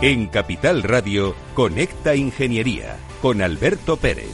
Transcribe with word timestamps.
En 0.00 0.28
Capital 0.28 0.84
Radio, 0.84 1.34
Conecta 1.54 2.14
Ingeniería 2.14 2.98
con 3.20 3.42
Alberto 3.42 3.96
Pérez. 3.96 4.30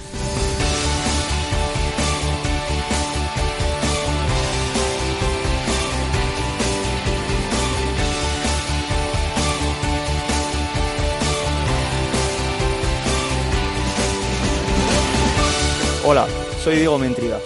Hola, 16.04 16.26
soy 16.62 16.76
Diego 16.76 16.98
Mentriga. 16.98 17.38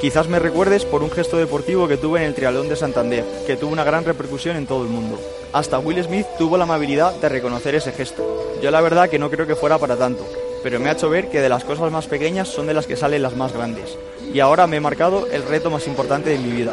Quizás 0.00 0.28
me 0.28 0.38
recuerdes 0.38 0.86
por 0.86 1.02
un 1.02 1.10
gesto 1.10 1.36
deportivo 1.36 1.86
que 1.86 1.98
tuve 1.98 2.20
en 2.20 2.24
el 2.24 2.34
Triatlón 2.34 2.70
de 2.70 2.76
Santander, 2.76 3.22
que 3.46 3.58
tuvo 3.58 3.70
una 3.70 3.84
gran 3.84 4.02
repercusión 4.02 4.56
en 4.56 4.66
todo 4.66 4.82
el 4.82 4.88
mundo. 4.88 5.20
Hasta 5.52 5.78
Will 5.78 6.02
Smith 6.02 6.26
tuvo 6.38 6.56
la 6.56 6.64
amabilidad 6.64 7.12
de 7.16 7.28
reconocer 7.28 7.74
ese 7.74 7.92
gesto. 7.92 8.56
Yo 8.62 8.70
la 8.70 8.80
verdad 8.80 9.10
que 9.10 9.18
no 9.18 9.28
creo 9.28 9.46
que 9.46 9.56
fuera 9.56 9.76
para 9.76 9.98
tanto, 9.98 10.26
pero 10.62 10.80
me 10.80 10.88
ha 10.88 10.92
hecho 10.92 11.10
ver 11.10 11.28
que 11.28 11.42
de 11.42 11.50
las 11.50 11.64
cosas 11.64 11.92
más 11.92 12.06
pequeñas 12.06 12.48
son 12.48 12.66
de 12.66 12.72
las 12.72 12.86
que 12.86 12.96
salen 12.96 13.20
las 13.20 13.36
más 13.36 13.52
grandes. 13.52 13.98
Y 14.32 14.40
ahora 14.40 14.66
me 14.66 14.78
he 14.78 14.80
marcado 14.80 15.26
el 15.30 15.42
reto 15.42 15.68
más 15.68 15.86
importante 15.86 16.30
de 16.30 16.38
mi 16.38 16.50
vida. 16.50 16.72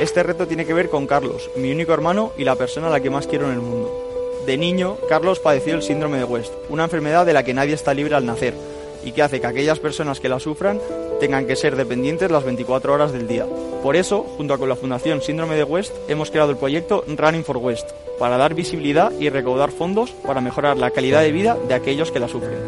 Este 0.00 0.24
reto 0.24 0.48
tiene 0.48 0.66
que 0.66 0.74
ver 0.74 0.90
con 0.90 1.06
Carlos, 1.06 1.48
mi 1.54 1.70
único 1.70 1.94
hermano 1.94 2.32
y 2.36 2.42
la 2.42 2.56
persona 2.56 2.88
a 2.88 2.90
la 2.90 2.98
que 2.98 3.10
más 3.10 3.28
quiero 3.28 3.46
en 3.46 3.52
el 3.52 3.60
mundo. 3.60 4.42
De 4.46 4.56
niño, 4.56 4.96
Carlos 5.08 5.38
padeció 5.38 5.76
el 5.76 5.82
síndrome 5.82 6.18
de 6.18 6.24
West, 6.24 6.52
una 6.68 6.82
enfermedad 6.82 7.24
de 7.24 7.34
la 7.34 7.44
que 7.44 7.54
nadie 7.54 7.74
está 7.74 7.94
libre 7.94 8.16
al 8.16 8.26
nacer 8.26 8.71
y 9.04 9.12
que 9.12 9.22
hace 9.22 9.40
que 9.40 9.46
aquellas 9.46 9.78
personas 9.78 10.20
que 10.20 10.28
la 10.28 10.40
sufran 10.40 10.80
tengan 11.20 11.46
que 11.46 11.56
ser 11.56 11.76
dependientes 11.76 12.30
las 12.30 12.44
24 12.44 12.92
horas 12.92 13.12
del 13.12 13.28
día. 13.28 13.46
Por 13.82 13.96
eso, 13.96 14.24
junto 14.36 14.58
con 14.58 14.68
la 14.68 14.76
Fundación 14.76 15.22
Síndrome 15.22 15.56
de 15.56 15.64
West, 15.64 15.92
hemos 16.08 16.30
creado 16.30 16.50
el 16.50 16.56
proyecto 16.56 17.04
Running 17.06 17.44
for 17.44 17.56
West, 17.58 17.90
para 18.18 18.36
dar 18.36 18.54
visibilidad 18.54 19.12
y 19.18 19.28
recaudar 19.28 19.70
fondos 19.70 20.12
para 20.12 20.40
mejorar 20.40 20.76
la 20.76 20.90
calidad 20.90 21.22
de 21.22 21.32
vida 21.32 21.56
de 21.68 21.74
aquellos 21.74 22.12
que 22.12 22.20
la 22.20 22.28
sufren. 22.28 22.58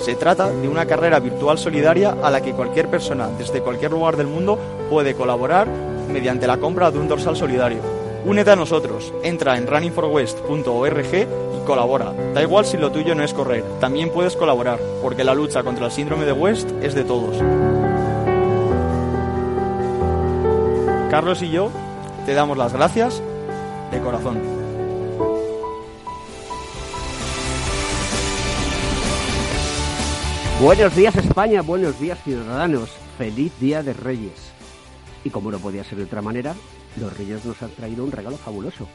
Se 0.00 0.14
trata 0.14 0.50
de 0.50 0.68
una 0.68 0.86
carrera 0.86 1.18
virtual 1.18 1.58
solidaria 1.58 2.16
a 2.22 2.30
la 2.30 2.40
que 2.40 2.52
cualquier 2.52 2.88
persona 2.88 3.28
desde 3.38 3.60
cualquier 3.60 3.90
lugar 3.92 4.16
del 4.16 4.26
mundo 4.26 4.58
puede 4.90 5.14
colaborar 5.14 5.66
mediante 6.12 6.46
la 6.46 6.58
compra 6.58 6.90
de 6.90 6.98
un 6.98 7.08
dorsal 7.08 7.36
solidario. 7.36 7.78
Únete 8.26 8.50
a 8.50 8.56
nosotros, 8.56 9.12
entra 9.22 9.56
en 9.56 9.66
runningforwest.org 9.66 11.26
colabora. 11.64 12.12
Da 12.34 12.42
igual 12.42 12.64
si 12.64 12.76
lo 12.76 12.92
tuyo 12.92 13.14
no 13.14 13.24
es 13.24 13.34
correr, 13.34 13.64
también 13.80 14.10
puedes 14.10 14.36
colaborar, 14.36 14.78
porque 15.02 15.24
la 15.24 15.34
lucha 15.34 15.62
contra 15.62 15.86
el 15.86 15.92
síndrome 15.92 16.24
de 16.24 16.32
West 16.32 16.70
es 16.82 16.94
de 16.94 17.04
todos. 17.04 17.36
Carlos 21.10 21.42
y 21.42 21.50
yo 21.50 21.70
te 22.26 22.34
damos 22.34 22.58
las 22.58 22.72
gracias 22.72 23.22
de 23.90 24.00
corazón. 24.00 24.40
Buenos 30.60 30.96
días 30.96 31.16
España, 31.16 31.62
buenos 31.62 32.00
días 32.00 32.18
ciudadanos, 32.22 32.90
feliz 33.18 33.52
Día 33.60 33.82
de 33.82 33.92
Reyes. 33.92 34.52
Y 35.22 35.30
como 35.30 35.50
no 35.50 35.58
podía 35.58 35.84
ser 35.84 35.98
de 35.98 36.04
otra 36.04 36.22
manera, 36.22 36.54
los 36.96 37.16
Reyes 37.16 37.44
nos 37.44 37.60
han 37.62 37.70
traído 37.70 38.04
un 38.04 38.12
regalo 38.12 38.36
fabuloso. 38.36 38.88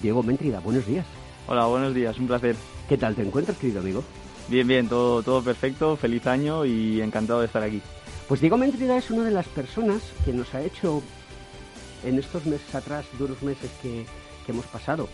Diego 0.00 0.22
Méntrida, 0.22 0.60
buenos 0.60 0.86
días. 0.86 1.06
Hola, 1.50 1.64
buenos 1.64 1.94
días, 1.94 2.18
un 2.18 2.26
placer. 2.26 2.56
¿Qué 2.90 2.98
tal 2.98 3.14
te 3.14 3.22
encuentras, 3.22 3.56
querido 3.56 3.80
amigo? 3.80 4.04
Bien, 4.48 4.68
bien, 4.68 4.86
todo, 4.86 5.22
todo 5.22 5.42
perfecto, 5.42 5.96
feliz 5.96 6.26
año 6.26 6.66
y 6.66 7.00
encantado 7.00 7.40
de 7.40 7.46
estar 7.46 7.62
aquí. 7.62 7.80
Pues 8.28 8.42
Diego 8.42 8.58
Méntrida 8.58 8.98
es 8.98 9.10
una 9.10 9.24
de 9.24 9.30
las 9.30 9.48
personas 9.48 10.02
que 10.26 10.34
nos 10.34 10.54
ha 10.54 10.60
hecho 10.60 11.02
en 12.04 12.18
estos 12.18 12.44
meses 12.44 12.74
atrás, 12.74 13.06
duros 13.18 13.42
meses 13.42 13.70
que, 13.80 14.04
que 14.44 14.52
hemos 14.52 14.66
pasado, 14.66 15.08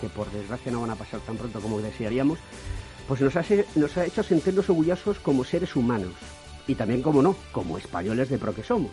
que 0.00 0.08
por 0.08 0.28
desgracia 0.32 0.72
no 0.72 0.80
van 0.80 0.90
a 0.90 0.96
pasar 0.96 1.20
tan 1.20 1.36
pronto 1.36 1.60
como 1.60 1.80
desearíamos, 1.80 2.40
pues 3.06 3.20
nos 3.20 3.36
ha, 3.36 3.44
nos 3.76 3.96
ha 3.96 4.04
hecho 4.04 4.24
sentirnos 4.24 4.68
orgullosos 4.68 5.20
como 5.20 5.44
seres 5.44 5.76
humanos 5.76 6.14
y 6.66 6.74
también, 6.74 7.02
como 7.02 7.22
no, 7.22 7.36
como 7.52 7.78
españoles 7.78 8.28
de 8.30 8.38
pro 8.38 8.52
que 8.52 8.64
somos. 8.64 8.90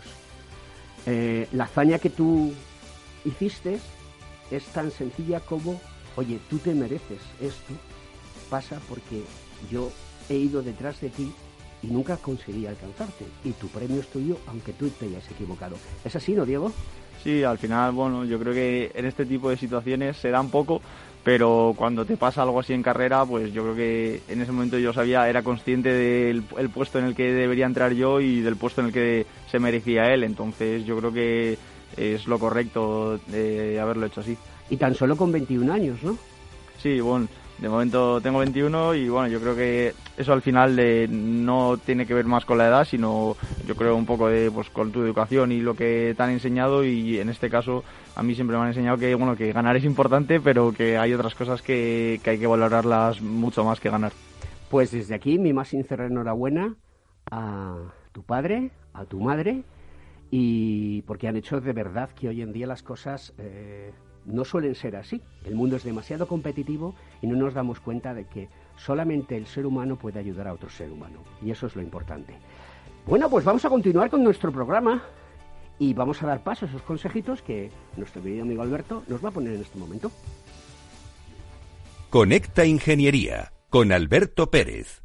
Eh, 1.07 1.47
la 1.51 1.63
hazaña 1.63 1.97
que 1.97 2.11
tú 2.11 2.53
hiciste 3.25 3.79
es 4.51 4.65
tan 4.65 4.91
sencilla 4.91 5.39
como, 5.39 5.81
oye, 6.15 6.39
tú 6.49 6.57
te 6.57 6.73
mereces 6.73 7.21
esto, 7.41 7.73
pasa 8.49 8.79
porque 8.87 9.23
yo 9.69 9.91
he 10.29 10.35
ido 10.35 10.61
detrás 10.61 10.99
de 11.01 11.09
ti 11.09 11.31
y 11.81 11.87
nunca 11.87 12.17
conseguí 12.17 12.65
alcanzarte. 12.65 13.25
Y 13.43 13.51
tu 13.51 13.67
premio 13.67 13.99
es 13.99 14.07
tuyo, 14.07 14.37
aunque 14.47 14.73
tú 14.73 14.89
te 14.89 15.05
hayas 15.05 15.29
equivocado. 15.29 15.75
¿Es 16.03 16.15
así, 16.15 16.33
no, 16.33 16.45
Diego? 16.45 16.71
Sí, 17.23 17.43
al 17.43 17.57
final, 17.57 17.91
bueno, 17.91 18.25
yo 18.25 18.39
creo 18.39 18.53
que 18.53 18.91
en 18.93 19.05
este 19.05 19.25
tipo 19.25 19.49
de 19.49 19.57
situaciones 19.57 20.17
se 20.17 20.29
dan 20.29 20.49
poco, 20.49 20.81
pero 21.23 21.73
cuando 21.75 22.05
te 22.05 22.17
pasa 22.17 22.43
algo 22.43 22.59
así 22.59 22.73
en 22.73 22.83
carrera, 22.83 23.25
pues 23.25 23.51
yo 23.51 23.63
creo 23.63 23.75
que 23.75 24.21
en 24.27 24.41
ese 24.41 24.51
momento 24.51 24.77
yo 24.77 24.93
sabía, 24.93 25.27
era 25.27 25.41
consciente 25.41 25.91
del 25.91 26.43
el 26.57 26.69
puesto 26.69 26.99
en 26.99 27.05
el 27.05 27.15
que 27.15 27.31
debería 27.33 27.65
entrar 27.65 27.93
yo 27.93 28.21
y 28.21 28.41
del 28.41 28.57
puesto 28.57 28.81
en 28.81 28.87
el 28.87 28.93
que 28.93 29.25
se 29.49 29.57
merecía 29.57 30.13
él, 30.13 30.23
entonces 30.23 30.85
yo 30.85 30.97
creo 30.97 31.11
que 31.11 31.57
es 31.97 32.27
lo 32.27 32.37
correcto 32.37 33.19
de 33.27 33.79
haberlo 33.79 34.05
hecho 34.05 34.21
así. 34.21 34.37
Y 34.69 34.77
tan 34.77 34.95
solo 34.95 35.15
con 35.15 35.31
21 35.31 35.71
años, 35.71 36.01
¿no? 36.03 36.17
Sí, 36.77 36.99
bueno, 36.99 37.27
de 37.59 37.69
momento 37.69 38.19
tengo 38.19 38.39
21 38.39 38.95
y 38.95 39.07
bueno, 39.07 39.27
yo 39.27 39.39
creo 39.39 39.55
que 39.55 39.93
eso 40.17 40.33
al 40.33 40.41
final 40.41 40.75
no 41.09 41.77
tiene 41.77 42.05
que 42.05 42.13
ver 42.13 42.25
más 42.25 42.43
con 42.43 42.57
la 42.57 42.67
edad, 42.67 42.85
sino 42.85 43.37
yo 43.65 43.75
creo 43.75 43.95
un 43.95 44.05
poco 44.05 44.27
de 44.27 44.51
pues 44.51 44.69
con 44.69 44.91
tu 44.91 45.01
educación 45.01 45.51
y 45.51 45.61
lo 45.61 45.73
que 45.73 46.13
te 46.17 46.23
han 46.23 46.31
enseñado 46.31 46.83
y 46.83 47.19
en 47.19 47.29
este 47.29 47.49
caso 47.49 47.83
a 48.15 48.23
mí 48.23 48.35
siempre 48.35 48.57
me 48.57 48.63
han 48.63 48.69
enseñado 48.69 48.97
que 48.97 49.15
bueno 49.15 49.35
que 49.35 49.53
ganar 49.53 49.77
es 49.77 49.85
importante, 49.85 50.41
pero 50.41 50.73
que 50.73 50.97
hay 50.97 51.13
otras 51.13 51.33
cosas 51.33 51.61
que, 51.61 52.19
que 52.23 52.31
hay 52.31 52.39
que 52.39 52.47
valorarlas 52.47 53.21
mucho 53.21 53.63
más 53.63 53.79
que 53.79 53.89
ganar. 53.89 54.11
Pues 54.69 54.91
desde 54.91 55.15
aquí 55.15 55.39
mi 55.39 55.53
más 55.53 55.69
sincera 55.69 56.07
enhorabuena 56.07 56.75
a 57.31 57.77
tu 58.11 58.23
padre, 58.23 58.71
a 58.93 59.05
tu 59.05 59.21
madre 59.21 59.63
y 60.29 61.03
porque 61.03 61.29
han 61.29 61.37
hecho 61.37 61.61
de 61.61 61.71
verdad 61.71 62.09
que 62.09 62.27
hoy 62.27 62.41
en 62.41 62.51
día 62.51 62.67
las 62.67 62.83
cosas 62.83 63.33
eh, 63.37 63.93
no 64.25 64.45
suelen 64.45 64.75
ser 64.75 64.95
así. 64.95 65.21
El 65.43 65.55
mundo 65.55 65.75
es 65.75 65.83
demasiado 65.83 66.27
competitivo 66.27 66.95
y 67.21 67.27
no 67.27 67.35
nos 67.35 67.53
damos 67.53 67.79
cuenta 67.79 68.13
de 68.13 68.25
que 68.25 68.49
solamente 68.77 69.37
el 69.37 69.45
ser 69.47 69.65
humano 69.65 69.97
puede 69.97 70.19
ayudar 70.19 70.47
a 70.47 70.53
otro 70.53 70.69
ser 70.69 70.91
humano. 70.91 71.19
Y 71.41 71.51
eso 71.51 71.67
es 71.67 71.75
lo 71.75 71.81
importante. 71.81 72.35
Bueno, 73.05 73.29
pues 73.29 73.45
vamos 73.45 73.63
a 73.65 73.69
continuar 73.69 74.09
con 74.09 74.23
nuestro 74.23 74.51
programa 74.51 75.03
y 75.77 75.93
vamos 75.93 76.21
a 76.23 76.27
dar 76.27 76.43
paso 76.43 76.65
a 76.65 76.69
esos 76.69 76.81
consejitos 76.81 77.41
que 77.41 77.69
nuestro 77.97 78.21
querido 78.21 78.43
amigo 78.43 78.61
Alberto 78.61 79.03
nos 79.07 79.23
va 79.23 79.29
a 79.29 79.33
poner 79.33 79.53
en 79.53 79.61
este 79.61 79.77
momento. 79.77 80.11
Conecta 82.09 82.65
Ingeniería 82.65 83.51
con 83.69 83.91
Alberto 83.91 84.49
Pérez. 84.49 85.04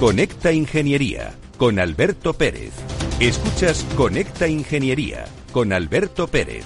Conecta 0.00 0.52
Ingeniería 0.52 1.34
con 1.56 1.80
Alberto 1.80 2.32
Pérez. 2.32 2.72
Escuchas 3.18 3.82
Conecta 3.96 4.46
Ingeniería 4.46 5.24
con 5.50 5.72
Alberto 5.72 6.28
Pérez. 6.28 6.64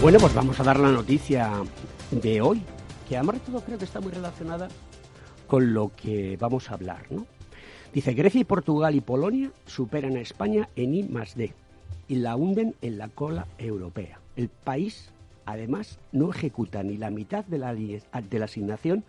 Bueno, 0.00 0.18
pues 0.18 0.32
vamos 0.32 0.58
a 0.58 0.62
dar 0.62 0.80
la 0.80 0.92
noticia 0.92 1.62
de 2.10 2.40
hoy, 2.40 2.62
que 3.06 3.18
además 3.18 3.34
de 3.34 3.40
todo 3.52 3.60
creo 3.60 3.76
que 3.76 3.84
está 3.84 4.00
muy 4.00 4.12
relacionada 4.12 4.68
con 5.46 5.74
lo 5.74 5.92
que 5.94 6.38
vamos 6.40 6.70
a 6.70 6.74
hablar, 6.74 7.04
¿no? 7.10 7.26
Dice, 7.92 8.14
Grecia 8.14 8.40
y 8.40 8.44
Portugal 8.44 8.94
y 8.94 9.02
Polonia 9.02 9.50
superan 9.66 10.16
a 10.16 10.20
España 10.20 10.70
en 10.74 10.94
I 10.94 11.02
más 11.02 11.34
D 11.34 11.52
y 12.08 12.14
la 12.14 12.34
hunden 12.36 12.74
en 12.80 12.96
la 12.96 13.08
cola 13.08 13.46
europea. 13.58 14.20
El 14.36 14.48
país, 14.48 15.10
además, 15.44 15.98
no 16.12 16.30
ejecuta 16.30 16.82
ni 16.82 16.96
la 16.96 17.10
mitad 17.10 17.44
de 17.44 17.58
la, 17.58 17.74
de 17.74 18.38
la 18.38 18.46
asignación 18.46 19.04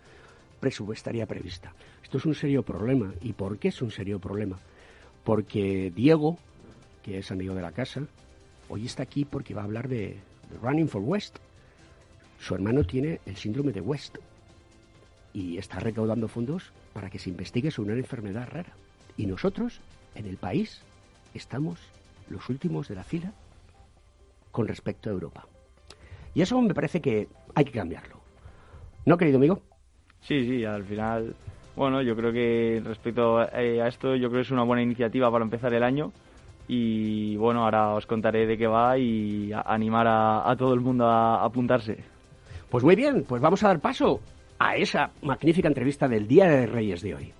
presupuestaria 0.62 1.26
prevista. 1.26 1.74
Esto 2.04 2.18
es 2.18 2.24
un 2.24 2.36
serio 2.36 2.62
problema. 2.62 3.12
¿Y 3.20 3.32
por 3.32 3.58
qué 3.58 3.68
es 3.68 3.82
un 3.82 3.90
serio 3.90 4.20
problema? 4.20 4.60
Porque 5.24 5.92
Diego, 5.94 6.38
que 7.02 7.18
es 7.18 7.32
amigo 7.32 7.52
de 7.52 7.62
la 7.62 7.72
casa, 7.72 8.02
hoy 8.68 8.86
está 8.86 9.02
aquí 9.02 9.24
porque 9.24 9.54
va 9.54 9.62
a 9.62 9.64
hablar 9.64 9.88
de, 9.88 10.20
Running 10.62 10.88
for 10.88 11.02
West. 11.02 11.38
Su 12.38 12.54
hermano 12.54 12.84
tiene 12.84 13.20
el 13.26 13.36
síndrome 13.36 13.72
de 13.72 13.80
West 13.80 14.18
y 15.32 15.58
está 15.58 15.80
recaudando 15.80 16.28
fondos 16.28 16.70
para 16.92 17.10
que 17.10 17.18
se 17.18 17.30
investigue 17.30 17.72
sobre 17.72 17.94
una 17.94 18.00
enfermedad 18.00 18.48
rara. 18.48 18.72
Y 19.16 19.26
nosotros, 19.26 19.80
en 20.14 20.26
el 20.26 20.36
país, 20.36 20.82
estamos 21.34 21.80
los 22.28 22.48
últimos 22.48 22.86
de 22.86 22.94
la 22.94 23.02
fila 23.02 23.32
con 24.52 24.68
respecto 24.68 25.10
a 25.10 25.12
Europa. 25.12 25.48
Y 26.34 26.42
eso 26.42 26.60
me 26.62 26.74
parece 26.74 27.00
que 27.00 27.28
hay 27.54 27.64
que 27.64 27.72
cambiarlo. 27.72 28.20
¿No, 29.04 29.16
querido 29.16 29.38
amigo? 29.38 29.71
Sí, 30.22 30.46
sí, 30.46 30.64
al 30.64 30.84
final, 30.84 31.34
bueno, 31.74 32.00
yo 32.02 32.14
creo 32.14 32.32
que 32.32 32.80
respecto 32.84 33.42
eh, 33.42 33.82
a 33.82 33.88
esto, 33.88 34.14
yo 34.14 34.28
creo 34.28 34.40
que 34.40 34.46
es 34.46 34.50
una 34.50 34.62
buena 34.62 34.82
iniciativa 34.82 35.30
para 35.30 35.44
empezar 35.44 35.74
el 35.74 35.82
año 35.82 36.12
y 36.68 37.36
bueno, 37.36 37.64
ahora 37.64 37.94
os 37.94 38.06
contaré 38.06 38.46
de 38.46 38.56
qué 38.56 38.66
va 38.66 38.96
y 38.96 39.50
animar 39.52 40.06
a, 40.08 40.54
todo 40.56 40.74
el 40.74 40.80
mundo 40.80 41.06
a 41.06 41.44
apuntarse. 41.44 41.98
Pues 42.70 42.84
muy 42.84 42.94
bien, 42.94 43.24
pues 43.28 43.42
vamos 43.42 43.62
a 43.64 43.68
dar 43.68 43.80
paso 43.80 44.20
a 44.58 44.76
esa 44.76 45.10
magnífica 45.22 45.68
entrevista 45.68 46.06
del 46.06 46.28
Día 46.28 46.46
de 46.46 46.66
Reyes 46.66 47.02
de 47.02 47.14
hoy. 47.14 47.34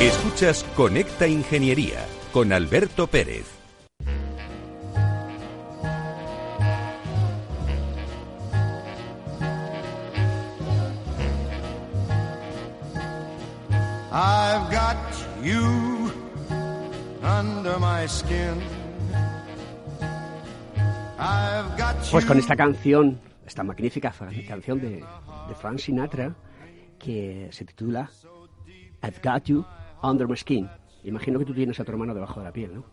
Escuchas 0.00 0.64
Conecta 0.76 1.26
Ingeniería 1.26 2.06
con 2.32 2.52
Alberto 2.52 3.08
Pérez. 3.08 3.46
I've 14.12 14.70
got 14.70 14.96
you 15.42 16.12
under 17.24 17.80
my 17.80 18.06
skin. 18.06 18.62
Pues 22.12 22.24
con 22.24 22.38
esta 22.38 22.54
canción, 22.54 23.18
esta 23.44 23.64
magnífica 23.64 24.14
canción 24.46 24.80
de, 24.80 24.90
de 24.90 25.54
Frank 25.60 25.78
Sinatra, 25.78 26.36
que 27.00 27.48
se 27.50 27.64
titula 27.64 28.08
I've 29.02 29.20
Got 29.22 29.44
You 29.46 29.64
under 30.02 30.28
my 30.28 30.36
skin. 30.36 30.68
Imagino 31.04 31.38
que 31.38 31.44
tú 31.44 31.54
tienes 31.54 31.78
a 31.80 31.84
tu 31.84 31.92
hermano 31.92 32.14
debajo 32.14 32.40
de 32.40 32.46
la 32.46 32.52
piel, 32.52 32.74
¿no? 32.74 32.84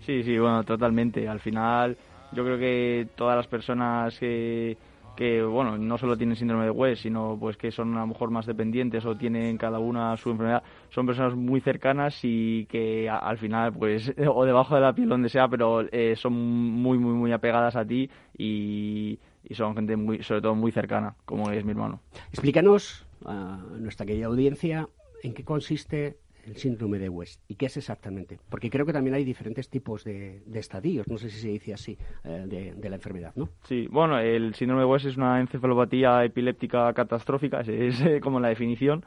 Sí, 0.00 0.22
sí, 0.22 0.38
bueno, 0.38 0.62
totalmente. 0.64 1.28
Al 1.28 1.40
final, 1.40 1.96
yo 2.32 2.44
creo 2.44 2.58
que 2.58 3.08
todas 3.16 3.36
las 3.36 3.46
personas 3.46 4.18
que, 4.18 4.76
que 5.16 5.42
bueno, 5.42 5.78
no 5.78 5.96
solo 5.96 6.16
tienen 6.16 6.36
síndrome 6.36 6.64
de 6.64 6.70
West, 6.70 7.02
sino 7.02 7.36
pues 7.40 7.56
que 7.56 7.70
son 7.70 7.96
a 7.96 8.00
lo 8.00 8.08
mejor 8.08 8.30
más 8.30 8.46
dependientes 8.46 9.06
o 9.06 9.16
tienen 9.16 9.56
cada 9.56 9.78
una 9.78 10.16
su 10.16 10.30
enfermedad, 10.30 10.62
son 10.90 11.06
personas 11.06 11.34
muy 11.34 11.60
cercanas 11.60 12.18
y 12.22 12.66
que 12.66 13.08
al 13.08 13.38
final, 13.38 13.72
pues, 13.72 14.12
o 14.28 14.44
debajo 14.44 14.74
de 14.74 14.80
la 14.82 14.94
piel, 14.94 15.08
donde 15.08 15.28
sea, 15.28 15.48
pero 15.48 15.82
eh, 15.90 16.14
son 16.16 16.34
muy, 16.34 16.98
muy, 16.98 17.14
muy 17.14 17.32
apegadas 17.32 17.76
a 17.76 17.84
ti 17.84 18.10
y, 18.36 19.18
y, 19.42 19.54
son 19.54 19.74
gente 19.74 19.96
muy, 19.96 20.22
sobre 20.22 20.42
todo 20.42 20.54
muy 20.54 20.72
cercana, 20.72 21.14
como 21.24 21.50
es 21.50 21.64
mi 21.64 21.70
hermano. 21.70 22.00
Explícanos 22.30 23.06
a 23.24 23.58
nuestra 23.78 24.04
querida 24.04 24.26
audiencia 24.26 24.88
en 25.22 25.32
qué 25.32 25.44
consiste 25.44 26.18
el 26.46 26.56
síndrome 26.56 26.98
de 26.98 27.08
West. 27.08 27.40
¿Y 27.48 27.54
qué 27.56 27.66
es 27.66 27.76
exactamente? 27.76 28.38
Porque 28.48 28.70
creo 28.70 28.86
que 28.86 28.92
también 28.92 29.14
hay 29.14 29.24
diferentes 29.24 29.68
tipos 29.68 30.04
de, 30.04 30.42
estadios, 30.54 31.06
no 31.08 31.18
sé 31.18 31.30
si 31.30 31.40
se 31.40 31.48
dice 31.48 31.74
así, 31.74 31.98
eh, 32.24 32.74
de, 32.76 32.88
la 32.88 32.96
enfermedad, 32.96 33.32
¿no? 33.36 33.48
Sí, 33.64 33.88
bueno, 33.90 34.18
el 34.18 34.54
síndrome 34.54 34.82
de 34.82 34.86
West 34.86 35.06
es 35.06 35.16
una 35.16 35.40
encefalopatía 35.40 36.24
epiléptica 36.24 36.92
catastrófica, 36.92 37.60
es, 37.66 38.00
eh, 38.00 38.20
como 38.20 38.40
la 38.40 38.48
definición. 38.48 39.04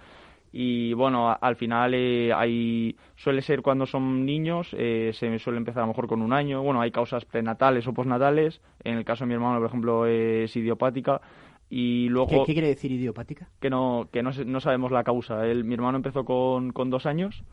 Y 0.51 0.93
bueno, 0.93 1.37
al 1.39 1.55
final 1.57 1.93
eh, 1.93 2.31
hay, 2.33 2.95
suele 3.15 3.41
ser 3.41 3.61
cuando 3.61 3.85
son 3.85 4.25
niños, 4.25 4.69
se 4.69 5.39
suele 5.39 5.57
empezar 5.57 5.83
a 5.83 5.85
lo 5.85 5.89
mejor 5.89 6.07
con 6.07 6.21
un 6.21 6.31
año. 6.31 6.63
Bueno, 6.63 6.79
hay 6.81 6.89
causas 6.89 7.25
prenatales 7.25 7.85
o 7.85 7.93
postnatales. 7.93 8.61
En 8.83 8.97
el 8.97 9.03
caso 9.03 9.25
de 9.25 9.27
mi 9.27 9.33
hermano, 9.33 9.59
por 9.59 9.67
ejemplo, 9.67 10.05
es 10.07 10.55
idiopática 10.55 11.21
y 11.69 12.07
luego 12.09 12.45
¿Qué, 12.45 12.53
quiere 12.53 12.69
decir 12.69 12.91
idiopática? 12.91 13.49
Que 13.59 13.69
no 13.69 14.07
que 14.11 14.23
no, 14.23 14.31
no 14.45 14.59
sabemos 14.61 14.91
la 14.91 15.03
causa. 15.03 15.45
El, 15.45 15.63
mi 15.63 15.73
hermano 15.73 15.97
empezó 15.97 16.23
con, 16.23 16.71
con 16.71 16.89
dos 16.89 17.05
años 17.05 17.43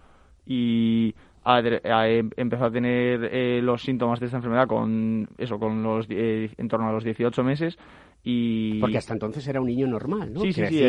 y 0.46 1.14
em, 1.46 2.30
empezó 2.36 2.64
a 2.64 2.70
tener 2.70 3.28
eh, 3.30 3.60
los 3.62 3.82
síntomas 3.82 4.20
de 4.20 4.26
esta 4.26 4.38
enfermedad 4.38 4.66
con 4.66 5.28
eso 5.38 5.58
con 5.58 5.82
los 5.82 6.06
eh, 6.08 6.50
en 6.56 6.68
torno 6.68 6.88
a 6.88 6.92
los 6.92 7.04
18 7.04 7.44
meses 7.44 7.78
y 8.26 8.80
porque 8.80 8.96
hasta 8.96 9.12
entonces 9.12 9.46
era 9.46 9.60
un 9.60 9.66
niño 9.66 9.86
normal 9.86 10.32
no 10.32 10.40
sí 10.40 10.52
sí 10.54 10.64
sí 10.66 10.82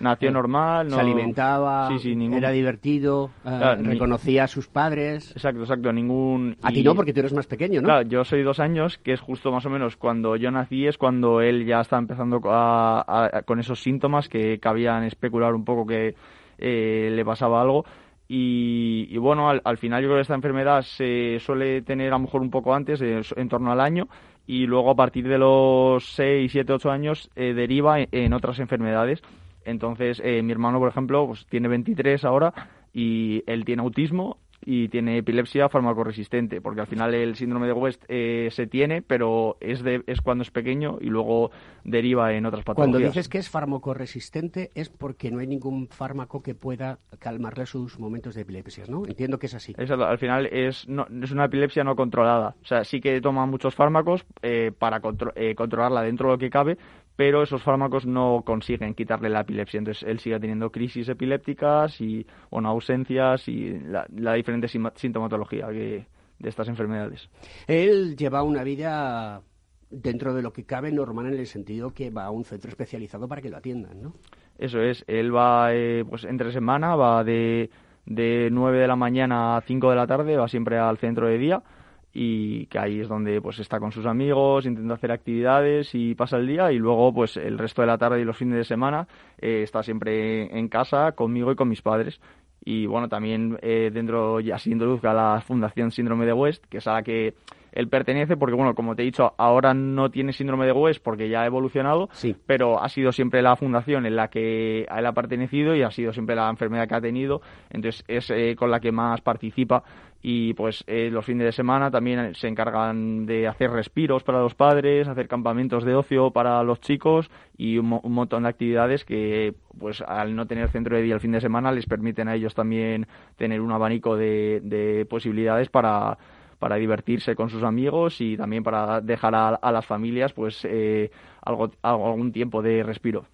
nació 0.00 0.30
eh, 0.30 0.32
normal 0.32 0.90
se 0.90 0.98
alimentaba 0.98 1.90
era 2.32 2.50
divertido 2.50 3.30
reconocía 3.44 4.44
a 4.44 4.46
sus 4.46 4.68
padres. 4.68 5.30
Exacto 5.32 5.60
exacto 5.60 5.92
ningún 5.92 6.56
a 6.62 6.70
ti 6.70 6.82
no 6.82 6.94
porque 6.94 7.12
tú 7.12 7.20
eres 7.20 7.34
más 7.34 7.46
pequeño 7.46 7.82
no 7.82 7.86
claro 7.86 8.08
yo 8.08 8.24
soy 8.24 8.42
dos 8.42 8.60
años 8.60 8.96
que 8.96 9.12
es 9.12 9.20
justo 9.20 9.52
más 9.52 9.66
o 9.66 9.70
menos 9.70 9.96
cuando 9.96 10.36
yo 10.36 10.50
nací 10.50 10.86
es 10.86 10.96
cuando 10.96 11.42
él 11.42 11.66
ya 11.66 11.80
está 11.80 11.98
empezando 11.98 12.40
con 12.40 13.60
esos 13.60 13.82
síntomas 13.82 14.30
que 14.30 14.58
cabían 14.58 15.04
especular 15.04 15.54
un 15.54 15.64
poco 15.64 15.84
que 15.86 16.14
le 16.58 17.24
pasaba 17.26 17.60
algo 17.60 17.84
y, 18.30 19.16
bueno, 19.16 19.48
al, 19.48 19.78
final 19.78 20.02
yo 20.02 20.08
creo 20.08 20.18
que 20.18 20.22
esta 20.22 20.34
enfermedad 20.34 20.82
se 20.82 21.38
suele 21.40 21.80
tener 21.80 22.08
a 22.08 22.16
lo 22.16 22.24
mejor 22.24 22.42
un 22.42 22.50
poco 22.50 22.74
antes, 22.74 23.00
en 23.00 23.48
torno 23.48 23.72
al 23.72 23.80
año, 23.80 24.06
y 24.46 24.66
luego 24.66 24.90
a 24.90 24.94
partir 24.94 25.26
de 25.26 25.38
los 25.38 26.04
6, 26.14 26.52
7, 26.52 26.74
8 26.74 26.90
años 26.90 27.30
eh, 27.36 27.54
deriva 27.54 27.96
en, 28.00 28.32
otras 28.34 28.58
enfermedades. 28.58 29.22
Entonces, 29.64 30.20
eh, 30.22 30.42
mi 30.42 30.52
hermano, 30.52 30.78
por 30.78 30.90
ejemplo, 30.90 31.26
pues 31.26 31.46
tiene 31.46 31.68
23 31.68 32.24
ahora 32.24 32.52
y 32.92 33.42
él 33.46 33.64
tiene 33.64 33.82
autismo 33.82 34.38
y 34.70 34.90
tiene 34.90 35.16
epilepsia 35.16 35.70
farmacoresistente, 35.70 36.60
porque 36.60 36.82
al 36.82 36.86
final 36.86 37.14
el 37.14 37.36
síndrome 37.36 37.68
de 37.68 37.72
West 37.72 38.04
eh, 38.06 38.50
se 38.50 38.66
tiene, 38.66 39.00
pero 39.00 39.56
es, 39.60 39.82
de, 39.82 40.02
es 40.06 40.20
cuando 40.20 40.42
es 40.42 40.50
pequeño 40.50 40.98
y 41.00 41.06
luego 41.06 41.50
deriva 41.84 42.34
en 42.34 42.44
otras 42.44 42.64
patologías. 42.64 42.92
Cuando 42.92 43.08
dices 43.08 43.30
que 43.30 43.38
es 43.38 43.48
farmacoresistente 43.48 44.70
es 44.74 44.90
porque 44.90 45.30
no 45.30 45.38
hay 45.38 45.46
ningún 45.46 45.88
fármaco 45.88 46.42
que 46.42 46.54
pueda 46.54 46.98
calmarle 47.18 47.64
sus 47.64 47.98
momentos 47.98 48.34
de 48.34 48.42
epilepsia, 48.42 48.84
¿no? 48.88 49.06
Entiendo 49.06 49.38
que 49.38 49.46
es 49.46 49.54
así. 49.54 49.74
al 49.78 50.18
final 50.18 50.44
es, 50.44 50.86
no, 50.86 51.06
es 51.22 51.30
una 51.30 51.46
epilepsia 51.46 51.82
no 51.82 51.96
controlada. 51.96 52.54
O 52.62 52.66
sea, 52.66 52.84
sí 52.84 53.00
que 53.00 53.22
toma 53.22 53.46
muchos 53.46 53.74
fármacos 53.74 54.26
eh, 54.42 54.70
para 54.78 55.00
eh, 55.34 55.54
controlarla 55.54 56.02
dentro 56.02 56.28
de 56.28 56.34
lo 56.34 56.38
que 56.38 56.50
cabe, 56.50 56.76
pero 57.18 57.42
esos 57.42 57.60
fármacos 57.64 58.06
no 58.06 58.42
consiguen 58.46 58.94
quitarle 58.94 59.28
la 59.28 59.40
epilepsia. 59.40 59.78
Entonces 59.78 60.08
él 60.08 60.20
sigue 60.20 60.38
teniendo 60.38 60.70
crisis 60.70 61.08
epilépticas 61.08 62.00
y 62.00 62.24
bueno, 62.48 62.68
ausencias 62.68 63.48
y 63.48 63.76
la, 63.80 64.34
diferente 64.34 64.68
sintomatología 64.68 65.66
de 65.66 66.06
estas 66.44 66.68
enfermedades. 66.68 67.28
Él 67.66 68.14
lleva 68.16 68.44
una 68.44 68.62
vida 68.62 69.42
dentro 69.90 70.32
de 70.32 70.42
lo 70.42 70.52
que 70.52 70.62
cabe 70.62 70.92
normal 70.92 71.26
en 71.26 71.40
el 71.40 71.48
sentido 71.48 71.92
que 71.92 72.10
va 72.10 72.26
a 72.26 72.30
un 72.30 72.44
centro 72.44 72.70
especializado 72.70 73.26
para 73.26 73.42
que 73.42 73.50
lo 73.50 73.56
atiendan, 73.56 74.00
¿no? 74.00 74.14
Eso 74.56 74.80
es, 74.80 75.02
él 75.08 75.34
va 75.34 75.74
eh, 75.74 76.04
pues 76.08 76.22
entre 76.22 76.52
semana, 76.52 76.94
va 76.94 77.24
de, 77.24 77.68
de 78.06 78.48
9 78.52 78.78
de 78.78 78.86
la 78.86 78.94
mañana 78.94 79.56
a 79.56 79.60
5 79.62 79.90
de 79.90 79.96
la 79.96 80.06
tarde, 80.06 80.36
va 80.36 80.46
siempre 80.46 80.78
al 80.78 80.98
centro 80.98 81.26
de 81.26 81.38
día 81.38 81.64
y 82.12 82.66
que 82.66 82.78
ahí 82.78 83.00
es 83.00 83.08
donde 83.08 83.40
pues 83.40 83.58
está 83.58 83.78
con 83.78 83.92
sus 83.92 84.06
amigos, 84.06 84.66
intenta 84.66 84.94
hacer 84.94 85.12
actividades 85.12 85.94
y 85.94 86.14
pasa 86.14 86.36
el 86.36 86.46
día 86.46 86.72
y 86.72 86.78
luego 86.78 87.12
pues 87.12 87.36
el 87.36 87.58
resto 87.58 87.82
de 87.82 87.88
la 87.88 87.98
tarde 87.98 88.20
y 88.20 88.24
los 88.24 88.36
fines 88.36 88.56
de 88.56 88.64
semana 88.64 89.06
eh, 89.38 89.62
está 89.62 89.82
siempre 89.82 90.56
en 90.58 90.68
casa 90.68 91.12
conmigo 91.12 91.52
y 91.52 91.56
con 91.56 91.68
mis 91.68 91.82
padres. 91.82 92.20
Y 92.64 92.86
bueno 92.86 93.08
también 93.08 93.58
eh, 93.62 93.90
dentro 93.92 94.40
ya 94.40 94.58
siendo 94.58 94.86
luz 94.86 95.04
a 95.04 95.14
la 95.14 95.40
Fundación 95.40 95.90
Síndrome 95.90 96.26
de 96.26 96.32
West 96.32 96.64
que 96.66 96.78
es 96.78 96.86
la 96.86 97.02
que 97.02 97.34
él 97.78 97.88
pertenece, 97.88 98.36
porque 98.36 98.56
bueno, 98.56 98.74
como 98.74 98.94
te 98.96 99.02
he 99.02 99.04
dicho, 99.04 99.34
ahora 99.38 99.72
no 99.72 100.10
tiene 100.10 100.32
síndrome 100.32 100.66
de 100.66 100.72
West 100.72 101.00
porque 101.02 101.28
ya 101.28 101.42
ha 101.42 101.46
evolucionado, 101.46 102.08
Sí. 102.12 102.34
pero 102.44 102.82
ha 102.82 102.88
sido 102.88 103.12
siempre 103.12 103.40
la 103.40 103.54
fundación 103.54 104.04
en 104.04 104.16
la 104.16 104.28
que 104.28 104.84
a 104.90 104.98
él 104.98 105.06
ha 105.06 105.12
pertenecido 105.12 105.74
y 105.76 105.82
ha 105.82 105.90
sido 105.90 106.12
siempre 106.12 106.34
la 106.34 106.50
enfermedad 106.50 106.88
que 106.88 106.94
ha 106.96 107.00
tenido, 107.00 107.40
entonces 107.70 108.04
es 108.08 108.30
eh, 108.30 108.56
con 108.58 108.70
la 108.70 108.80
que 108.80 108.90
más 108.92 109.20
participa 109.20 109.84
y 110.20 110.52
pues 110.54 110.82
eh, 110.88 111.10
los 111.12 111.24
fines 111.24 111.44
de 111.44 111.52
semana 111.52 111.92
también 111.92 112.34
se 112.34 112.48
encargan 112.48 113.24
de 113.24 113.46
hacer 113.46 113.70
respiros 113.70 114.24
para 114.24 114.40
los 114.40 114.56
padres, 114.56 115.06
hacer 115.06 115.28
campamentos 115.28 115.84
de 115.84 115.94
ocio 115.94 116.32
para 116.32 116.60
los 116.64 116.80
chicos 116.80 117.30
y 117.56 117.78
un, 117.78 117.86
mo- 117.86 118.00
un 118.02 118.12
montón 118.14 118.42
de 118.42 118.48
actividades 118.48 119.04
que 119.04 119.54
pues 119.78 120.02
al 120.02 120.34
no 120.34 120.46
tener 120.46 120.68
centro 120.70 120.96
de 120.96 121.02
día 121.02 121.14
el 121.14 121.20
fin 121.20 121.30
de 121.30 121.40
semana 121.40 121.70
les 121.70 121.86
permiten 121.86 122.26
a 122.26 122.34
ellos 122.34 122.56
también 122.56 123.06
tener 123.36 123.60
un 123.60 123.70
abanico 123.70 124.16
de, 124.16 124.60
de 124.64 125.06
posibilidades 125.08 125.68
para 125.68 126.18
para 126.58 126.76
divertirse 126.76 127.34
con 127.34 127.50
sus 127.50 127.62
amigos 127.62 128.20
y 128.20 128.36
también 128.36 128.62
para 128.62 129.00
dejar 129.00 129.34
a, 129.34 129.48
a 129.54 129.72
las 129.72 129.86
familias 129.86 130.32
pues 130.32 130.64
eh, 130.64 131.10
algo, 131.42 131.70
algún 131.82 132.32
tiempo 132.32 132.62
de 132.62 132.82
respiro. 132.82 133.26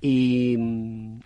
¿Y 0.00 0.56
mm, 0.58 1.20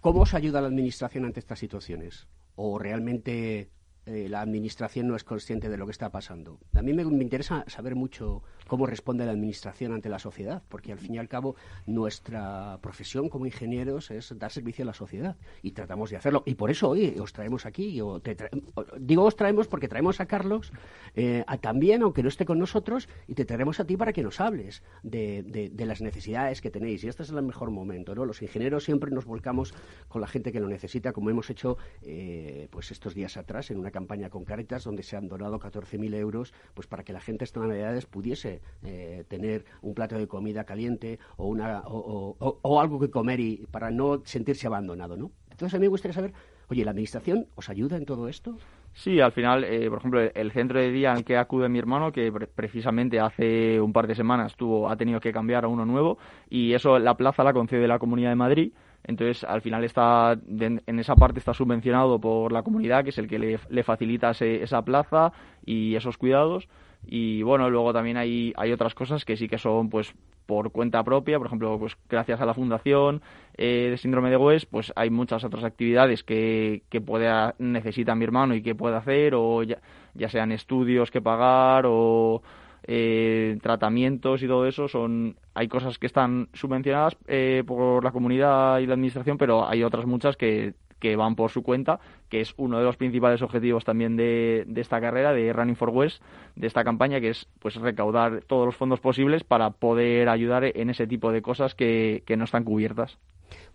cómo 0.00 0.20
os 0.20 0.34
ayuda 0.34 0.60
la 0.60 0.68
Administración 0.68 1.24
ante 1.24 1.40
estas 1.40 1.58
situaciones? 1.58 2.26
¿O 2.56 2.78
realmente 2.78 3.70
eh, 4.06 4.28
la 4.28 4.40
Administración 4.40 5.08
no 5.08 5.16
es 5.16 5.24
consciente 5.24 5.68
de 5.68 5.76
lo 5.76 5.86
que 5.86 5.92
está 5.92 6.10
pasando? 6.10 6.58
A 6.74 6.82
mí 6.82 6.92
me 6.92 7.02
interesa 7.02 7.64
saber 7.66 7.94
mucho 7.94 8.42
cómo 8.66 8.86
responde 8.86 9.24
la 9.24 9.32
Administración 9.32 9.92
ante 9.92 10.08
la 10.08 10.18
sociedad, 10.18 10.62
porque 10.68 10.92
al 10.92 10.98
fin 10.98 11.14
y 11.14 11.18
al 11.18 11.28
cabo 11.28 11.56
nuestra 11.86 12.78
profesión 12.82 13.28
como 13.28 13.46
ingenieros 13.46 14.10
es 14.10 14.36
dar 14.38 14.50
servicio 14.50 14.82
a 14.82 14.86
la 14.86 14.94
sociedad 14.94 15.36
y 15.62 15.72
tratamos 15.72 16.10
de 16.10 16.16
hacerlo. 16.16 16.42
Y 16.46 16.54
por 16.54 16.70
eso 16.70 16.90
hoy 16.90 17.16
os 17.20 17.32
traemos 17.32 17.66
aquí. 17.66 18.00
o 18.00 18.20
te 18.20 18.36
tra- 18.36 18.50
digo 18.98 19.24
os 19.24 19.36
traemos 19.36 19.68
porque 19.68 19.88
traemos 19.88 20.20
a 20.20 20.26
Carlos 20.26 20.72
eh, 21.14 21.44
también, 21.60 22.02
aunque 22.02 22.22
no 22.22 22.28
esté 22.28 22.44
con 22.44 22.58
nosotros, 22.58 23.08
y 23.28 23.34
te 23.34 23.44
traemos 23.44 23.80
a 23.80 23.84
ti 23.86 23.96
para 23.96 24.12
que 24.12 24.22
nos 24.22 24.40
hables 24.40 24.82
de 25.02 25.72
las 25.86 26.00
necesidades 26.00 26.60
que 26.60 26.70
tenéis. 26.70 27.04
Y 27.04 27.08
este 27.08 27.22
es 27.22 27.30
el 27.30 27.42
mejor 27.42 27.70
momento, 27.70 28.14
¿no? 28.14 28.24
Los 28.24 28.42
ingenieros 28.42 28.84
siempre 28.84 29.10
nos 29.10 29.24
volcamos 29.24 29.74
con 30.08 30.20
la 30.20 30.26
gente 30.26 30.52
que 30.52 30.60
lo 30.60 30.68
necesita, 30.68 31.12
como 31.12 31.30
hemos 31.30 31.50
hecho 31.50 31.76
eh, 32.02 32.68
pues 32.70 32.90
estos 32.90 33.14
días 33.14 33.36
atrás 33.36 33.70
en 33.70 33.78
una 33.78 33.90
campaña 33.90 34.30
con 34.30 34.44
Caritas, 34.44 34.84
donde 34.84 35.02
se 35.02 35.16
han 35.16 35.28
donado 35.28 35.58
14.000 35.58 36.14
euros 36.14 36.52
pues 36.74 36.86
para 36.86 37.04
que 37.04 37.12
la 37.12 37.20
gente 37.20 37.44
estas 37.44 37.62
navidades 37.66 38.06
pudiese 38.06 38.53
eh, 38.84 39.24
tener 39.28 39.64
un 39.82 39.94
plato 39.94 40.16
de 40.18 40.26
comida 40.26 40.64
caliente 40.64 41.18
o, 41.36 41.46
una, 41.46 41.80
o, 41.86 42.36
o- 42.38 42.58
o- 42.62 42.80
algo 42.80 42.98
que 43.00 43.10
comer 43.10 43.40
y 43.40 43.66
para 43.70 43.90
no 43.90 44.22
sentirse 44.24 44.66
abandonado, 44.66 45.16
¿no? 45.16 45.30
Entonces 45.50 45.74
a 45.74 45.78
mí 45.78 45.82
me 45.82 45.88
gustaría 45.88 46.14
saber, 46.14 46.32
oye, 46.68 46.84
¿la 46.84 46.90
Administración 46.90 47.46
os 47.54 47.68
ayuda 47.68 47.96
en 47.96 48.04
todo 48.04 48.28
esto? 48.28 48.56
Sí, 48.92 49.20
al 49.20 49.32
final, 49.32 49.64
eh, 49.64 49.88
por 49.88 49.98
ejemplo, 49.98 50.20
el, 50.20 50.52
centro 50.52 50.78
de 50.78 50.90
día 50.92 51.12
al 51.12 51.24
que 51.24 51.36
acude 51.36 51.68
mi 51.68 51.80
hermano, 51.80 52.12
que 52.12 52.30
pre- 52.30 52.46
precisamente 52.46 53.18
hace 53.18 53.80
un 53.80 53.92
par 53.92 54.06
de 54.06 54.14
semanas 54.14 54.54
tuvo, 54.56 54.88
ha 54.88 54.96
tenido 54.96 55.18
que 55.18 55.32
cambiar 55.32 55.64
a 55.64 55.68
uno 55.68 55.84
nuevo, 55.84 56.16
y 56.48 56.72
eso 56.74 56.98
la 57.00 57.16
plaza 57.16 57.42
la 57.42 57.52
concede 57.52 57.88
la 57.88 57.98
Comunidad 57.98 58.30
de 58.30 58.36
Madrid. 58.36 58.72
Entonces, 59.06 59.44
al 59.44 59.60
final 59.62 59.84
está 59.84 60.38
en 60.48 60.80
esa 60.98 61.14
parte 61.16 61.38
está 61.40 61.52
subvencionado 61.52 62.20
por 62.20 62.52
la 62.52 62.62
comunidad, 62.62 63.02
que 63.04 63.10
es 63.10 63.18
el 63.18 63.26
que 63.28 63.38
le, 63.38 63.58
le 63.68 63.82
facilita 63.82 64.30
ese- 64.30 64.62
esa 64.62 64.82
plaza 64.82 65.32
y 65.66 65.94
esos 65.96 66.16
cuidados. 66.16 66.68
Y 67.06 67.42
bueno, 67.42 67.70
luego 67.70 67.92
también 67.92 68.16
hay, 68.16 68.52
hay 68.56 68.72
otras 68.72 68.94
cosas 68.94 69.24
que 69.24 69.36
sí 69.36 69.48
que 69.48 69.58
son 69.58 69.88
pues 69.90 70.14
por 70.46 70.70
cuenta 70.72 71.02
propia, 71.04 71.38
por 71.38 71.46
ejemplo, 71.46 71.78
pues 71.78 71.96
gracias 72.08 72.40
a 72.40 72.46
la 72.46 72.52
fundación 72.54 73.22
eh, 73.56 73.88
de 73.90 73.96
síndrome 73.96 74.28
de 74.30 74.36
West, 74.36 74.66
pues 74.70 74.92
hay 74.96 75.08
muchas 75.10 75.42
otras 75.44 75.64
actividades 75.64 76.22
que, 76.22 76.82
que 76.90 77.00
puede 77.00 77.28
a- 77.28 77.54
necesita 77.58 78.14
mi 78.14 78.24
hermano 78.24 78.54
y 78.54 78.62
que 78.62 78.74
puede 78.74 78.96
hacer, 78.96 79.34
o 79.34 79.62
ya, 79.62 79.78
ya 80.14 80.28
sean 80.28 80.52
estudios 80.52 81.10
que 81.10 81.22
pagar 81.22 81.84
o 81.86 82.42
eh, 82.86 83.58
tratamientos 83.62 84.42
y 84.42 84.46
todo 84.46 84.66
eso, 84.66 84.88
son 84.88 85.36
hay 85.54 85.68
cosas 85.68 85.98
que 85.98 86.06
están 86.06 86.48
subvencionadas 86.52 87.16
eh, 87.26 87.62
por 87.66 88.04
la 88.04 88.12
comunidad 88.12 88.80
y 88.80 88.86
la 88.86 88.94
administración, 88.94 89.38
pero 89.38 89.66
hay 89.66 89.82
otras 89.82 90.04
muchas 90.06 90.36
que 90.36 90.74
que 90.98 91.16
van 91.16 91.36
por 91.36 91.50
su 91.50 91.62
cuenta, 91.62 92.00
que 92.28 92.40
es 92.40 92.54
uno 92.56 92.78
de 92.78 92.84
los 92.84 92.96
principales 92.96 93.42
objetivos 93.42 93.84
también 93.84 94.16
de, 94.16 94.64
de 94.66 94.80
esta 94.80 95.00
carrera, 95.00 95.32
de 95.32 95.52
Running 95.52 95.76
for 95.76 95.90
West, 95.90 96.22
de 96.56 96.66
esta 96.66 96.84
campaña, 96.84 97.20
que 97.20 97.30
es 97.30 97.46
pues 97.58 97.76
recaudar 97.76 98.42
todos 98.46 98.66
los 98.66 98.76
fondos 98.76 99.00
posibles 99.00 99.44
para 99.44 99.70
poder 99.70 100.28
ayudar 100.28 100.64
en 100.64 100.90
ese 100.90 101.06
tipo 101.06 101.30
de 101.32 101.42
cosas 101.42 101.74
que, 101.74 102.22
que 102.26 102.36
no 102.36 102.44
están 102.44 102.64
cubiertas. 102.64 103.18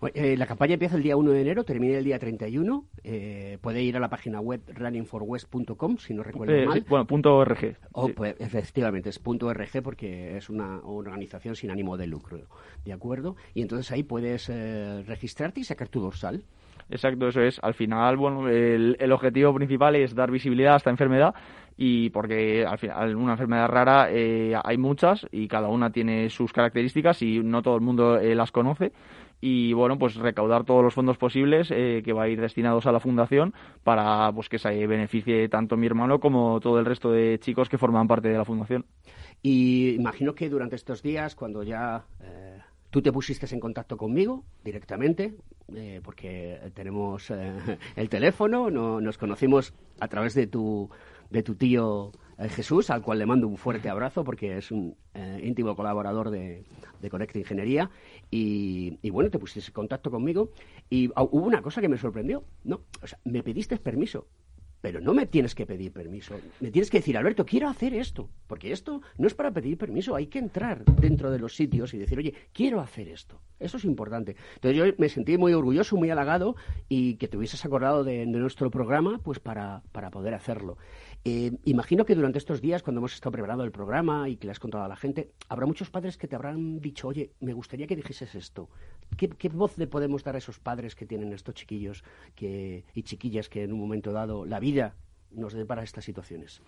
Bueno, 0.01 0.13
eh, 0.15 0.35
la 0.35 0.45
campaña 0.47 0.73
empieza 0.73 0.97
el 0.97 1.03
día 1.03 1.15
1 1.15 1.31
de 1.31 1.41
enero, 1.41 1.63
termina 1.63 1.97
el 1.97 2.03
día 2.03 2.19
31. 2.19 2.85
Eh, 3.03 3.57
puede 3.61 3.81
ir 3.83 3.95
a 3.95 3.99
la 3.99 4.09
página 4.09 4.41
web 4.41 4.61
runningforwest.com, 4.73 5.97
si 5.97 6.13
no 6.13 6.23
recuerdo 6.23 6.53
Eh, 6.53 6.65
mal. 6.65 6.79
sí, 6.79 6.85
bueno, 6.89 7.05
punto 7.05 7.35
.org. 7.35 7.77
Oh, 7.93 8.07
Sí. 8.07 8.13
pues, 8.13 8.35
efectivamente, 8.39 9.09
es 9.09 9.19
punto 9.19 9.47
.org 9.47 9.81
porque 9.83 10.37
es 10.37 10.49
una, 10.49 10.79
una 10.79 11.09
organización 11.11 11.55
sin 11.55 11.71
ánimo 11.71 11.97
de 11.97 12.07
lucro, 12.07 12.39
¿de 12.83 12.93
acuerdo? 12.93 13.35
Y 13.53 13.61
entonces 13.61 13.91
ahí 13.91 14.03
puedes 14.03 14.49
eh, 14.49 15.03
registrarte 15.05 15.59
y 15.61 15.63
sacar 15.63 15.87
tu 15.87 16.01
dorsal. 16.01 16.43
Exacto, 16.89 17.27
eso 17.27 17.41
es. 17.41 17.59
Al 17.61 17.73
final, 17.73 18.17
bueno, 18.17 18.49
el, 18.49 19.11
objetivo 19.11 19.53
principal 19.53 19.95
es 19.95 20.15
dar 20.15 20.31
visibilidad 20.31 20.73
a 20.73 20.77
esta 20.77 20.89
enfermedad 20.89 21.35
y 21.77 22.09
porque 22.09 22.65
al 22.65 22.77
final 22.77 23.15
una 23.15 23.33
enfermedad 23.33 23.69
rara 23.69 24.09
eh, 24.11 24.53
hay 24.61 24.77
muchas 24.77 25.25
y 25.31 25.47
cada 25.47 25.69
una 25.69 25.91
tiene 25.91 26.29
sus 26.29 26.51
características 26.51 27.21
y 27.21 27.39
no 27.39 27.61
todo 27.61 27.75
el 27.75 27.81
mundo 27.81 28.17
eh, 28.19 28.35
las 28.35 28.51
conoce 28.51 28.91
y 29.41 29.71
bueno 29.73 29.97
pues 29.97 30.15
recaudar 30.15 30.65
todos 30.65 30.83
los 30.83 30.93
fondos 30.93 31.17
posibles 31.17 31.71
eh, 31.71 32.01
que 32.03 32.11
va 32.11 32.23
a 32.23 32.27
ir 32.27 32.41
destinados 32.41 32.85
a 32.85 32.91
la 32.91 32.99
fundación 32.99 33.53
para 33.83 34.31
pues 34.33 34.49
que 34.49 34.59
se 34.59 34.85
beneficie 34.87 35.47
tanto 35.47 35.77
mi 35.77 35.85
hermano 35.85 36.19
como 36.19 36.59
todo 36.59 36.79
el 36.79 36.85
resto 36.85 37.11
de 37.11 37.39
chicos 37.39 37.69
que 37.69 37.77
forman 37.77 38.07
parte 38.07 38.27
de 38.27 38.37
la 38.37 38.45
fundación. 38.45 38.85
Y 39.41 39.91
imagino 39.91 40.35
que 40.35 40.49
durante 40.49 40.75
estos 40.75 41.01
días, 41.01 41.35
cuando 41.35 41.63
ya 41.63 42.03
eh, 42.21 42.48
tú 42.89 43.01
te 43.01 43.11
pusiste 43.11 43.45
en 43.53 43.59
contacto 43.59 43.97
conmigo 43.97 44.43
directamente, 44.63 45.35
eh, 45.75 46.01
porque 46.03 46.59
tenemos 46.73 47.29
eh, 47.31 47.53
el 47.95 48.09
teléfono, 48.09 48.69
no- 48.69 48.99
nos 49.01 49.17
conocimos 49.17 49.73
a 49.99 50.07
través 50.07 50.33
de 50.33 50.47
tu, 50.47 50.89
de 51.29 51.43
tu 51.43 51.55
tío 51.55 52.11
eh, 52.37 52.49
Jesús, 52.49 52.89
al 52.89 53.01
cual 53.01 53.19
le 53.19 53.25
mando 53.25 53.47
un 53.47 53.57
fuerte 53.57 53.89
abrazo 53.89 54.23
porque 54.23 54.57
es 54.57 54.71
un 54.71 54.95
íntimo 55.43 55.75
colaborador 55.75 56.29
de, 56.29 56.63
de 57.01 57.09
Conecta 57.09 57.37
Ingeniería. 57.37 57.89
Y, 58.31 59.09
bueno, 59.09 59.29
te 59.29 59.37
pusiste 59.39 59.69
en 59.69 59.73
contacto 59.73 60.09
conmigo 60.09 60.51
y 60.89 61.09
hubo 61.09 61.45
una 61.45 61.61
cosa 61.61 61.81
que 61.81 61.89
me 61.89 61.97
sorprendió. 61.97 62.43
No, 62.63 62.81
o 63.01 63.07
sea, 63.07 63.19
me 63.25 63.43
pediste 63.43 63.75
permiso. 63.77 64.27
Pero 64.81 65.01
no 65.01 65.13
me 65.13 65.25
tienes 65.25 65.55
que 65.55 65.65
pedir 65.65 65.91
permiso. 65.91 66.35
Me 66.59 66.71
tienes 66.71 66.89
que 66.89 66.99
decir, 66.99 67.17
Alberto, 67.17 67.45
quiero 67.45 67.67
hacer 67.67 67.93
esto. 67.93 68.29
Porque 68.47 68.71
esto 68.71 69.01
no 69.17 69.27
es 69.27 69.33
para 69.33 69.51
pedir 69.51 69.77
permiso. 69.77 70.15
Hay 70.15 70.27
que 70.27 70.39
entrar 70.39 70.85
dentro 70.85 71.31
de 71.31 71.39
los 71.39 71.55
sitios 71.55 71.93
y 71.93 71.97
decir, 71.97 72.17
oye, 72.17 72.33
quiero 72.53 72.79
hacer 72.79 73.09
esto. 73.09 73.41
Eso 73.59 73.77
es 73.77 73.83
importante. 73.83 74.37
Entonces 74.55 74.77
yo 74.77 74.85
me 74.97 75.09
sentí 75.09 75.37
muy 75.37 75.53
orgulloso, 75.53 75.97
muy 75.97 76.09
halagado 76.09 76.55
y 76.87 77.15
que 77.15 77.27
te 77.27 77.37
hubieses 77.37 77.65
acordado 77.65 78.03
de, 78.05 78.19
de 78.19 78.25
nuestro 78.25 78.71
programa 78.71 79.19
pues 79.21 79.39
para, 79.39 79.83
para 79.91 80.11
poder 80.11 80.33
hacerlo. 80.33 80.77
Eh, 81.25 81.51
imagino 81.65 82.05
que 82.05 82.15
durante 82.15 82.37
estos 82.37 82.61
días, 82.61 82.81
cuando 82.81 82.99
hemos 82.99 83.13
estado 83.13 83.31
preparando 83.33 83.63
el 83.63 83.71
programa 83.71 84.29
y 84.29 84.37
que 84.37 84.47
le 84.47 84.51
has 84.51 84.59
contado 84.59 84.83
a 84.83 84.87
la 84.87 84.95
gente, 84.95 85.31
habrá 85.49 85.65
muchos 85.65 85.89
padres 85.89 86.17
que 86.17 86.27
te 86.27 86.35
habrán 86.35 86.79
dicho, 86.79 87.07
oye, 87.07 87.31
me 87.41 87.53
gustaría 87.53 87.87
que 87.87 87.95
dijeses 87.95 88.35
esto. 88.35 88.69
¿Qué, 89.17 89.49
voz 89.49 89.77
le 89.77 89.87
podemos 89.87 90.23
dar 90.23 90.35
a 90.35 90.37
esos 90.37 90.59
padres 90.59 90.95
que 90.95 91.05
tienen 91.05 91.33
estos 91.33 91.55
chiquillos 91.55 92.03
que, 92.35 92.85
y 92.93 93.03
chiquillas 93.03 93.49
que 93.49 93.63
en 93.63 93.73
un 93.73 93.79
momento 93.79 94.13
dado 94.13 94.45
la 94.45 94.59
vida 94.59 94.95
nos 95.31 95.53
depara 95.53 95.83
estas 95.83 96.05
situaciones? 96.05 96.61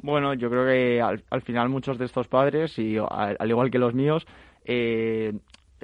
Bueno, 0.00 0.34
yo 0.34 0.50
creo 0.50 0.66
que 0.66 1.00
al, 1.00 1.22
al 1.30 1.42
final 1.42 1.68
muchos 1.68 1.96
de 1.96 2.06
estos 2.06 2.26
padres, 2.26 2.78
y 2.78 2.96
al, 2.96 3.36
al 3.38 3.50
igual 3.50 3.70
que 3.70 3.78
los 3.78 3.94
míos, 3.94 4.26
eh, 4.64 5.32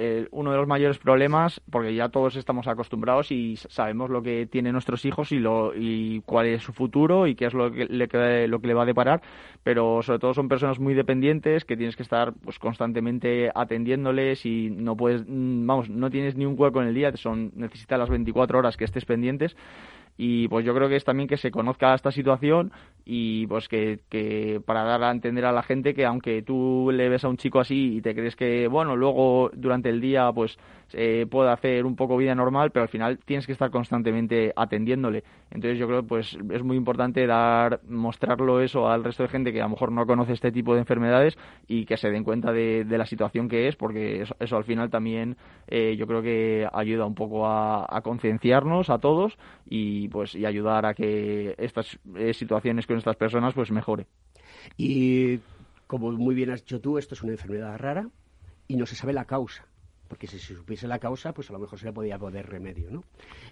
eh, 0.01 0.29
uno 0.31 0.53
de 0.53 0.57
los 0.57 0.69
mayores 0.69 0.99
problemas, 0.99 1.61
porque 1.71 1.93
ya 1.93 2.09
todos 2.09 2.37
estamos 2.37 2.69
acostumbrados 2.69 3.33
y 3.33 3.57
sabemos 3.57 4.11
lo 4.11 4.23
que 4.23 4.47
tienen 4.47 4.73
nuestros 4.73 5.05
hijos 5.05 5.33
y, 5.33 5.41
lo, 5.41 5.73
y 5.75 6.23
cuál 6.25 6.47
es 6.47 6.63
su 6.63 6.73
futuro 6.73 7.27
y 7.27 7.35
qué 7.35 7.47
es 7.47 7.53
lo 7.53 7.73
que, 7.73 7.87
le, 7.87 8.47
lo 8.47 8.61
que 8.61 8.67
le 8.69 8.75
va 8.75 8.85
a 8.85 8.87
deparar, 8.87 9.23
pero 9.65 10.01
sobre 10.03 10.21
todo 10.21 10.35
son 10.35 10.49
personas 10.49 10.79
muy 10.79 10.95
dependientes 10.95 11.65
que 11.65 11.77
tienes 11.77 11.97
que 11.97 12.05
estar 12.05 12.33
pues 12.33 12.61
constantemente 12.61 13.51
atendiéndoles 13.53 14.47
y 14.47 14.71
no 14.71 14.97
puedes, 14.97 15.25
mm, 15.27 15.67
vamos, 15.67 15.91
no 15.91 16.11
tienes 16.11 16.37
ni 16.37 16.47
un 16.47 16.55
hueco 16.57 16.81
en 16.81 16.89
el 16.89 16.95
día, 16.95 17.17
son 17.17 17.51
necesitas 17.57 17.99
las 17.99 18.09
24 18.09 18.57
horas 18.57 18.77
que 18.77 18.85
estés 18.85 19.05
pendientes 19.05 19.57
y 20.21 20.49
pues 20.49 20.67
yo 20.67 20.75
creo 20.75 20.89
que 20.89 20.97
es 20.97 21.05
también 21.05 21.29
que 21.29 21.37
se 21.37 21.53
conozca 21.53 21.95
esta 21.95 22.11
situación 22.11 22.73
y 23.05 23.47
pues 23.47 23.69
que, 23.69 24.01
que 24.11 24.61
para 24.67 24.83
dar 24.83 25.05
a 25.05 25.13
entender 25.13 25.45
a 25.45 25.53
la 25.53 25.63
gente 25.63 25.95
que 25.95 26.05
aunque 26.05 26.43
tú 26.43 26.91
le 26.93 27.09
ves 27.09 27.25
a 27.25 27.29
un 27.29 27.37
chico 27.37 27.61
así 27.61 27.97
y 27.97 28.03
te 28.03 28.15
crees 28.15 28.35
que 28.35 28.67
bueno 28.67 28.97
luego 28.97 29.51
durante 29.55 29.89
el 29.89 30.01
día 30.01 30.31
pues 30.33 30.59
eh, 30.93 31.27
puede 31.31 31.51
hacer 31.51 31.85
un 31.85 31.97
poco 31.97 32.17
vida 32.17 32.35
normal 32.35 32.71
pero 32.71 32.83
al 32.83 32.89
final 32.89 33.19
tienes 33.19 33.47
que 33.47 33.53
estar 33.53 33.71
constantemente 33.71 34.53
atendiéndole 34.57 35.25
entonces 35.51 35.79
yo 35.79 35.87
creo 35.87 36.03
pues 36.03 36.39
es 36.51 36.63
muy 36.63 36.77
importante 36.77 37.27
dar 37.27 37.81
mostrarlo 37.89 38.61
eso 38.61 38.89
al 38.89 39.05
resto 39.05 39.23
de 39.23 39.29
gente 39.29 39.53
que 39.53 39.61
a 39.61 39.65
lo 39.65 39.71
mejor 39.71 39.93
no 39.93 40.07
conoce 40.07 40.33
este 40.33 40.53
tipo 40.53 40.75
de 40.75 40.81
enfermedades 40.81 41.37
y 41.67 41.85
que 41.85 41.97
se 41.97 42.11
den 42.11 42.25
cuenta 42.25 42.53
de, 42.53 42.85
de 42.85 42.99
la 42.99 43.07
situación 43.07 43.49
que 43.49 43.69
es 43.69 43.77
porque 43.77 44.23
eso, 44.23 44.35
eso 44.41 44.57
al 44.57 44.65
final 44.65 44.91
también 44.91 45.37
eh, 45.67 45.97
yo 45.97 46.07
creo 46.07 46.23
que 46.23 46.67
ayuda 46.73 47.07
un 47.07 47.15
poco 47.15 47.47
a, 47.47 47.87
a 47.89 48.01
concienciarnos 48.03 48.91
a 48.91 48.99
todos 48.99 49.37
y 49.67 50.09
pues 50.09 50.35
y 50.35 50.47
ayudar 50.47 50.87
a 50.87 50.95
que 50.95 51.55
estas 51.59 51.99
eh, 52.17 52.33
situaciones 52.35 52.87
con 52.87 52.97
estas 52.97 53.17
personas 53.17 53.55
pues 53.55 53.71
mejore. 53.71 54.07
Y 54.77 55.39
como 55.87 56.11
muy 56.13 56.35
bien 56.35 56.51
has 56.51 56.61
dicho 56.61 56.81
tú, 56.81 56.99
esto 56.99 57.15
es 57.15 57.23
una 57.23 57.33
enfermedad 57.33 57.77
rara 57.79 58.09
y 58.67 58.77
no 58.77 58.87
se 58.87 58.97
sabe 58.97 59.13
la 59.13 59.25
causa. 59.25 59.67
Porque 60.09 60.27
si 60.27 60.39
se 60.39 60.55
supiese 60.55 60.89
la 60.89 60.99
causa, 60.99 61.33
pues 61.33 61.51
a 61.51 61.53
lo 61.53 61.59
mejor 61.59 61.79
se 61.79 61.87
le 61.87 61.93
podía 61.93 62.19
poner 62.19 62.47
remedio, 62.47 62.91
¿no? 62.91 63.05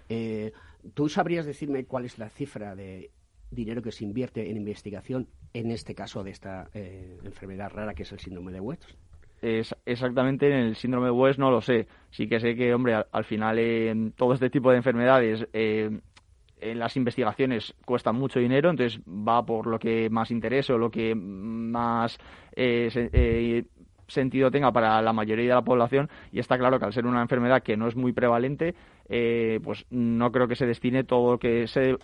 Eh, 0.09 0.51
¿Tú 0.93 1.07
sabrías 1.07 1.45
decirme 1.45 1.85
cuál 1.85 2.05
es 2.05 2.17
la 2.17 2.29
cifra 2.29 2.75
de 2.75 3.11
dinero 3.51 3.81
que 3.81 3.91
se 3.91 4.03
invierte 4.03 4.49
en 4.49 4.57
investigación, 4.57 5.27
en 5.53 5.71
este 5.71 5.95
caso 5.95 6.23
de 6.23 6.31
esta 6.31 6.69
eh, 6.73 7.17
enfermedad 7.23 7.69
rara 7.69 7.93
que 7.93 8.03
es 8.03 8.11
el 8.11 8.19
síndrome 8.19 8.51
de 8.51 8.59
West? 8.59 8.83
Es 9.41 9.75
exactamente 9.85 10.47
en 10.47 10.53
el 10.53 10.75
síndrome 10.75 11.07
de 11.07 11.11
West 11.11 11.39
no 11.39 11.51
lo 11.51 11.61
sé. 11.61 11.87
Sí 12.09 12.27
que 12.27 12.39
sé 12.39 12.55
que, 12.55 12.73
hombre, 12.73 12.95
al, 13.11 13.23
final 13.23 13.59
en 13.59 14.11
todo 14.13 14.33
este 14.33 14.49
tipo 14.49 14.71
de 14.71 14.77
enfermedades 14.77 15.47
eh, 15.53 15.99
en 16.59 16.79
las 16.79 16.97
investigaciones 16.97 17.75
cuesta 17.85 18.11
mucho 18.11 18.39
dinero, 18.39 18.69
entonces 18.69 18.99
va 19.07 19.45
por 19.45 19.67
lo 19.67 19.77
que 19.77 20.09
más 20.09 20.31
interesa 20.31 20.73
o 20.73 20.77
lo 20.77 20.89
que 20.89 21.13
más 21.15 22.17
eh, 22.55 23.63
sentido 24.07 24.51
tenga 24.51 24.71
para 24.71 25.01
la 25.01 25.13
mayoría 25.13 25.49
de 25.49 25.55
la 25.55 25.61
población 25.63 26.09
y 26.31 26.39
está 26.39 26.57
claro 26.57 26.79
que 26.79 26.85
al 26.85 26.93
ser 26.93 27.05
una 27.05 27.21
enfermedad 27.21 27.63
que 27.63 27.77
no 27.77 27.87
es 27.87 27.95
muy 27.95 28.13
prevalente 28.13 28.75
eh, 29.09 29.59
pues 29.63 29.85
no 29.89 30.31
creo 30.31 30.47
que 30.47 30.55
se 30.55 30.65
destine 30.65 31.03
todo 31.03 31.33
lo 31.33 31.39
que 31.39 31.67
se, 31.67 31.97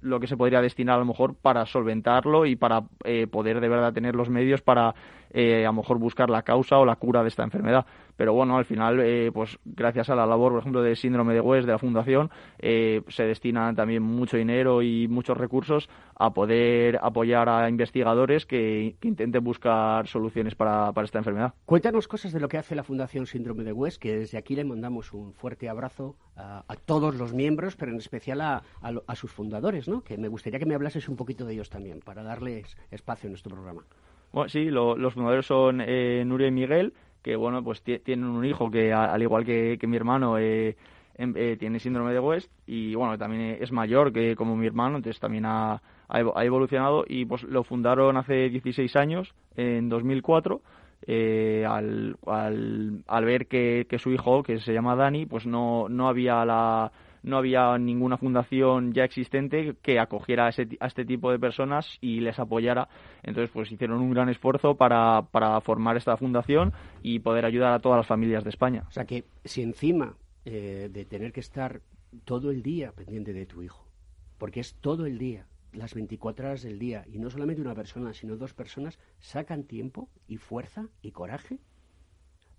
lo 0.00 0.20
que 0.20 0.26
se 0.26 0.36
podría 0.36 0.60
destinar 0.60 0.96
a 0.96 1.00
lo 1.00 1.06
mejor 1.06 1.34
para 1.34 1.64
solventarlo 1.66 2.46
y 2.46 2.56
para 2.56 2.84
eh, 3.04 3.26
poder 3.26 3.60
de 3.60 3.68
verdad 3.68 3.92
tener 3.92 4.14
los 4.14 4.28
medios 4.28 4.60
para 4.60 4.94
eh, 5.30 5.64
a 5.64 5.68
lo 5.68 5.74
mejor 5.74 5.98
buscar 5.98 6.30
la 6.30 6.42
causa 6.42 6.78
o 6.78 6.84
la 6.84 6.96
cura 6.96 7.22
de 7.22 7.28
esta 7.28 7.42
enfermedad. 7.42 7.86
Pero 8.16 8.34
bueno, 8.34 8.58
al 8.58 8.66
final, 8.66 9.02
pues 9.32 9.58
gracias 9.64 10.10
a 10.10 10.14
la 10.14 10.26
labor, 10.26 10.52
por 10.52 10.60
ejemplo, 10.60 10.82
de 10.82 10.94
síndrome 10.94 11.32
de 11.32 11.40
West 11.40 11.64
de 11.64 11.72
la 11.72 11.78
Fundación, 11.78 12.30
se 12.60 13.22
destina 13.22 13.74
también 13.74 14.02
mucho 14.02 14.36
dinero 14.36 14.82
y 14.82 15.08
muchos 15.08 15.38
recursos 15.38 15.88
a 16.16 16.34
poder 16.34 16.98
apoyar 17.00 17.48
a 17.48 17.66
investigadores 17.66 18.44
que, 18.44 18.96
intenten 19.02 19.42
buscar 19.42 20.06
soluciones 20.06 20.54
para, 20.54 20.92
esta 21.02 21.18
enfermedad. 21.18 21.54
Cuéntanos 21.64 22.08
cosas 22.08 22.32
de 22.32 22.40
lo 22.40 22.48
que 22.48 22.58
hace 22.58 22.74
la 22.74 22.84
Fundación 22.84 23.26
Síndrome 23.26 23.64
de 23.64 23.72
West, 23.72 24.00
que 24.00 24.18
desde 24.18 24.38
aquí 24.38 24.54
le 24.54 24.64
mandamos 24.64 25.12
un 25.12 25.32
fuerte 25.32 25.68
abrazo 25.68 26.16
a, 26.36 26.64
todos 26.84 27.14
los 27.14 27.32
miembros, 27.32 27.76
pero 27.76 27.92
en 27.92 27.98
especial 27.98 28.40
a, 28.40 28.62
sus 29.14 29.32
fundadores, 29.32 29.88
¿no? 29.88 30.02
Que 30.02 30.18
me 30.18 30.28
gustaría 30.28 30.58
que 30.58 30.66
me 30.66 30.74
hablases 30.74 31.08
un 31.08 31.16
poquito 31.16 31.44
de 31.44 31.54
ellos 31.54 31.70
también, 31.70 32.00
para 32.00 32.22
darles 32.22 32.76
espacio 32.90 33.28
en 33.28 33.32
nuestro 33.32 33.52
programa. 33.54 33.84
Bueno, 34.32 34.48
sí, 34.48 34.66
los 34.66 35.14
fundadores 35.14 35.46
son 35.46 35.80
eh, 35.80 36.22
Nuria 36.24 36.48
y 36.48 36.52
Miguel, 36.52 36.92
que 37.22 37.36
bueno, 37.36 37.62
pues 37.62 37.82
tienen 37.82 38.24
un 38.24 38.44
hijo 38.44 38.70
que 38.70 38.92
al 38.92 39.20
igual 39.22 39.44
que, 39.44 39.78
mi 39.86 39.96
hermano 39.96 40.38
eh, 40.38 40.76
em, 41.16 41.34
eh, 41.36 41.56
tiene 41.58 41.80
síndrome 41.80 42.12
de 42.12 42.20
West 42.20 42.50
y 42.66 42.94
bueno, 42.94 43.18
también 43.18 43.58
es 43.60 43.72
mayor 43.72 44.12
que 44.12 44.36
como 44.36 44.56
mi 44.56 44.66
hermano, 44.66 44.96
entonces 44.96 45.20
también 45.20 45.44
ha, 45.46 45.82
ha 46.08 46.44
evolucionado 46.44 47.04
y 47.06 47.24
pues 47.24 47.42
lo 47.42 47.64
fundaron 47.64 48.16
hace 48.16 48.48
16 48.48 48.96
años, 48.96 49.34
en 49.56 49.88
2004 49.88 50.60
eh, 51.06 51.64
al, 51.66 52.16
al, 52.26 53.24
ver 53.24 53.46
que, 53.46 53.86
su 53.98 54.12
hijo, 54.12 54.42
que 54.42 54.60
se 54.60 54.72
llama 54.72 54.96
Dani, 54.96 55.26
pues 55.26 55.46
no, 55.46 55.88
no 55.88 56.08
había 56.08 56.44
la 56.44 56.92
no 57.22 57.36
había 57.36 57.76
ninguna 57.78 58.16
fundación 58.16 58.92
ya 58.92 59.04
existente 59.04 59.76
que 59.82 59.98
acogiera 59.98 60.46
a, 60.46 60.48
ese, 60.50 60.68
a, 60.80 60.86
este 60.86 61.04
tipo 61.04 61.30
de 61.30 61.38
personas 61.38 61.98
y 62.00 62.20
les 62.20 62.38
apoyara. 62.38 62.88
Entonces, 63.22 63.50
pues 63.52 63.70
hicieron 63.70 64.00
un 64.00 64.12
gran 64.12 64.28
esfuerzo 64.28 64.76
para, 64.76 65.22
para 65.30 65.60
formar 65.60 65.96
esta 65.96 66.16
fundación 66.16 66.72
y 67.02 67.20
poder 67.20 67.44
ayudar 67.44 67.72
a 67.72 67.80
todas 67.80 67.98
las 67.98 68.06
familias 68.06 68.44
de 68.44 68.50
España. 68.50 68.84
O 68.88 68.92
sea 68.92 69.04
que 69.04 69.24
si 69.44 69.62
encima 69.62 70.16
eh, 70.44 70.88
de 70.90 71.04
tener 71.04 71.32
que 71.32 71.40
estar 71.40 71.82
todo 72.24 72.50
el 72.50 72.62
día 72.62 72.92
pendiente 72.92 73.32
de 73.32 73.46
tu 73.46 73.62
hijo, 73.62 73.86
porque 74.38 74.60
es 74.60 74.74
todo 74.74 75.06
el 75.06 75.18
día, 75.18 75.46
las 75.72 75.94
24 75.94 76.46
horas 76.46 76.62
del 76.62 76.78
día, 76.78 77.04
y 77.06 77.18
no 77.18 77.30
solamente 77.30 77.62
una 77.62 77.74
persona, 77.74 78.14
sino 78.14 78.36
dos 78.36 78.54
personas, 78.54 78.98
sacan 79.18 79.64
tiempo 79.64 80.08
y 80.26 80.38
fuerza 80.38 80.88
y 81.02 81.12
coraje 81.12 81.58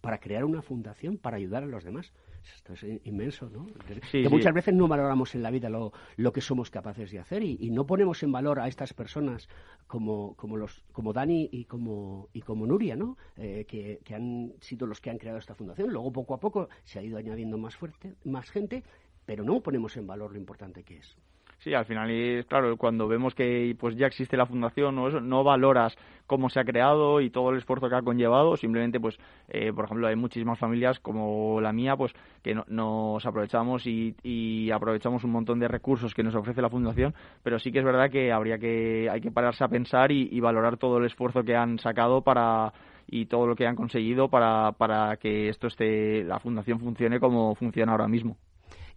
para 0.02 0.20
crear 0.20 0.44
una 0.44 0.62
fundación 0.62 1.18
para 1.18 1.38
ayudar 1.38 1.64
a 1.64 1.68
los 1.68 1.84
demás. 1.84 2.12
Esto 2.56 2.74
es 2.74 2.84
inmenso, 3.04 3.50
¿no? 3.50 3.68
que 4.12 4.28
muchas 4.28 4.54
veces 4.54 4.74
no 4.74 4.88
valoramos 4.88 5.36
en 5.36 5.44
la 5.44 5.52
vida 5.52 5.70
lo, 5.70 5.94
lo 6.18 6.34
que 6.34 6.42
somos 6.42 6.72
capaces 6.72 7.12
de 7.12 7.20
hacer 7.20 7.44
y, 7.44 7.70
no 7.70 7.86
ponemos 7.86 8.24
en 8.24 8.32
valor 8.32 8.60
a 8.60 8.68
estas 8.68 8.94
personas 8.94 9.48
como, 9.88 10.36
como, 10.36 10.58
los, 10.58 10.84
como 10.92 11.14
Dani 11.14 11.50
y 11.52 11.66
como, 11.66 12.30
y 12.34 12.42
como 12.42 12.66
Nuria, 12.66 12.96
¿no? 12.96 13.16
Eh, 13.38 13.66
que, 13.68 14.02
que, 14.04 14.16
han 14.16 14.54
sido 14.60 14.88
los 14.88 15.00
que 15.00 15.12
han 15.12 15.20
creado 15.20 15.38
esta 15.38 15.54
fundación. 15.56 15.92
Luego, 15.92 16.12
poco 16.12 16.34
a 16.34 16.40
poco, 16.40 16.68
se 16.84 17.00
ha 17.00 17.04
ido 17.04 17.18
añadiendo 17.18 17.58
más, 17.58 17.76
fuerte, 17.76 18.16
más 18.26 18.50
gente, 18.50 18.84
pero 19.26 19.44
no 19.44 19.62
ponemos 19.62 19.96
en 19.98 20.08
valor 20.08 20.32
lo 20.32 20.38
importante 20.38 20.84
que 20.84 20.98
es. 20.98 21.16
Sí, 21.64 21.76
al 21.76 21.86
final 21.86 22.10
es 22.10 22.48
claro, 22.48 22.76
cuando 22.76 23.08
vemos 23.08 23.36
que 23.36 23.76
pues 23.80 23.96
ya 23.96 24.08
existe 24.08 24.36
la 24.36 24.48
fundación 24.48 24.98
o 24.98 25.08
eso, 25.08 25.22
no 25.22 25.44
valoras 25.44 25.96
cómo 26.26 26.50
se 26.50 26.60
ha 26.60 26.64
creado 26.64 27.22
y 27.22 27.30
todo 27.30 27.52
el 27.52 27.60
esfuerzo 27.60 27.88
que 27.88 27.96
ha 27.96 28.02
conllevado, 28.02 28.58
simplemente 28.58 29.00
pues 29.00 29.20
eh, 29.48 29.72
por 29.72 29.86
ejemplo 29.86 30.08
hay 30.08 30.16
muchísimas 30.16 30.58
familias 30.58 31.00
como 31.00 31.62
la 31.62 31.72
mía 31.72 31.96
pues 31.96 32.14
que 32.42 32.56
nos 32.56 33.24
aprovechamos 33.28 33.86
y, 33.86 34.72
aprovechamos 34.72 35.24
un 35.24 35.32
montón 35.32 35.60
de 35.60 35.68
recursos 35.68 36.16
que 36.16 36.24
nos 36.24 36.34
ofrece 36.34 36.64
la 36.64 36.70
fundación, 36.70 37.14
pero 37.44 37.60
sí 37.60 37.72
que 37.72 37.78
es 37.78 37.86
verdad 37.86 38.10
que 38.10 38.32
habría 38.32 38.58
que 38.58 39.08
hay 39.12 39.22
que 39.22 39.30
pararse 39.30 39.64
a 39.64 39.68
pensar 39.68 40.12
y, 40.12 40.30
y 40.32 40.40
valorar 40.40 40.78
todo 40.78 40.98
el 40.98 41.06
esfuerzo 41.06 41.44
que 41.44 41.56
han 41.56 41.78
sacado 41.78 42.24
para 42.24 42.74
y 43.06 43.28
todo 43.28 43.46
lo 43.46 43.56
que 43.56 43.68
han 43.68 43.76
conseguido 43.76 44.30
para, 44.30 44.72
para 44.72 45.16
que 45.18 45.50
esto 45.50 45.68
esté 45.68 46.24
la 46.24 46.40
fundación 46.40 46.80
funcione 46.80 47.20
como 47.20 47.54
funciona 47.54 47.92
ahora 47.92 48.08
mismo. 48.08 48.36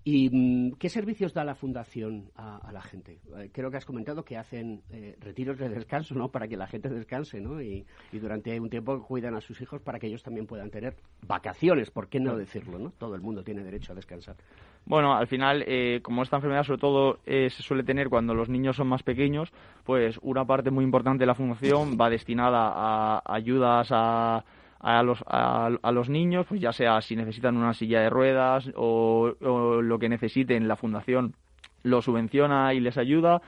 ¿Y 0.06 0.28
mm, 0.30 0.72
qué 0.78 0.90
servicios 0.90 1.32
da 1.32 1.44
la 1.44 1.54
Fundación 1.54 2.30
a, 2.36 2.70
la 2.72 2.82
gente? 2.82 3.20
Eh, 3.38 3.48
creo 3.50 3.70
que 3.70 3.78
has 3.78 3.86
comentado 3.86 4.22
que 4.22 4.36
hacen 4.36 4.82
eh, 4.90 5.16
retiros 5.18 5.58
de 5.58 5.70
descanso, 5.70 6.14
¿no? 6.14 6.28
Para 6.28 6.46
que 6.46 6.58
la 6.58 6.66
gente 6.66 6.90
descanse, 6.90 7.40
¿no? 7.40 7.62
Y, 7.62 7.86
durante 8.12 8.58
un 8.60 8.68
tiempo 8.68 9.02
cuidan 9.02 9.34
a 9.34 9.40
sus 9.40 9.60
hijos 9.62 9.80
para 9.80 9.98
que 9.98 10.06
ellos 10.06 10.22
también 10.22 10.46
puedan 10.46 10.70
tener 10.70 10.94
vacaciones, 11.26 11.90
¿por 11.90 12.08
qué 12.08 12.20
no 12.20 12.36
decirlo, 12.36 12.78
no? 12.78 12.90
Todo 12.90 13.14
el 13.14 13.22
mundo 13.22 13.42
tiene 13.42 13.64
derecho 13.64 13.92
a 13.92 13.94
descansar. 13.94 14.36
Bueno, 14.84 15.14
al 15.14 15.26
final, 15.26 15.64
eh, 15.66 16.00
como 16.02 16.22
esta 16.22 16.36
enfermedad 16.36 16.64
sobre 16.64 16.80
todo 16.80 17.18
se 17.24 17.50
suele 17.50 17.82
tener 17.82 18.10
cuando 18.10 18.34
los 18.34 18.48
niños 18.48 18.76
son 18.76 18.88
más 18.88 19.02
pequeños, 19.02 19.52
pues 19.84 20.18
una 20.22 20.44
parte 20.44 20.70
muy 20.70 20.84
importante 20.84 21.22
de 21.22 21.26
la 21.26 21.34
fundación 21.34 21.96
va 21.98 22.10
destinada 22.10 22.72
a 22.74 23.22
ayudas 23.24 23.88
a 23.90 24.44
a 24.84 25.02
los, 25.02 25.24
a, 25.26 25.92
los 25.92 26.10
niños, 26.10 26.44
pues 26.46 26.60
ya 26.60 26.70
sea 26.70 27.00
si 27.00 27.16
necesitan 27.16 27.56
una 27.56 27.72
silla 27.72 28.02
de 28.02 28.10
ruedas 28.10 28.70
o, 28.76 29.32
lo 29.40 29.98
que 29.98 30.10
necesiten, 30.10 30.68
la 30.68 30.76
fundación 30.76 31.34
lo 31.82 32.02
subvenciona 32.02 32.74
y 32.74 32.80
les 32.80 32.98
ayuda. 32.98 33.40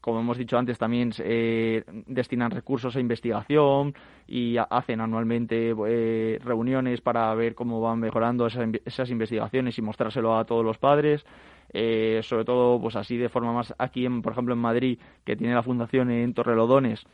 como 0.00 0.20
hemos 0.20 0.38
dicho 0.38 0.56
antes, 0.56 0.78
también 0.78 1.12
eh, 1.18 1.84
destinan 2.06 2.50
recursos 2.50 2.96
a 2.96 3.00
investigación 3.00 3.94
y 4.26 4.56
hacen 4.56 5.02
anualmente 5.02 5.74
eh, 5.86 6.38
reuniones 6.42 7.02
para 7.02 7.34
ver 7.34 7.54
cómo 7.54 7.82
van 7.82 8.00
mejorando 8.00 8.46
esas, 8.46 8.68
esas, 8.86 9.10
investigaciones 9.10 9.76
y 9.76 9.82
mostrárselo 9.82 10.38
a 10.38 10.46
todos 10.46 10.64
los 10.64 10.78
padres. 10.78 11.26
Eh, 11.74 12.20
sobre 12.22 12.46
todo, 12.46 12.80
pues 12.80 12.96
así 12.96 13.18
de 13.18 13.28
forma 13.28 13.52
más 13.52 13.74
aquí, 13.76 14.06
en, 14.06 14.22
por 14.22 14.32
ejemplo, 14.32 14.54
en 14.54 14.60
Madrid, 14.60 14.98
que 15.26 15.36
tiene 15.36 15.54
la 15.54 15.62
fundación 15.62 16.10
en 16.10 16.32
Torrelodones, 16.32 17.04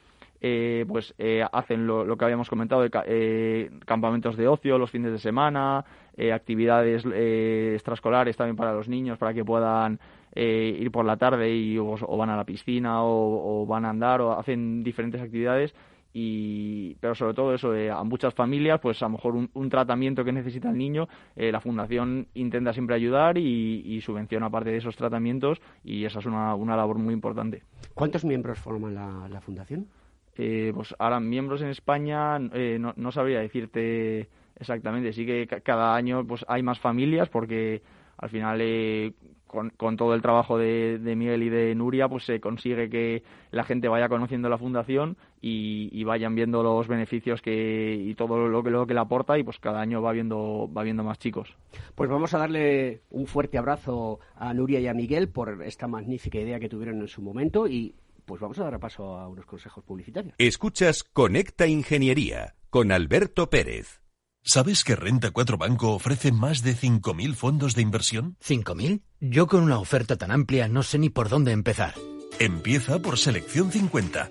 eh, 0.47 0.85
pues 0.87 1.15
eh, 1.17 1.43
hacen 1.53 1.87
lo, 1.87 2.17
que 2.19 2.25
habíamos 2.25 2.51
comentado 2.51 2.83
de 2.83 2.91
eh, 3.07 3.71
campamentos 3.87 4.37
de 4.37 4.47
ocio 4.47 4.77
los 4.77 4.91
fines 4.91 5.11
de 5.11 5.19
semana, 5.19 5.85
actividades 6.33 7.05
extraescolares 7.07 8.37
también 8.37 8.55
para 8.55 8.75
los 8.75 8.87
niños 8.87 9.19
para 9.19 9.33
que 9.33 9.45
puedan 9.45 9.99
ir 10.37 10.91
por 10.93 11.05
la 11.07 11.17
tarde 11.17 11.53
y 11.53 11.79
o, 11.79 11.97
van 12.17 12.31
a 12.31 12.37
la 12.37 12.45
piscina 12.45 13.03
o, 13.03 13.65
van 13.67 13.85
a 13.85 13.91
andar 13.91 14.21
o 14.21 14.39
hacen 14.39 14.85
diferentes 14.85 15.21
actividades 15.21 15.75
y 16.13 16.95
pero 17.01 17.17
sobre 17.17 17.35
todo 17.35 17.53
eso 17.53 17.73
a 17.73 18.05
muchas 18.05 18.33
familias 18.33 18.79
pues 18.81 19.03
a 19.03 19.07
lo 19.07 19.13
mejor 19.13 19.35
un, 19.53 19.69
tratamiento 19.71 20.25
que 20.25 20.31
necesita 20.31 20.71
el 20.71 20.79
niño 20.79 21.09
la 21.35 21.61
fundación 21.61 22.29
intenta 22.35 22.73
siempre 22.73 22.95
ayudar 22.95 23.37
y, 23.37 24.01
subvenciona 24.03 24.51
parte 24.51 24.71
de 24.71 24.77
esos 24.77 24.95
tratamientos 24.95 25.61
y 25.83 26.05
esa 26.05 26.21
es 26.21 26.27
una, 26.27 26.55
una 26.55 26.77
labor 26.77 26.99
muy 26.99 27.13
importante 27.13 27.63
¿cuántos 27.95 28.25
miembros 28.25 28.61
forman 28.61 28.95
la 28.95 29.41
fundación? 29.41 29.89
Eh, 30.37 30.73
pues 30.75 30.95
ahora 30.99 31.21
miembros 31.21 31.63
en 31.63 31.69
España 31.69 32.39
eh, 32.53 32.79
no, 32.79 33.13
sabría 33.13 33.41
decirte 33.41 34.29
exactamente. 34.57 35.13
Sí 35.13 35.27
que 35.27 35.47
cada 35.47 35.95
año 35.95 36.27
pues 36.27 36.45
hay 36.49 36.63
más 36.63 36.79
familias 36.79 37.29
porque 37.29 37.83
al 38.17 38.31
final 38.31 38.61
eh, 38.61 39.13
con, 39.47 39.97
todo 39.97 40.15
el 40.15 40.23
trabajo 40.23 40.59
de, 40.59 40.99
de, 40.99 41.17
Miguel 41.17 41.45
y 41.45 41.49
de 41.49 41.75
Nuria 41.75 42.09
pues 42.09 42.25
se 42.25 42.41
consigue 42.41 42.91
que 42.91 43.23
la 43.53 43.65
gente 43.65 43.89
vaya 43.89 44.09
conociendo 44.09 44.49
la 44.49 44.59
fundación 44.59 45.17
y, 45.41 46.05
vayan 46.05 46.35
viendo 46.35 46.63
los 46.63 46.89
beneficios 46.89 47.41
que 47.41 47.95
y 47.95 48.15
todo 48.15 48.49
lo 48.49 48.63
que 48.63 48.71
lo 48.71 48.87
que 48.87 48.95
le 48.95 49.01
aporta 49.01 49.39
y 49.39 49.43
pues 49.43 49.59
cada 49.59 49.81
año 49.81 50.03
va 50.03 50.13
viendo 50.13 50.71
va 50.77 50.83
viendo 50.83 51.05
más 51.05 51.19
chicos. 51.19 51.55
Pues 51.95 52.11
vamos 52.11 52.35
a 52.35 52.39
darle 52.39 53.03
un 53.11 53.27
fuerte 53.27 53.59
abrazo 53.59 54.21
a 54.37 54.53
Nuria 54.53 54.81
y 54.81 54.87
a 54.87 54.95
Miguel 54.95 55.29
por 55.29 55.63
esta 55.63 55.87
magnífica 55.87 56.39
idea 56.39 56.59
que 56.59 56.69
tuvieron 56.69 57.01
en 57.01 57.09
su 57.09 57.23
momento 57.23 57.67
y 57.67 57.95
pues 58.25 58.41
vamos 58.41 58.59
a 58.59 58.65
dar 58.65 58.79
paso 58.81 59.17
a 59.19 59.29
unos 59.29 59.47
consejos 59.47 59.85
publicitarios. 59.85 60.35
Escuchas 60.39 61.05
Conecta 61.05 61.67
Ingeniería 61.67 62.57
con 62.71 62.93
Alberto 62.93 63.51
Pérez. 63.51 64.01
¿Sabes 64.43 64.85
que 64.85 64.97
Renta 64.97 65.31
4 65.31 65.57
Banco 65.57 65.93
ofrece 65.93 66.31
más 66.31 66.63
de 66.63 66.75
5.000 66.77 67.35
fondos 67.35 67.75
de 67.75 67.83
inversión? 67.83 68.37
¿5.000? 68.45 69.03
Yo 69.21 69.47
con 69.47 69.63
una 69.63 69.79
oferta 69.79 70.17
tan 70.17 70.31
amplia 70.31 70.69
no 70.69 70.83
sé 70.83 70.99
ni 70.99 71.09
por 71.09 71.29
dónde 71.29 71.53
empezar. 71.53 71.95
Empieza 72.39 72.99
por 72.99 73.19
Selección 73.19 73.71
50 73.71 74.31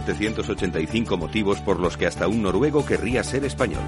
1785 0.00 1.16
motivos 1.16 1.60
por 1.60 1.78
los 1.78 1.96
que 1.96 2.06
hasta 2.06 2.28
un 2.28 2.42
noruego 2.42 2.84
querría 2.84 3.22
ser 3.22 3.44
español. 3.44 3.82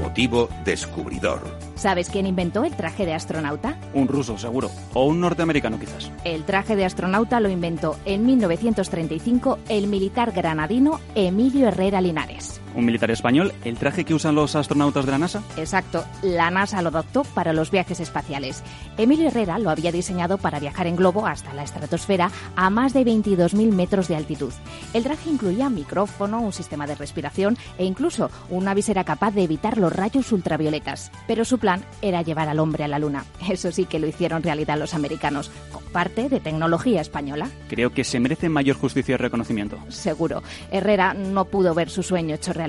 Motivo 0.00 0.48
descubridor. 0.64 1.40
¿Sabes 1.76 2.08
quién 2.10 2.26
inventó 2.26 2.64
el 2.64 2.74
traje 2.74 3.06
de 3.06 3.14
astronauta? 3.14 3.76
Un 3.92 4.08
ruso, 4.08 4.38
seguro. 4.38 4.70
O 4.92 5.04
un 5.04 5.20
norteamericano, 5.20 5.78
quizás. 5.78 6.10
El 6.24 6.44
traje 6.44 6.76
de 6.76 6.84
astronauta 6.84 7.40
lo 7.40 7.48
inventó 7.48 7.96
en 8.04 8.26
1935 8.26 9.58
el 9.68 9.86
militar 9.86 10.32
granadino 10.32 11.00
Emilio 11.14 11.68
Herrera 11.68 12.00
Linares 12.00 12.60
un 12.74 12.84
militar 12.84 13.10
español, 13.10 13.52
el 13.64 13.76
traje 13.76 14.04
que 14.04 14.14
usan 14.14 14.34
los 14.34 14.56
astronautas 14.56 15.06
de 15.06 15.12
la 15.12 15.18
NASA. 15.18 15.42
Exacto, 15.56 16.04
la 16.22 16.50
NASA 16.50 16.82
lo 16.82 16.88
adoptó 16.88 17.22
para 17.22 17.52
los 17.52 17.70
viajes 17.70 18.00
espaciales. 18.00 18.62
Emilio 18.96 19.28
Herrera 19.28 19.58
lo 19.58 19.70
había 19.70 19.92
diseñado 19.92 20.38
para 20.38 20.60
viajar 20.60 20.86
en 20.86 20.96
globo 20.96 21.26
hasta 21.26 21.54
la 21.54 21.62
estratosfera 21.62 22.30
a 22.56 22.70
más 22.70 22.92
de 22.92 23.04
22.000 23.04 23.72
metros 23.72 24.08
de 24.08 24.16
altitud. 24.16 24.52
El 24.92 25.04
traje 25.04 25.30
incluía 25.30 25.70
micrófono, 25.70 26.40
un 26.40 26.52
sistema 26.52 26.86
de 26.86 26.94
respiración 26.94 27.56
e 27.78 27.84
incluso 27.84 28.30
una 28.50 28.74
visera 28.74 29.04
capaz 29.04 29.32
de 29.32 29.44
evitar 29.44 29.78
los 29.78 29.92
rayos 29.92 30.32
ultravioletas. 30.32 31.10
Pero 31.26 31.44
su 31.44 31.58
plan 31.58 31.84
era 32.02 32.22
llevar 32.22 32.48
al 32.48 32.58
hombre 32.58 32.84
a 32.84 32.88
la 32.88 32.98
Luna. 32.98 33.24
Eso 33.48 33.70
sí 33.72 33.84
que 33.84 33.98
lo 33.98 34.06
hicieron 34.06 34.42
realidad 34.42 34.78
los 34.78 34.94
americanos, 34.94 35.50
con 35.72 35.82
parte 35.84 36.28
de 36.28 36.40
tecnología 36.40 37.00
española. 37.00 37.48
Creo 37.68 37.92
que 37.92 38.04
se 38.04 38.20
merece 38.20 38.48
mayor 38.48 38.76
justicia 38.76 39.14
y 39.14 39.16
reconocimiento. 39.16 39.78
Seguro. 39.88 40.42
Herrera 40.70 41.14
no 41.14 41.44
pudo 41.44 41.74
ver 41.74 41.90
su 41.90 42.02
sueño 42.02 42.34
hecho 42.34 42.52
realidad 42.52 42.63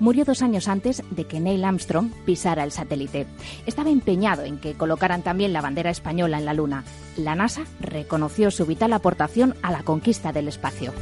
Murió 0.00 0.24
dos 0.24 0.42
años 0.42 0.68
antes 0.68 1.02
de 1.10 1.24
que 1.24 1.40
Neil 1.40 1.64
Armstrong 1.64 2.10
pisara 2.24 2.64
el 2.64 2.72
satélite. 2.72 3.26
Estaba 3.66 3.90
empeñado 3.90 4.44
en 4.44 4.58
que 4.58 4.74
colocaran 4.74 5.22
también 5.22 5.52
la 5.52 5.60
bandera 5.60 5.90
española 5.90 6.38
en 6.38 6.44
la 6.44 6.54
Luna. 6.54 6.84
La 7.16 7.34
NASA 7.34 7.62
reconoció 7.80 8.50
su 8.50 8.66
vital 8.66 8.92
aportación 8.92 9.54
a 9.62 9.72
la 9.72 9.82
conquista 9.82 10.32
del 10.32 10.48
espacio. 10.48 10.92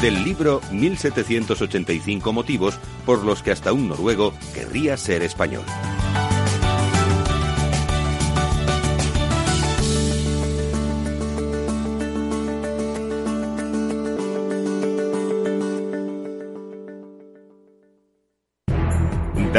Del 0.00 0.24
libro 0.24 0.60
1785 0.70 2.32
motivos 2.32 2.78
por 3.06 3.24
los 3.24 3.42
que 3.42 3.52
hasta 3.52 3.72
un 3.72 3.88
noruego 3.88 4.34
querría 4.54 4.96
ser 4.96 5.22
español. 5.22 5.64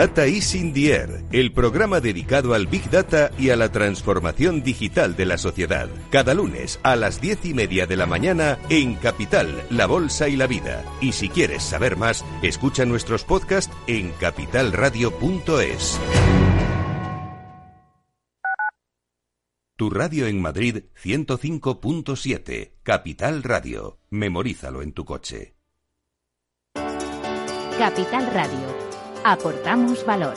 Data 0.06 0.28
is 0.28 0.54
in 0.54 0.72
the 0.72 0.94
Air, 0.94 1.26
el 1.32 1.52
programa 1.52 2.00
dedicado 2.00 2.54
al 2.54 2.68
Big 2.68 2.92
Data 2.92 3.32
y 3.40 3.50
a 3.50 3.56
la 3.56 3.72
transformación 3.72 4.62
digital 4.62 5.16
de 5.16 5.26
la 5.26 5.40
sociedad. 5.40 5.90
Cada 6.12 6.36
lunes 6.36 6.80
a 6.84 6.96
las 6.96 7.22
diez 7.22 7.44
y 7.44 7.56
media 7.56 7.88
de 7.88 7.98
la 7.98 8.06
mañana 8.06 8.60
en 8.70 8.94
Capital, 8.98 9.64
La 9.72 9.88
Bolsa 9.88 10.30
y 10.30 10.36
la 10.36 10.46
Vida. 10.46 10.84
Y 11.02 11.14
si 11.14 11.28
quieres 11.28 11.64
saber 11.64 11.98
más, 11.98 12.24
escucha 12.44 12.86
nuestros 12.86 13.24
podcasts 13.24 13.76
en 13.88 14.12
capitalradio.es. 14.12 16.00
Tu 19.76 19.90
radio 19.90 20.28
en 20.28 20.40
Madrid 20.40 20.84
105.7, 21.04 22.74
Capital 22.84 23.42
Radio. 23.42 23.98
Memorízalo 24.12 24.84
en 24.84 24.94
tu 24.94 25.04
coche. 25.04 25.56
Capital 27.80 28.28
Radio 28.32 28.85
aportamos 29.26 30.06
valor. 30.06 30.36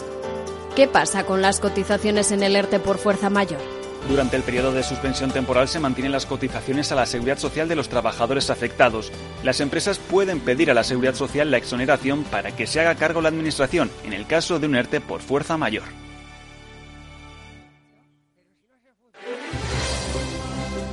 ¿Qué 0.75 0.89
pasa 0.89 1.25
con 1.25 1.43
las 1.43 1.61
cotizaciones 1.61 2.33
en 2.33 2.43
el 2.43 2.57
ERTE 2.57 2.81
por 2.81 2.97
fuerza 2.97 3.29
mayor? 3.29 3.61
Durante 4.09 4.37
el 4.37 4.43
periodo 4.43 4.73
de 4.73 4.83
suspensión 4.83 5.31
temporal 5.31 5.69
se 5.69 5.79
mantienen 5.79 6.13
las 6.13 6.25
cotizaciones 6.25 6.91
a 6.91 6.95
la 6.95 7.05
seguridad 7.05 7.37
social 7.37 7.69
de 7.69 7.77
los 7.77 7.91
trabajadores 7.91 8.49
afectados. 8.49 9.13
Las 9.43 9.61
empresas 9.61 9.99
pueden 9.99 10.41
pedir 10.41 10.71
a 10.71 10.75
la 10.75 10.85
seguridad 10.85 11.15
social 11.15 11.51
la 11.51 11.59
exoneración 11.59 12.25
para 12.25 12.57
que 12.57 12.67
se 12.67 12.81
haga 12.81 12.95
cargo 12.95 13.21
la 13.21 13.29
administración 13.29 13.91
en 14.05 14.15
el 14.15 14.27
caso 14.27 14.59
de 14.59 14.67
un 14.67 14.77
ERTE 14.77 15.03
por 15.03 15.21
fuerza 15.21 15.59
mayor. 15.59 15.85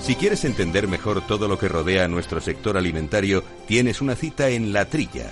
Si 0.01 0.15
quieres 0.15 0.43
entender 0.43 0.89
mejor 0.89 1.25
todo 1.25 1.47
lo 1.47 1.57
que 1.57 1.69
rodea 1.69 2.03
a 2.03 2.07
nuestro 2.09 2.41
sector 2.41 2.77
alimentario, 2.77 3.43
tienes 3.67 4.01
una 4.01 4.15
cita 4.15 4.49
en 4.49 4.73
La 4.73 4.85
Trilla 4.85 5.31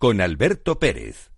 con 0.00 0.22
Alberto 0.22 0.78
Pérez. 0.78 1.30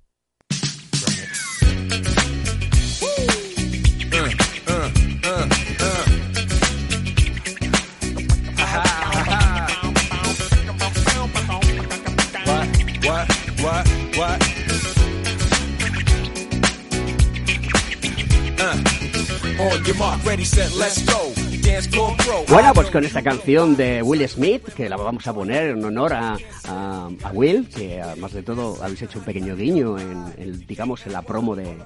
Bueno, 22.49 22.73
pues 22.75 22.91
con 22.91 23.05
esta 23.05 23.23
canción 23.23 23.77
de 23.77 24.03
Will 24.03 24.27
Smith, 24.29 24.65
que 24.75 24.89
la 24.89 24.97
vamos 24.97 25.27
a 25.27 25.35
poner 25.35 25.71
en 25.71 25.85
honor 25.85 26.13
a, 26.15 26.37
a, 26.69 27.09
Will, 27.33 27.69
que 27.69 28.01
además 28.01 28.33
de 28.33 28.43
todo 28.43 28.83
habéis 28.83 29.03
hecho 29.03 29.19
un 29.19 29.25
pequeño 29.25 29.57
guiño 29.57 29.99
en, 29.99 30.35
el, 30.39 30.67
digamos, 30.67 31.07
en 31.07 31.13
la 31.13 31.23
promo 31.23 31.55
de, 31.55 31.77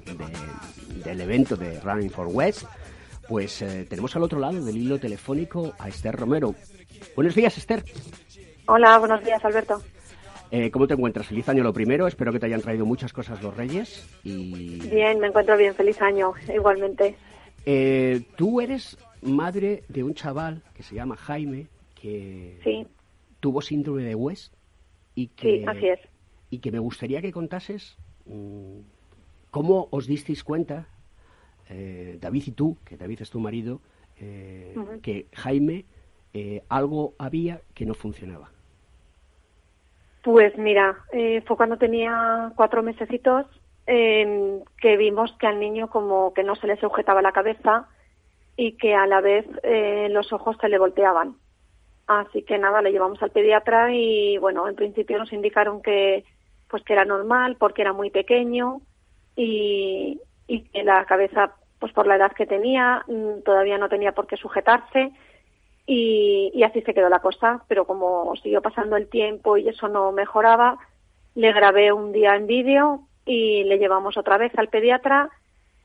del 1.05 1.21
evento 1.21 1.57
de 1.57 1.81
Running 1.81 2.11
for 2.11 2.29
West, 2.29 2.65
pues 3.29 3.63
eh, 3.63 3.87
tenemos 3.89 4.15
al 4.17 4.23
otro 4.23 4.39
lado 4.39 4.65
del 4.65 4.77
hilo 4.77 4.99
telefónico 4.99 5.75
a 5.79 5.89
Esther 5.89 6.17
Romero. 6.17 6.55
Buenos 7.15 7.35
días, 7.35 7.57
Esther. 7.59 7.85
Hola, 8.67 8.99
buenos 8.99 9.25
días, 9.25 9.45
Alberto. 9.45 9.83
Eh, 10.51 10.71
¿Cómo 10.71 10.87
te 10.87 10.95
encuentras? 10.95 11.27
Feliz 11.27 11.49
año 11.49 11.63
lo 11.63 11.73
primero. 11.73 12.07
Espero 12.07 12.33
que 12.33 12.39
te 12.39 12.47
hayan 12.47 12.61
traído 12.61 12.87
muchas 12.87 13.13
cosas 13.13 13.43
los 13.43 13.57
Reyes. 13.57 14.09
Y... 14.23 14.79
Bien, 14.89 15.19
me 15.19 15.29
encuentro 15.29 15.57
bien. 15.57 15.75
Feliz 15.75 16.01
año, 16.01 16.33
igualmente. 16.55 17.17
Eh, 17.69 18.23
tú 18.37 18.61
eres 18.61 18.97
madre 19.23 19.83
de 19.89 20.05
un 20.05 20.15
chaval 20.15 20.63
que 20.73 20.85
se 20.85 20.95
llama 20.95 21.17
Jaime, 21.17 21.67
que 22.01 22.87
tuvo 23.41 23.61
síndrome 23.61 24.05
de 24.05 24.15
West 24.15 24.55
y 25.17 25.27
que, 25.27 25.59
sí, 25.59 25.65
así 25.67 25.89
es. 25.89 26.01
y 26.49 26.61
que 26.61 26.71
me 26.71 26.79
gustaría 26.79 27.21
que 27.21 27.33
contases 27.33 27.99
mm, 28.27 28.79
cómo 29.51 29.89
os 29.91 30.07
disteis 30.07 30.45
cuenta, 30.45 30.87
eh, 31.69 32.19
David 32.21 32.45
y 32.47 32.53
tú, 32.53 32.77
que 32.85 32.97
David 32.97 33.23
es 33.23 33.31
tu 33.31 33.41
marido, 33.41 33.81
eh, 34.21 34.77
que 35.03 35.27
Jaime 35.35 35.85
algo 36.69 37.15
había 37.19 37.63
que 37.73 37.87
no 37.87 37.95
funcionaba. 37.95 38.51
Pues 40.23 40.57
mira, 40.59 40.99
fue 41.47 41.57
cuando 41.57 41.79
tenía 41.79 42.53
cuatro 42.55 42.83
mesecitos 42.83 43.47
eh, 43.87 44.61
que 44.79 44.97
vimos 44.97 45.33
que 45.39 45.47
al 45.47 45.61
niño 45.61 45.89
como 45.89 46.35
que 46.35 46.43
no 46.43 46.57
se 46.57 46.67
le 46.67 46.77
sujetaba 46.77 47.23
la 47.23 47.33
cabeza 47.33 47.89
y 48.57 48.73
que 48.73 48.95
a 48.95 49.07
la 49.07 49.21
vez 49.21 49.47
eh, 49.63 50.09
los 50.11 50.33
ojos 50.33 50.57
se 50.61 50.69
le 50.69 50.79
volteaban. 50.79 51.37
Así 52.07 52.43
que 52.43 52.59
nada, 52.59 52.83
le 52.83 52.93
llevamos 52.93 53.23
al 53.23 53.31
pediatra 53.31 53.93
y 53.93 54.39
bueno, 54.39 54.69
en 54.69 54.77
principio 54.77 55.19
nos 55.19 55.33
indicaron 55.33 55.83
que 55.83 56.25
pues 56.69 56.83
que 56.83 56.95
era 56.95 57.05
normal 57.05 57.57
porque 57.59 57.83
era 57.83 57.93
muy 57.93 58.11
pequeño 58.11 58.81
y, 59.37 60.21
y 60.49 60.61
que 60.63 60.83
la 60.83 61.05
cabeza 61.05 61.55
pues 61.79 61.93
por 61.93 62.07
la 62.07 62.17
edad 62.17 62.33
que 62.33 62.47
tenía 62.47 63.05
mm, 63.07 63.43
todavía 63.45 63.79
no 63.79 63.89
tenía 63.89 64.13
por 64.13 64.27
qué 64.27 64.37
sujetarse 64.37 65.13
y, 65.87 66.51
y 66.55 66.63
así 66.65 66.81
se 66.83 66.95
quedó 66.95 67.09
la 67.09 67.21
cosa, 67.21 67.63
pero 67.69 67.87
como 67.87 68.35
siguió 68.43 68.63
pasando 68.63 68.97
el 68.97 69.09
tiempo 69.09 69.57
y 69.57 69.69
eso 69.69 69.87
no 69.87 70.11
mejoraba, 70.11 70.79
le 71.37 71.53
grabé 71.53 71.93
un 71.93 72.13
día 72.13 72.35
en 72.35 72.47
vídeo 72.49 73.07
y 73.27 73.65
le 73.65 73.79
llevamos 73.79 74.17
otra 74.17 74.39
vez 74.39 74.57
al 74.57 74.69
pediatra 74.69 75.29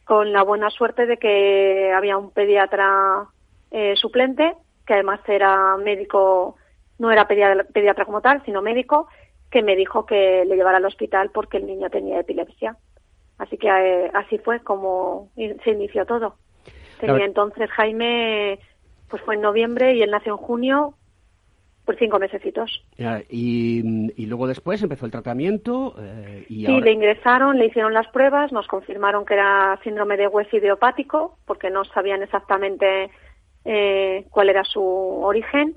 con 0.06 0.32
la 0.32 0.44
buena 0.44 0.70
suerte 0.70 1.06
de 1.06 1.18
que 1.18 1.92
había 1.94 2.18
un 2.18 2.32
pediatra 2.32 3.28
eh, 3.72 3.96
suplente, 3.96 4.54
que 4.86 4.94
además 4.94 5.20
era 5.28 5.76
médico, 5.78 6.56
no 7.00 7.12
era 7.12 7.28
pediatra, 7.28 8.06
como 8.06 8.22
tal, 8.22 8.44
sino 8.46 8.62
médico, 8.62 9.08
que 9.50 9.64
me 9.64 9.76
dijo 9.76 10.06
que 10.06 10.46
le 10.46 10.56
llevara 10.56 10.78
al 10.78 10.86
hospital 10.86 11.32
porque 11.34 11.58
el 11.58 11.66
niño 11.66 11.90
tenía 11.90 12.20
epilepsia. 12.20 12.78
Así 13.38 13.58
que 13.58 13.68
eh, 13.68 14.12
así 14.14 14.38
fue 14.38 14.60
como 14.60 15.30
se 15.36 15.72
inició 15.72 16.06
todo. 16.06 16.36
Tenía 17.00 17.26
entonces 17.26 17.70
Jaime, 17.72 18.60
pues 19.10 19.22
fue 19.24 19.36
en 19.36 19.42
noviembre 19.42 19.96
y 19.96 20.04
él 20.04 20.12
nació 20.12 20.34
en 20.34 20.38
junio, 20.38 20.94
por 21.86 21.98
cinco 21.98 22.20
mesecitos. 22.20 22.84
Y, 23.30 24.26
luego 24.26 24.48
después 24.48 24.82
empezó 24.82 25.06
el 25.06 25.12
tratamiento. 25.12 25.96
Eh, 26.00 26.46
y 26.50 26.66
sí, 26.66 26.82
le 26.82 26.92
ingresaron, 26.92 27.58
le 27.58 27.66
hicieron 27.66 27.94
las 27.94 28.08
pruebas, 28.08 28.52
nos 28.52 28.68
confirmaron 28.68 29.26
que 29.26 29.34
era 29.34 29.80
síndrome 29.84 30.18
de 30.18 30.28
hueso 30.28 30.58
idiopático, 30.58 31.38
porque 31.46 31.70
no 31.70 31.84
sabían 31.86 32.22
exactamente 32.24 33.10
eh, 33.66 34.26
cuál 34.30 34.50
era 34.50 34.64
su 34.64 34.82
origen. 34.84 35.76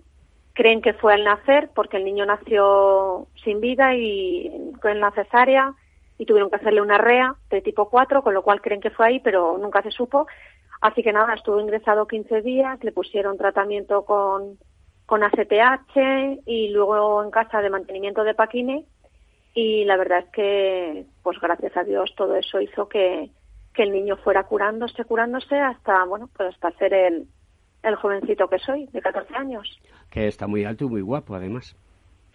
Creen 0.52 0.82
que 0.82 0.92
fue 0.94 1.14
al 1.14 1.24
nacer, 1.24 1.70
porque 1.74 1.96
el 1.96 2.04
niño 2.04 2.26
nació 2.26 3.26
sin 3.42 3.60
vida 3.60 3.94
y 3.96 4.72
con 4.80 5.00
la 5.00 5.10
cesárea 5.10 5.74
y 6.16 6.26
tuvieron 6.26 6.48
que 6.48 6.56
hacerle 6.56 6.80
una 6.80 6.98
REA 6.98 7.34
de 7.50 7.60
tipo 7.60 7.88
4, 7.88 8.22
con 8.22 8.34
lo 8.34 8.42
cual 8.42 8.60
creen 8.60 8.80
que 8.80 8.90
fue 8.90 9.06
ahí, 9.06 9.20
pero 9.20 9.58
nunca 9.58 9.82
se 9.82 9.90
supo. 9.90 10.26
Así 10.80 11.02
que 11.02 11.12
nada, 11.12 11.34
estuvo 11.34 11.58
ingresado 11.60 12.06
15 12.06 12.42
días, 12.42 12.78
le 12.84 12.92
pusieron 12.92 13.38
tratamiento 13.38 14.04
con 14.04 14.58
con 15.06 15.22
ACTH 15.22 16.42
y 16.46 16.68
luego 16.68 17.22
en 17.22 17.30
casa 17.30 17.60
de 17.60 17.70
mantenimiento 17.70 18.24
de 18.24 18.34
paquine 18.34 18.86
y 19.54 19.84
la 19.84 19.96
verdad 19.96 20.20
es 20.20 20.30
que 20.30 21.06
pues 21.22 21.38
gracias 21.40 21.76
a 21.76 21.84
Dios 21.84 22.12
todo 22.16 22.36
eso 22.36 22.60
hizo 22.60 22.88
que, 22.88 23.30
que 23.74 23.82
el 23.82 23.92
niño 23.92 24.16
fuera 24.16 24.44
curándose, 24.44 25.04
curándose 25.04 25.56
hasta 25.56 26.04
bueno 26.04 26.28
pues 26.36 26.54
hasta 26.54 26.72
ser 26.78 26.94
el, 26.94 27.26
el 27.82 27.96
jovencito 27.96 28.48
que 28.48 28.58
soy 28.58 28.86
de 28.86 29.00
14 29.00 29.34
años. 29.36 29.80
Que 30.10 30.26
está 30.26 30.46
muy 30.46 30.64
alto 30.64 30.84
y 30.84 30.88
muy 30.88 31.02
guapo 31.02 31.34
además. 31.34 31.76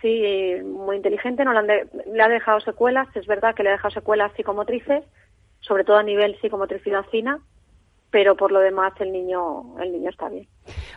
Sí, 0.01 0.23
muy 0.63 0.95
inteligente, 0.95 1.43
no 1.43 1.59
le, 1.61 1.87
le 2.05 2.23
ha 2.23 2.29
dejado 2.29 2.61
secuelas, 2.61 3.13
es 3.15 3.27
verdad 3.27 3.53
que 3.53 3.63
le 3.63 3.69
ha 3.69 3.73
dejado 3.73 3.91
secuelas 3.91 4.31
psicomotrices, 4.33 5.03
sobre 5.59 5.83
todo 5.83 5.97
a 5.97 6.03
nivel 6.03 6.39
psicomotricidad 6.39 7.03
fina, 7.07 7.39
pero 8.11 8.35
por 8.35 8.51
lo 8.51 8.59
demás 8.59 8.93
el 8.99 9.11
niño 9.11 9.77
el 9.79 9.91
niño 9.91 10.09
está 10.09 10.29
bien. 10.29 10.47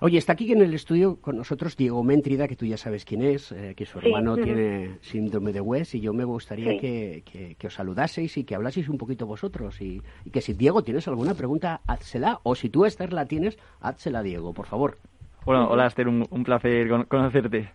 Oye, 0.00 0.18
está 0.18 0.32
aquí 0.32 0.50
en 0.52 0.62
el 0.62 0.74
estudio 0.74 1.20
con 1.20 1.36
nosotros 1.36 1.76
Diego 1.76 2.02
Méntrida, 2.02 2.48
que 2.48 2.56
tú 2.56 2.66
ya 2.66 2.76
sabes 2.76 3.04
quién 3.04 3.22
es, 3.22 3.52
eh, 3.52 3.74
que 3.76 3.86
su 3.86 3.98
hermano 3.98 4.36
tiene 4.36 4.98
síndrome 5.00 5.52
de 5.52 5.60
West, 5.60 5.94
y 5.94 6.00
yo 6.00 6.12
me 6.12 6.24
gustaría 6.24 6.78
que, 6.78 7.22
que, 7.58 7.66
os 7.66 7.74
saludaseis 7.74 8.36
y 8.36 8.44
que 8.44 8.54
hablaseis 8.54 8.88
un 8.88 8.98
poquito 8.98 9.26
vosotros. 9.26 9.80
Y, 9.80 10.02
que 10.32 10.40
si 10.40 10.54
Diego 10.54 10.82
tienes 10.82 11.06
alguna 11.08 11.34
pregunta, 11.34 11.80
házsela, 11.86 12.40
o 12.42 12.54
si 12.54 12.68
tú, 12.68 12.84
Esther, 12.84 13.12
la 13.12 13.26
tienes, 13.26 13.58
házsela, 13.80 14.22
Diego, 14.22 14.52
por 14.52 14.66
favor. 14.66 14.98
Bueno, 15.44 15.68
hola, 15.68 15.86
Esther, 15.86 16.08
un, 16.08 16.44
placer 16.44 16.88
conocerte. 17.08 17.70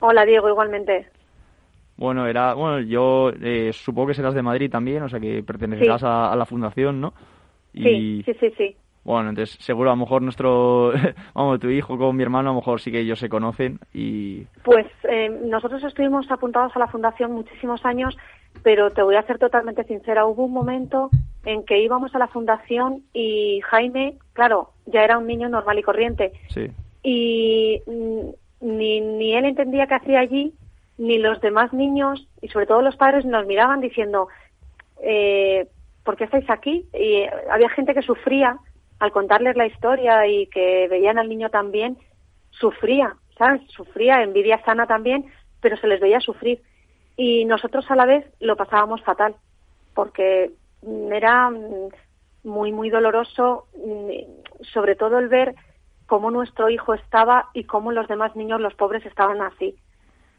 Hola, 0.00 0.24
Diego, 0.24 0.48
igualmente. 0.48 1.08
Bueno, 1.96 2.26
era, 2.26 2.54
bueno, 2.54 2.80
yo 2.80 3.30
eh, 3.40 3.70
supongo 3.72 4.08
que 4.08 4.14
serás 4.14 4.34
de 4.34 4.42
Madrid 4.42 4.70
también, 4.70 5.02
o 5.04 5.08
sea 5.08 5.20
que 5.20 5.42
pertenecerás 5.44 6.02
a, 6.02 6.34
la 6.34 6.44
fundación, 6.44 7.00
¿no? 7.00 7.14
Sí, 7.74 8.22
sí, 8.24 8.34
sí, 8.40 8.52
sí. 8.56 8.76
Bueno, 9.04 9.28
entonces 9.28 9.56
seguro 9.62 9.90
a 9.90 9.92
lo 9.92 10.00
mejor 10.00 10.22
nuestro, 10.22 10.92
vamos, 11.34 11.60
tu 11.60 11.68
hijo 11.68 11.98
con 11.98 12.16
mi 12.16 12.22
hermano 12.22 12.50
a 12.50 12.52
lo 12.52 12.60
mejor 12.60 12.80
sí 12.80 12.90
que 12.90 13.00
ellos 13.00 13.18
se 13.18 13.28
conocen 13.28 13.78
y... 13.92 14.44
Pues 14.62 14.86
eh, 15.04 15.28
nosotros 15.44 15.84
estuvimos 15.84 16.30
apuntados 16.30 16.74
a 16.74 16.78
la 16.78 16.86
fundación 16.86 17.32
muchísimos 17.32 17.84
años, 17.84 18.16
pero 18.62 18.90
te 18.90 19.02
voy 19.02 19.16
a 19.16 19.26
ser 19.26 19.38
totalmente 19.38 19.84
sincera, 19.84 20.24
hubo 20.24 20.44
un 20.44 20.52
momento 20.52 21.10
en 21.44 21.64
que 21.64 21.82
íbamos 21.82 22.14
a 22.14 22.18
la 22.18 22.28
fundación 22.28 23.02
y 23.12 23.60
Jaime, 23.64 24.14
claro, 24.32 24.70
ya 24.86 25.04
era 25.04 25.18
un 25.18 25.26
niño 25.26 25.50
normal 25.50 25.78
y 25.78 25.82
corriente. 25.82 26.32
Sí. 26.48 26.70
Y 27.02 27.82
mm, 27.86 28.30
ni, 28.62 29.00
ni 29.02 29.34
él 29.36 29.44
entendía 29.44 29.86
qué 29.86 29.96
hacía 29.96 30.20
allí, 30.20 30.54
ni 30.96 31.18
los 31.18 31.40
demás 31.42 31.74
niños, 31.74 32.26
y 32.40 32.48
sobre 32.48 32.66
todo 32.66 32.80
los 32.80 32.96
padres, 32.96 33.26
nos 33.26 33.46
miraban 33.46 33.82
diciendo, 33.82 34.28
eh, 35.02 35.66
¿por 36.04 36.16
qué 36.16 36.24
estáis 36.24 36.48
aquí? 36.50 36.86
Y 36.92 37.24
había 37.50 37.68
gente 37.70 37.94
que 37.94 38.02
sufría 38.02 38.58
al 39.00 39.12
contarles 39.12 39.56
la 39.56 39.66
historia 39.66 40.26
y 40.26 40.46
que 40.46 40.86
veían 40.88 41.18
al 41.18 41.28
niño 41.28 41.50
también, 41.50 41.98
sufría, 42.50 43.16
¿sabes? 43.36 43.62
Sufría, 43.68 44.22
envidia 44.22 44.62
sana 44.64 44.86
también, 44.86 45.26
pero 45.60 45.76
se 45.76 45.88
les 45.88 46.00
veía 46.00 46.20
sufrir. 46.20 46.62
Y 47.16 47.44
nosotros 47.44 47.90
a 47.90 47.96
la 47.96 48.06
vez 48.06 48.24
lo 48.40 48.56
pasábamos 48.56 49.02
fatal, 49.02 49.34
porque 49.94 50.52
era 51.10 51.50
muy, 52.44 52.72
muy 52.72 52.90
doloroso, 52.90 53.66
sobre 54.72 54.94
todo 54.96 55.18
el 55.18 55.28
ver 55.28 55.54
cómo 56.06 56.30
nuestro 56.30 56.68
hijo 56.68 56.94
estaba 56.94 57.48
y 57.54 57.64
cómo 57.64 57.92
los 57.92 58.08
demás 58.08 58.36
niños, 58.36 58.60
los 58.60 58.74
pobres, 58.74 59.04
estaban 59.06 59.40
así. 59.40 59.76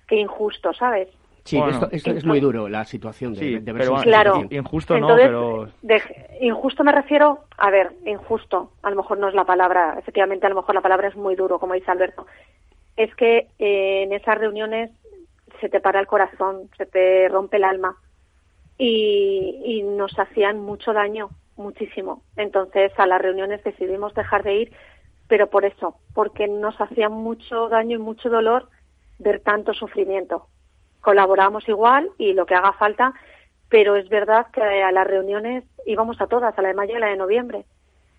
Qué 0.08 0.16
injusto, 0.16 0.74
¿sabes? 0.74 1.10
Sí, 1.46 1.62
esto, 1.92 2.12
es 2.12 2.26
muy 2.26 2.40
duro, 2.40 2.68
la 2.68 2.86
situación 2.86 3.36
de, 3.36 3.60
de 3.60 4.02
claro. 4.02 4.48
Injusto 4.50 4.98
no, 4.98 5.16
pero... 5.16 5.68
injusto 6.42 6.84
me 6.84 6.92
refiero, 6.92 7.42
a 7.56 7.70
ver, 7.70 7.92
injusto, 8.04 8.72
a 8.82 8.90
lo 8.90 8.96
mejor 8.96 9.20
no 9.20 9.28
es 9.30 9.36
la 9.36 9.46
palabra, 9.46 9.96
efectivamente 10.00 10.48
a 10.48 10.50
lo 10.50 10.56
mejor 10.56 10.74
la 10.74 10.82
palabra 10.82 11.08
es 11.08 11.16
muy 11.16 11.36
duro, 11.36 11.60
como 11.60 11.76
dice 11.76 11.92
Alberto. 11.92 12.26
Es 12.98 13.14
que 13.14 13.48
eh, 13.60 14.04
en 14.04 14.14
esas 14.14 14.40
reuniones 14.40 14.90
se 15.62 15.70
te 15.70 15.80
para 15.80 16.00
el 16.00 16.08
corazón, 16.08 16.68
se 16.80 16.88
te 16.88 17.30
rompe 17.30 17.58
el 17.58 17.64
alma 17.64 17.96
y, 18.80 19.62
y 19.66 19.84
nos 19.84 20.18
hacían 20.18 20.60
mucho 20.62 20.94
daño, 20.94 21.30
muchísimo. 21.58 22.24
Entonces 22.38 22.92
a 22.98 23.06
las 23.06 23.22
reuniones 23.22 23.64
decidimos 23.64 24.16
dejar 24.16 24.42
de 24.42 24.56
ir, 24.56 24.72
pero 25.28 25.48
por 25.52 25.64
eso, 25.64 26.00
porque 26.16 26.48
nos 26.48 26.82
hacía 26.82 27.10
mucho 27.10 27.70
daño 27.70 27.98
y 27.98 28.02
mucho 28.02 28.32
dolor 28.32 28.68
ver 29.20 29.42
tanto 29.42 29.76
sufrimiento. 29.76 30.48
Colaboramos 31.06 31.70
igual 31.70 32.10
y 32.18 32.34
lo 32.34 32.48
que 32.48 32.56
haga 32.56 32.74
falta, 32.74 33.14
pero 33.70 33.96
es 33.96 34.10
verdad 34.10 34.48
que 34.52 34.64
a 34.64 34.92
las 34.92 35.06
reuniones 35.06 35.64
íbamos 35.86 36.20
a 36.20 36.26
todas, 36.26 36.58
a 36.58 36.62
la 36.64 36.70
de 36.70 36.74
mayo 36.74 36.94
y 36.94 36.96
a 36.96 37.02
la 37.02 37.10
de 37.10 37.16
noviembre, 37.16 37.66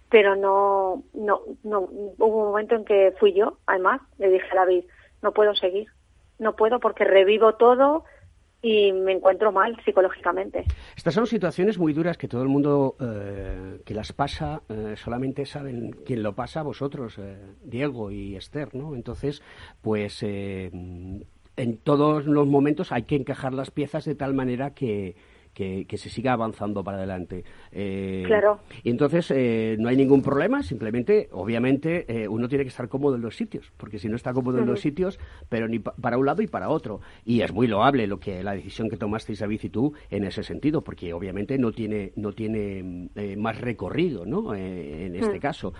pero 0.08 0.36
no, 0.36 1.02
no, 1.12 1.40
no, 1.64 1.80
hubo 1.80 2.42
un 2.42 2.48
momento 2.50 2.76
en 2.76 2.84
que 2.84 3.12
fui 3.18 3.32
yo, 3.32 3.58
además, 3.66 4.02
le 4.18 4.30
dije 4.30 4.46
a 4.52 4.60
David, 4.60 4.84
no 5.20 5.32
puedo 5.32 5.56
seguir, 5.56 5.88
no 6.38 6.54
puedo 6.54 6.78
porque 6.78 7.02
revivo 7.02 7.56
todo, 7.56 8.04
y 8.62 8.92
me 8.92 9.12
encuentro 9.12 9.50
mal 9.50 9.76
psicológicamente. 9.84 10.64
Estas 10.96 11.14
son 11.14 11.26
situaciones 11.26 11.78
muy 11.78 11.92
duras 11.92 12.16
que 12.16 12.28
todo 12.28 12.42
el 12.42 12.48
mundo 12.48 12.94
eh, 13.00 13.80
que 13.84 13.94
las 13.94 14.12
pasa 14.12 14.62
eh, 14.68 14.94
solamente 14.96 15.44
saben 15.44 15.90
quién 16.06 16.22
lo 16.22 16.34
pasa, 16.34 16.62
vosotros, 16.62 17.18
eh, 17.18 17.36
Diego 17.64 18.12
y 18.12 18.36
Esther, 18.36 18.74
¿no? 18.76 18.94
Entonces, 18.94 19.42
pues 19.82 20.24
en 21.56 21.76
todos 21.78 22.26
los 22.26 22.46
momentos 22.46 22.92
hay 22.92 23.04
que 23.04 23.16
encajar 23.16 23.52
las 23.52 23.70
piezas 23.70 24.04
de 24.04 24.14
tal 24.14 24.34
manera 24.34 24.74
que, 24.74 25.16
que, 25.56 25.96
se 25.96 26.10
siga 26.10 26.34
avanzando 26.34 26.84
para 26.84 26.98
adelante. 26.98 27.42
Eh, 27.72 28.24
claro. 28.26 28.60
Y 28.82 28.90
entonces 28.90 29.32
eh, 29.34 29.76
no 29.78 29.88
hay 29.88 29.96
ningún 29.96 30.20
problema, 30.20 30.62
simplemente, 30.62 31.30
obviamente, 31.32 32.04
eh, 32.08 32.28
uno 32.28 32.46
tiene 32.46 32.64
que 32.64 32.68
estar 32.68 32.88
cómodo 32.88 33.16
en 33.16 33.22
los 33.22 33.36
sitios, 33.36 33.72
porque 33.78 33.98
si 33.98 34.08
no 34.08 34.16
está 34.16 34.34
cómodo 34.34 34.58
en 34.58 34.66
los 34.66 34.80
sitios, 34.80 35.18
pero 35.48 35.66
ni 35.66 35.78
para 35.78 36.18
un 36.18 36.26
lado 36.26 36.42
y 36.42 36.46
para 36.46 36.68
otro. 36.68 37.00
Y 37.24 37.40
es 37.40 37.54
muy 37.54 37.66
loable 37.68 38.06
lo 38.06 38.20
que 38.20 38.42
la 38.42 38.52
decisión 38.52 38.90
que 38.90 38.98
tomasteis 38.98 39.38
David 39.38 39.60
y 39.62 39.70
tú 39.70 39.94
en 40.10 40.24
ese 40.24 40.42
sentido, 40.42 40.82
porque 40.82 41.14
obviamente 41.14 41.56
no 41.56 41.72
tiene 41.72 42.12
no 42.16 42.32
tiene 42.32 43.08
más 43.38 43.58
recorrido, 43.58 44.26
¿no? 44.26 44.54
en 44.54 45.14
este 45.14 45.38
mm. 45.38 45.40
caso. 45.40 45.72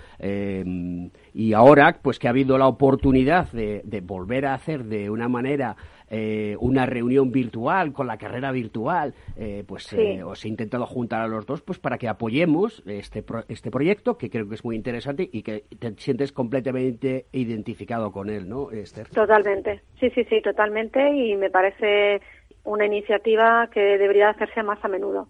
y 1.34 1.52
ahora, 1.52 1.98
pues 2.00 2.18
que 2.18 2.28
ha 2.28 2.30
habido 2.30 2.56
la 2.56 2.66
oportunidad 2.66 3.52
de, 3.52 3.82
de 3.84 4.00
volver 4.00 4.46
a 4.46 4.54
hacer 4.54 4.84
de 4.84 5.10
una 5.10 5.28
manera 5.28 5.76
eh, 6.08 6.56
una 6.60 6.86
reunión 6.86 7.32
virtual 7.32 7.92
con 7.92 8.06
la 8.06 8.16
carrera 8.16 8.52
virtual, 8.52 9.14
eh, 9.36 9.64
pues 9.66 9.92
eh, 9.92 10.22
os 10.22 10.44
he 10.44 10.48
intentado 10.48 10.86
juntar 10.86 11.22
a 11.22 11.26
los 11.26 11.46
dos 11.46 11.62
pues 11.62 11.78
para 11.80 11.98
que 11.98 12.08
apoyemos 12.08 12.82
este, 12.86 13.24
este 13.48 13.70
proyecto 13.70 14.16
que 14.16 14.30
creo 14.30 14.48
que 14.48 14.54
es 14.54 14.64
muy 14.64 14.76
interesante 14.76 15.28
y 15.32 15.42
que 15.42 15.64
te 15.78 15.94
sientes 15.96 16.32
completamente 16.32 17.26
identificado 17.32 18.12
con 18.12 18.30
él, 18.30 18.48
¿no, 18.48 18.70
Esther? 18.70 19.08
Totalmente, 19.08 19.82
sí, 19.98 20.10
sí, 20.10 20.24
sí, 20.24 20.40
totalmente 20.42 21.12
y 21.12 21.34
me 21.36 21.50
parece 21.50 22.20
una 22.62 22.86
iniciativa 22.86 23.68
que 23.72 23.98
debería 23.98 24.30
hacerse 24.30 24.62
más 24.62 24.84
a 24.84 24.88
menudo 24.88 25.28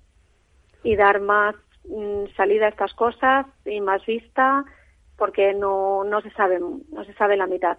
y 0.82 0.94
dar 0.94 1.20
más 1.20 1.54
mm, 1.88 2.34
salida 2.36 2.66
a 2.66 2.70
estas 2.70 2.92
cosas 2.92 3.46
y 3.64 3.80
más 3.80 4.04
vista 4.04 4.64
porque 5.16 5.54
no, 5.54 6.04
no 6.04 6.20
se 6.20 6.30
sabe 6.32 6.58
no 6.60 7.04
se 7.04 7.14
sabe 7.14 7.38
la 7.38 7.46
mitad. 7.46 7.78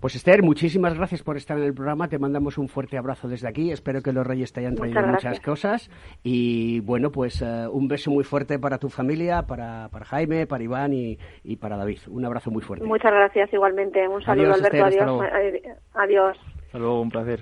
Pues 0.00 0.14
Esther, 0.14 0.42
muchísimas 0.42 0.94
gracias 0.94 1.22
por 1.22 1.36
estar 1.36 1.58
en 1.58 1.64
el 1.64 1.74
programa. 1.74 2.08
Te 2.08 2.18
mandamos 2.18 2.58
un 2.58 2.68
fuerte 2.68 2.96
abrazo 2.96 3.28
desde 3.28 3.48
aquí. 3.48 3.72
Espero 3.72 4.02
que 4.02 4.12
los 4.12 4.26
Reyes 4.26 4.52
te 4.52 4.60
hayan 4.60 4.74
traído 4.74 5.00
muchas, 5.06 5.40
cosas. 5.40 5.90
Y 6.22 6.80
bueno, 6.80 7.10
pues 7.10 7.42
eh, 7.42 7.66
un 7.70 7.88
beso 7.88 8.10
muy 8.10 8.24
fuerte 8.24 8.58
para 8.58 8.78
tu 8.78 8.88
familia, 8.88 9.42
para, 9.42 9.88
para 9.90 10.04
Jaime, 10.04 10.46
para 10.46 10.62
Iván 10.62 10.92
y, 10.92 11.18
y, 11.42 11.56
para 11.56 11.76
David. 11.76 12.00
Un 12.08 12.24
abrazo 12.24 12.50
muy 12.50 12.62
fuerte. 12.62 12.86
Muchas 12.86 13.12
gracias 13.12 13.52
igualmente. 13.52 14.06
Un 14.06 14.22
saludo, 14.22 14.54
Alberto. 14.54 14.84
adiós. 14.84 15.24
Eh, 15.42 15.62
adiós. 15.94 16.38
Hasta 16.66 16.78
luego, 16.78 17.00
un 17.00 17.10
placer. 17.10 17.40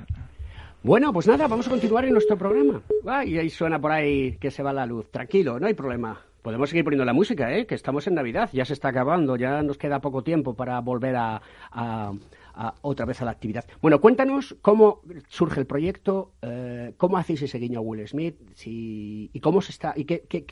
Bueno, 0.82 1.12
pues 1.12 1.26
nada, 1.26 1.48
vamos 1.48 1.66
a 1.66 1.70
continuar 1.70 2.04
en 2.04 2.12
nuestro 2.12 2.36
programa. 2.36 2.82
y 3.24 3.38
ahí 3.38 3.48
suena 3.50 3.78
por 3.78 3.90
ahí 3.90 4.36
que 4.38 4.50
se 4.50 4.62
va 4.62 4.72
la 4.72 4.86
luz. 4.86 5.10
Tranquilo, 5.10 5.58
no 5.58 5.66
hay 5.66 5.74
problema. 5.74 6.25
Podemos 6.46 6.70
seguir 6.70 6.84
poniendo 6.84 7.04
la 7.04 7.12
música, 7.12 7.52
¿eh? 7.52 7.66
que 7.66 7.74
estamos 7.74 8.06
en 8.06 8.14
Navidad, 8.14 8.48
ya 8.52 8.64
se 8.64 8.72
está 8.72 8.90
acabando, 8.90 9.34
ya 9.34 9.62
nos 9.62 9.78
queda 9.78 10.00
poco 10.00 10.22
tiempo 10.22 10.54
para 10.54 10.78
volver 10.78 11.16
a, 11.16 11.42
otra 12.82 13.04
vez 13.04 13.20
a 13.20 13.24
la 13.24 13.32
actividad. 13.32 13.64
Bueno, 13.82 14.00
cuéntanos 14.00 14.54
cómo 14.62 15.00
surge 15.26 15.58
el 15.58 15.66
proyecto, 15.66 16.34
eh, 16.42 16.94
cómo 16.98 17.16
hacéis 17.18 17.42
ese 17.42 17.58
guiño 17.58 17.80
a 17.80 17.82
Will 17.82 18.06
Smith 18.06 18.36
y 18.64 19.40
cómo 19.40 19.60
se 19.60 19.72
está 19.72 19.92
y 19.96 20.04
qué, 20.04 20.22
qué, 20.28 20.46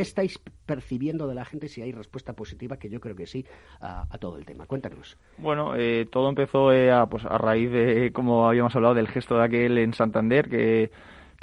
estáis 0.00 0.40
percibiendo 0.64 1.28
de 1.28 1.34
la 1.34 1.44
gente, 1.44 1.68
si 1.68 1.82
hay 1.82 1.92
respuesta 1.92 2.32
positiva, 2.32 2.78
que 2.78 2.88
yo 2.88 2.98
creo 2.98 3.14
que 3.14 3.26
sí, 3.26 3.44
a, 3.82 4.16
todo 4.18 4.38
el 4.38 4.46
tema. 4.46 4.64
Cuéntanos. 4.64 5.18
Bueno, 5.36 5.76
eh, 5.76 6.06
todo 6.10 6.30
empezó 6.30 6.72
eh, 6.72 6.90
a, 6.90 7.04
pues, 7.04 7.22
a 7.26 7.36
raíz 7.36 7.70
de, 7.70 8.12
como 8.14 8.48
habíamos 8.48 8.74
hablado, 8.76 8.94
del 8.94 9.08
gesto 9.08 9.36
de 9.36 9.44
aquel 9.44 9.76
en 9.76 9.92
Santander 9.92 10.48
que, 10.48 10.90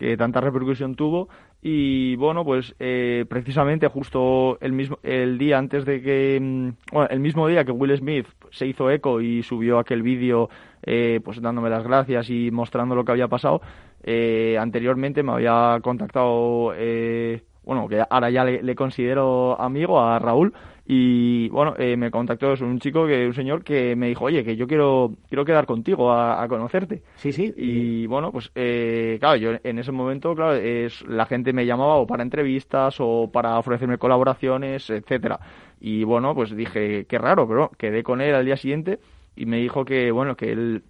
que 0.02 0.18
tanta 0.18 0.42
repercusión 0.42 0.96
tuvo. 0.96 1.30
Y 1.62 2.16
bueno 2.16 2.44
pues 2.44 2.74
eh, 2.80 3.26
precisamente 3.30 3.88
justo 3.88 4.58
el 4.60 4.74
mismo 4.74 4.98
el 5.04 5.38
día 5.38 5.60
antes 5.60 5.86
de 5.86 6.02
que 6.02 6.40
mm, 6.42 6.70
bueno, 6.92 7.08
el 7.12 7.20
mismo 7.20 7.48
día 7.48 7.64
que 7.64 7.72
Will 7.72 7.96
Smith 7.96 8.26
se 8.50 8.66
hizo 8.66 8.90
eco 8.90 9.22
y 9.22 9.44
subió 9.44 9.78
aquel 9.78 10.02
vídeo 10.02 10.50
eh, 10.82 11.20
pues 11.24 11.40
dándome 11.40 11.70
las 11.70 11.84
gracias 11.84 12.32
y 12.32 12.50
mostrando 12.50 12.96
lo 12.96 13.06
que 13.06 13.12
había 13.12 13.28
pasado 13.28 13.62
eh, 14.02 14.58
anteriormente 14.60 15.22
me 15.22 15.34
había 15.34 15.78
contactado 15.84 16.74
bueno 17.64 17.88
que 17.88 18.04
ahora 18.10 18.32
ya 18.32 18.44
le 18.44 18.74
considero 18.74 19.62
amigo 19.62 20.02
a 20.02 20.18
Raúl 20.18 20.52
y 20.94 21.48
bueno, 21.48 21.74
eh, 21.78 21.96
me 21.96 22.12
contactó 22.12 22.54
un 22.60 22.78
chico, 22.78 23.08
que 23.08 23.26
un 23.26 23.34
señor 23.34 23.64
que 23.64 23.96
me 23.96 24.10
dijo, 24.10 24.26
oye, 24.26 24.44
que 24.44 24.58
yo 24.58 24.68
quiero 24.68 25.14
quiero 25.30 25.46
quedar 25.46 25.66
contigo 25.66 26.12
a, 26.12 26.46
conocerte. 26.50 27.02
Sí, 27.16 27.32
sí. 27.32 27.54
Y 27.56 28.08
bueno, 28.08 28.30
pues 28.34 28.52
eh, 28.56 29.16
claro, 29.22 29.38
yo 29.38 29.52
en 29.64 29.80
ese 29.80 29.94
momento, 29.94 30.36
claro, 30.36 30.56
es, 30.56 31.02
la 31.08 31.26
gente 31.26 31.54
me 31.54 31.66
llamaba 31.66 31.96
o 31.96 32.06
para 32.06 32.24
entrevistas 32.24 32.98
o 33.00 33.32
para 33.32 33.58
ofrecerme 33.58 33.98
colaboraciones, 33.98 34.90
etcétera. 34.90 35.40
Y 35.80 36.04
bueno, 36.04 36.36
pues 36.36 36.54
dije, 36.54 37.06
qué 37.06 37.18
raro, 37.18 37.48
pero 37.48 37.72
quedé 37.78 38.04
con 38.04 38.20
él 38.20 38.36
al 38.36 38.44
día 38.44 38.58
siguiente 38.58 39.00
y 39.34 39.46
me 39.46 39.60
dijo 39.60 39.86
que, 39.86 40.12
bueno, 40.12 40.36
que 40.36 40.52
él 40.52 40.84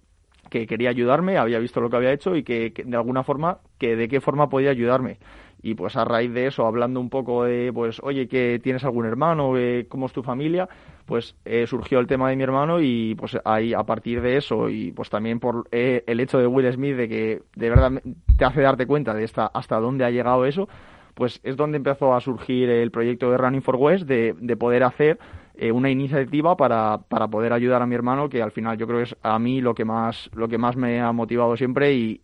que 0.50 0.66
quería 0.66 0.90
ayudarme, 0.90 1.38
había 1.38 1.60
visto 1.60 1.80
lo 1.80 1.88
que 1.88 1.96
había 1.96 2.12
hecho 2.12 2.34
y 2.34 2.42
que, 2.42 2.72
que 2.72 2.82
de 2.82 2.96
alguna 2.96 3.22
forma, 3.22 3.60
que 3.78 3.94
de 3.94 4.08
qué 4.08 4.20
forma 4.20 4.48
podía 4.48 4.70
ayudarme 4.70 5.18
y 5.62 5.74
pues 5.74 5.96
a 5.96 6.04
raíz 6.04 6.32
de 6.32 6.46
eso, 6.48 6.66
hablando 6.66 7.00
un 7.00 7.08
poco 7.08 7.44
de, 7.44 7.70
pues, 7.72 8.00
oye, 8.02 8.26
que 8.26 8.60
tienes 8.62 8.84
algún 8.84 9.06
hermano, 9.06 9.54
cómo 9.88 10.06
es 10.06 10.12
tu 10.12 10.22
familia, 10.22 10.68
pues 11.06 11.36
eh, 11.44 11.66
surgió 11.66 12.00
el 12.00 12.06
tema 12.06 12.28
de 12.28 12.36
mi 12.36 12.42
hermano 12.42 12.80
y 12.80 13.14
pues 13.14 13.38
ahí 13.44 13.74
a 13.74 13.82
partir 13.84 14.20
de 14.20 14.36
eso 14.36 14.68
y 14.68 14.92
pues 14.92 15.10
también 15.10 15.40
por 15.40 15.68
eh, 15.70 16.04
el 16.06 16.20
hecho 16.20 16.38
de 16.38 16.46
Will 16.46 16.72
Smith 16.72 16.96
de 16.96 17.08
que 17.08 17.42
de 17.54 17.70
verdad 17.70 17.92
te 18.36 18.44
hace 18.44 18.60
darte 18.60 18.86
cuenta 18.86 19.14
de 19.14 19.24
esta, 19.24 19.46
hasta 19.46 19.78
dónde 19.78 20.04
ha 20.04 20.10
llegado 20.10 20.44
eso, 20.44 20.68
pues 21.14 21.40
es 21.42 21.56
donde 21.56 21.76
empezó 21.76 22.14
a 22.14 22.20
surgir 22.20 22.70
el 22.70 22.90
proyecto 22.90 23.30
de 23.30 23.36
Running 23.36 23.62
for 23.62 23.76
West 23.76 24.06
de, 24.06 24.34
de 24.38 24.56
poder 24.56 24.82
hacer 24.82 25.18
eh, 25.62 25.70
una 25.70 25.90
iniciativa 25.90 26.56
para, 26.56 26.98
para 27.08 27.28
poder 27.28 27.52
ayudar 27.52 27.82
a 27.82 27.86
mi 27.86 27.94
hermano, 27.94 28.28
que 28.28 28.42
al 28.42 28.50
final 28.50 28.76
yo 28.76 28.88
creo 28.88 28.98
que 28.98 29.04
es 29.04 29.16
a 29.22 29.38
mí 29.38 29.60
lo 29.60 29.76
que 29.76 29.84
más, 29.84 30.28
lo 30.34 30.48
que 30.48 30.58
más 30.58 30.74
me 30.74 31.00
ha 31.00 31.12
motivado 31.12 31.56
siempre 31.56 31.94
y, 31.94 32.20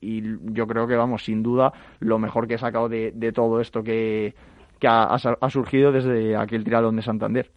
yo 0.53 0.66
creo 0.66 0.88
que, 0.88 0.96
vamos, 0.96 1.24
sin 1.24 1.40
duda, 1.40 1.72
lo 2.01 2.18
mejor 2.18 2.48
que 2.48 2.55
he 2.55 2.59
sacado 2.59 2.88
de, 2.88 3.12
de 3.12 3.31
todo 3.31 3.61
esto 3.61 3.85
que, 3.85 4.35
que 4.81 4.88
ha, 4.88 5.05
ha 5.05 5.51
surgido 5.51 5.92
desde 5.92 6.35
aquel 6.35 6.64
triatlón 6.64 6.96
de 6.96 7.03
Santander. 7.03 7.53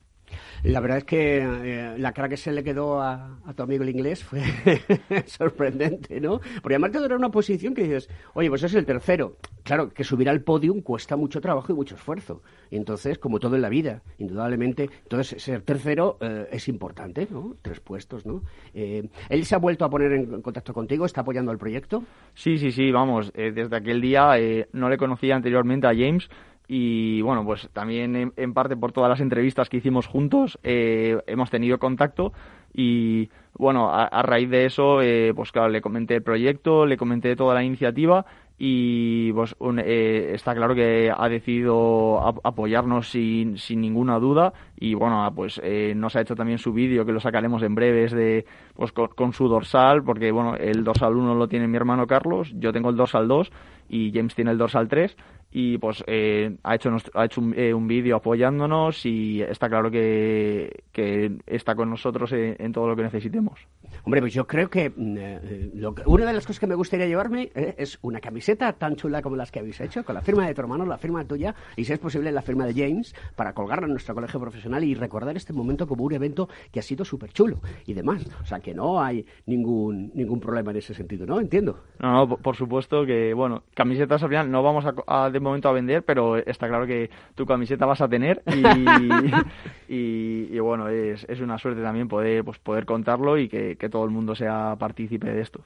La 0.63 0.79
verdad 0.79 0.99
es 0.99 1.03
que 1.05 1.39
eh, 1.39 1.97
la 1.97 2.11
cara 2.11 2.29
que 2.29 2.37
se 2.37 2.51
le 2.51 2.63
quedó 2.63 3.01
a, 3.01 3.39
tu 3.55 3.63
amigo 3.63 3.83
el 3.83 3.89
inglés 3.89 4.23
fue 4.23 4.41
sorprendente, 5.25 6.21
¿no? 6.21 6.39
Porque 6.61 6.75
además 6.75 6.91
te 6.91 7.03
era 7.03 7.15
una 7.15 7.29
posición 7.29 7.73
que 7.73 7.83
dices, 7.83 8.09
oye, 8.35 8.47
pues 8.47 8.61
es 8.63 8.75
el 8.75 8.85
tercero. 8.85 9.37
Claro, 9.63 9.89
que 9.89 10.03
subir 10.03 10.29
al 10.29 10.41
podium 10.41 10.81
cuesta 10.81 11.15
mucho 11.15 11.41
trabajo 11.41 11.73
y 11.73 11.75
mucho 11.75 11.95
esfuerzo. 11.95 12.43
Y 12.69 12.77
entonces, 12.77 13.17
como 13.17 13.39
todo 13.39 13.55
en 13.55 13.63
la 13.63 13.69
vida, 13.69 14.03
indudablemente, 14.19 14.89
entonces 15.03 15.41
ser 15.41 15.63
tercero 15.63 16.17
eh, 16.21 16.47
es 16.51 16.67
importante, 16.67 17.27
¿no? 17.29 17.55
Tres 17.63 17.79
puestos, 17.79 18.25
¿no? 18.25 18.43
Eh, 18.75 19.09
¿Él 19.29 19.45
se 19.45 19.55
ha 19.55 19.57
vuelto 19.57 19.83
a 19.83 19.89
poner 19.89 20.13
en 20.13 20.41
contacto 20.43 20.73
contigo? 20.73 21.05
¿Está 21.05 21.21
apoyando 21.21 21.51
el 21.51 21.57
proyecto? 21.57 22.03
Sí, 22.35 22.57
sí, 22.57 22.71
sí, 22.71 22.91
vamos. 22.91 23.33
desde 23.33 23.75
aquel 23.75 23.99
día 23.99 24.35
no 24.73 24.89
le 24.89 24.97
conocía 24.97 25.35
anteriormente 25.35 25.87
a 25.87 25.91
James 25.91 26.29
y 26.73 27.21
bueno, 27.21 27.43
pues 27.43 27.69
también 27.73 28.31
en, 28.33 28.53
parte 28.53 28.77
por 28.77 28.93
todas 28.93 29.09
las 29.09 29.19
entrevistas 29.19 29.67
que 29.67 29.75
hicimos 29.75 30.07
juntos 30.07 30.57
eh, 30.63 31.21
hemos 31.27 31.49
tenido 31.49 31.79
contacto 31.79 32.31
y 32.73 33.29
bueno, 33.55 33.89
a, 33.93 34.21
raíz 34.21 34.49
de 34.49 34.67
eso, 34.67 35.01
eh, 35.01 35.33
pues 35.35 35.51
claro, 35.51 35.67
le 35.67 35.81
comenté 35.81 36.15
el 36.15 36.23
proyecto, 36.23 36.85
le 36.85 36.95
comenté 36.95 37.35
toda 37.35 37.55
la 37.55 37.65
iniciativa 37.65 38.25
y 38.57 39.33
pues 39.33 39.53
eh, 39.79 40.31
está 40.33 40.55
claro 40.55 40.73
que 40.73 41.11
ha 41.13 41.27
decidido 41.27 42.25
apoyarnos 42.41 43.09
sin, 43.09 43.57
sin 43.57 43.81
ninguna 43.81 44.17
duda 44.19 44.53
y 44.81 44.95
bueno, 44.95 45.31
pues 45.33 45.61
nos 45.95 46.15
ha 46.15 46.21
hecho 46.21 46.35
también 46.35 46.57
su 46.57 46.73
vídeo 46.73 47.05
que 47.05 47.13
lo 47.13 47.19
sacaremos 47.19 47.63
en 47.63 47.75
breves 47.75 48.11
de 48.11 48.45
pues 48.73 48.91
con, 48.91 49.07
con, 49.09 49.31
su 49.31 49.47
dorsal 49.47 50.03
porque 50.03 50.31
bueno, 50.31 50.55
el 50.55 50.83
dorsal 50.83 51.15
1 51.15 51.35
lo 51.35 51.47
tiene 51.47 51.67
mi 51.67 51.77
hermano 51.77 52.07
Carlos, 52.07 52.51
yo 52.55 52.73
tengo 52.73 52.89
el 52.89 52.97
dorsal 52.97 53.27
2 53.27 53.51
y 53.89 54.11
James 54.11 54.35
tiene 54.35 54.51
el 54.51 54.57
dorsal 54.57 54.87
3 54.87 55.15
y 55.51 55.77
pues 55.77 56.03
eh, 56.07 56.55
ha 56.63 56.75
hecho 56.75 56.95
ha 57.13 57.25
hecho 57.25 57.41
un, 57.41 57.53
eh, 57.57 57.73
un 57.73 57.87
vídeo 57.87 58.15
apoyándonos 58.15 59.05
y 59.05 59.41
está 59.41 59.67
claro 59.67 59.91
que, 59.91 60.83
que 60.93 61.39
está 61.45 61.75
con 61.75 61.89
nosotros 61.89 62.31
en, 62.31 62.71
todo 62.71 62.87
lo 62.87 62.95
que 62.95 63.03
necesitemos. 63.03 63.59
Hombre, 64.03 64.21
pues 64.21 64.33
yo 64.33 64.47
creo 64.47 64.69
que, 64.69 64.89
mm, 64.89 65.17
eh, 65.17 65.71
lo 65.75 65.93
una 66.05 66.25
de 66.25 66.33
las 66.33 66.47
cosas 66.47 66.59
que 66.61 66.67
me 66.67 66.75
gustaría 66.75 67.05
llevarme 67.05 67.51
es 67.53 67.99
una 68.01 68.21
camiseta 68.21 68.71
tan 68.73 68.95
chula 68.95 69.21
como 69.21 69.35
las 69.35 69.51
que 69.51 69.59
habéis 69.59 69.81
hecho, 69.81 70.05
con 70.05 70.15
la 70.15 70.21
firma 70.21 70.47
de 70.47 70.53
tu 70.53 70.61
hermano, 70.61 70.85
la 70.85 70.97
firma 70.97 71.25
tuya 71.25 71.53
y 71.75 71.83
si 71.83 71.91
es 71.91 71.99
posible 71.99 72.31
la 72.31 72.41
firma 72.41 72.65
de 72.65 72.73
James 72.73 73.13
para 73.35 73.53
colgarla 73.53 73.87
en 73.87 73.91
nuestro 73.91 74.15
colegio 74.15 74.39
profesional 74.39 74.70
y 74.79 74.95
recordar 74.95 75.35
este 75.35 75.53
momento 75.53 75.87
como 75.87 76.03
un 76.03 76.13
evento 76.13 76.47
que 76.71 76.79
ha 76.79 76.83
sido 76.83 77.03
súper 77.03 77.33
chulo 77.33 77.59
y 77.85 77.93
demás. 77.93 78.25
O 78.41 78.45
sea, 78.45 78.59
que 78.59 78.73
no 78.73 79.01
hay 79.01 79.25
ningún, 79.45 80.11
ningún 80.13 80.39
problema 80.39 80.71
en 80.71 80.77
ese 80.77 80.93
sentido, 80.93 81.25
¿no? 81.25 81.39
Entiendo. 81.39 81.79
No, 81.99 82.25
no, 82.25 82.37
por 82.37 82.55
supuesto 82.55 83.05
que, 83.05 83.33
bueno, 83.33 83.63
camisetas 83.73 84.23
al 84.23 84.29
final 84.29 84.49
no 84.49 84.63
vamos 84.63 84.85
a, 84.85 85.25
a 85.25 85.29
momento 85.39 85.69
a 85.69 85.73
vender, 85.73 86.03
pero 86.03 86.37
está 86.37 86.67
claro 86.67 86.87
que 86.87 87.09
tu 87.35 87.45
camiseta 87.45 87.85
vas 87.85 88.01
a 88.01 88.07
tener 88.07 88.41
y, 89.87 90.59
bueno, 90.59 90.87
es, 90.87 91.25
es, 91.27 91.41
una 91.41 91.57
suerte 91.57 91.81
también 91.81 92.07
poder, 92.07 92.43
pues, 92.43 92.59
poder 92.59 92.85
contarlo 92.85 93.37
y 93.37 93.49
que, 93.49 93.75
que 93.77 93.89
todo 93.89 94.05
el 94.05 94.11
mundo 94.11 94.35
sea 94.35 94.75
partícipe 94.79 95.31
de 95.31 95.41
esto. 95.41 95.61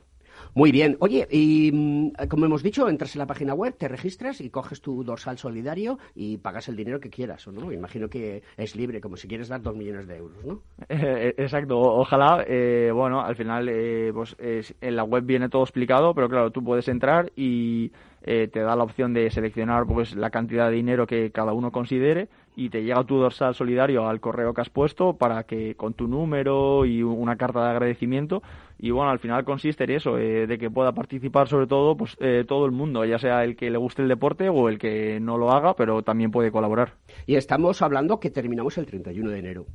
Muy 0.57 0.71
bien. 0.71 0.95
Oye, 1.01 1.27
y 1.29 1.69
mm, 1.73 2.11
como 2.29 2.45
hemos 2.45 2.63
dicho, 2.63 2.87
entras 2.87 3.13
en 3.13 3.19
la 3.19 3.27
página 3.27 3.53
web, 3.53 3.75
te 3.77 3.89
registras 3.89 4.39
y 4.39 4.49
coges 4.49 4.79
tu 4.79 5.03
dorsal 5.03 5.37
solidario 5.37 5.99
y 6.15 6.37
pagas 6.37 6.69
el 6.69 6.77
dinero 6.77 7.01
que 7.01 7.09
quieras, 7.09 7.45
¿o 7.45 7.51
no? 7.51 7.73
Imagino 7.73 8.07
que 8.07 8.41
es 8.55 8.73
libre, 8.73 9.01
como 9.01 9.17
si 9.17 9.27
quieres 9.27 9.49
dar 9.49 9.61
dos 9.61 9.75
millones 9.75 10.07
de 10.07 10.15
euros, 10.15 10.45
¿no? 10.45 10.61
Eh, 10.87 11.33
exacto. 11.37 11.77
Ojalá, 11.77 12.45
eh, 12.47 12.89
bueno, 12.93 13.19
al 13.19 13.35
final, 13.35 13.67
eh, 13.67 14.11
pues 14.13 14.37
en 14.39 14.95
la 14.95 15.03
web 15.03 15.25
viene 15.25 15.49
todo 15.49 15.63
explicado, 15.63 16.13
pero 16.13 16.29
claro, 16.29 16.51
tú 16.51 16.63
puedes 16.63 16.87
entrar 16.87 17.33
y 17.35 17.91
te 18.23 18.59
da 18.59 18.75
la 18.75 18.83
opción 18.83 19.13
de 19.13 19.29
seleccionar 19.29 19.85
pues 19.85 20.15
la 20.15 20.31
cantidad 20.31 20.69
de 20.69 20.77
dinero 20.77 21.05
que 21.05 21.29
cada 21.31 21.53
uno 21.53 21.71
considere 21.71 22.27
y 22.55 22.69
te 22.69 22.83
llega 22.83 23.03
tu 23.03 23.17
dorsal 23.17 23.53
solidario 23.53 24.07
al 24.07 24.19
correo 24.19 24.53
que 24.53 24.61
has 24.61 24.69
puesto 24.69 25.13
para 25.13 25.43
que 25.43 25.75
con 25.75 25.93
tu 25.93 26.07
número 26.07 26.85
y 26.85 27.03
una 27.03 27.35
carta 27.35 27.63
de 27.63 27.71
agradecimiento 27.71 28.41
y 28.79 28.91
bueno 28.91 29.11
al 29.11 29.19
final 29.19 29.43
consiste 29.45 29.83
en 29.83 29.91
eso 29.91 30.17
eh, 30.17 30.47
de 30.47 30.57
que 30.57 30.69
pueda 30.69 30.93
participar 30.93 31.47
sobre 31.47 31.67
todo 31.67 31.95
pues 31.95 32.15
eh, 32.19 32.45
todo 32.47 32.65
el 32.65 32.71
mundo 32.71 33.05
ya 33.05 33.19
sea 33.19 33.43
el 33.43 33.55
que 33.55 33.69
le 33.69 33.77
guste 33.77 34.01
el 34.01 34.07
deporte 34.07 34.49
o 34.49 34.69
el 34.69 34.79
que 34.79 35.19
no 35.19 35.37
lo 35.37 35.51
haga 35.51 35.75
pero 35.75 36.01
también 36.03 36.31
puede 36.31 36.51
colaborar. 36.51 36.93
Y 37.25 37.35
estamos 37.35 37.81
hablando 37.81 38.19
que 38.19 38.29
terminamos 38.29 38.77
el 38.77 38.85
31 38.85 39.29
de 39.29 39.39
enero 39.39 39.65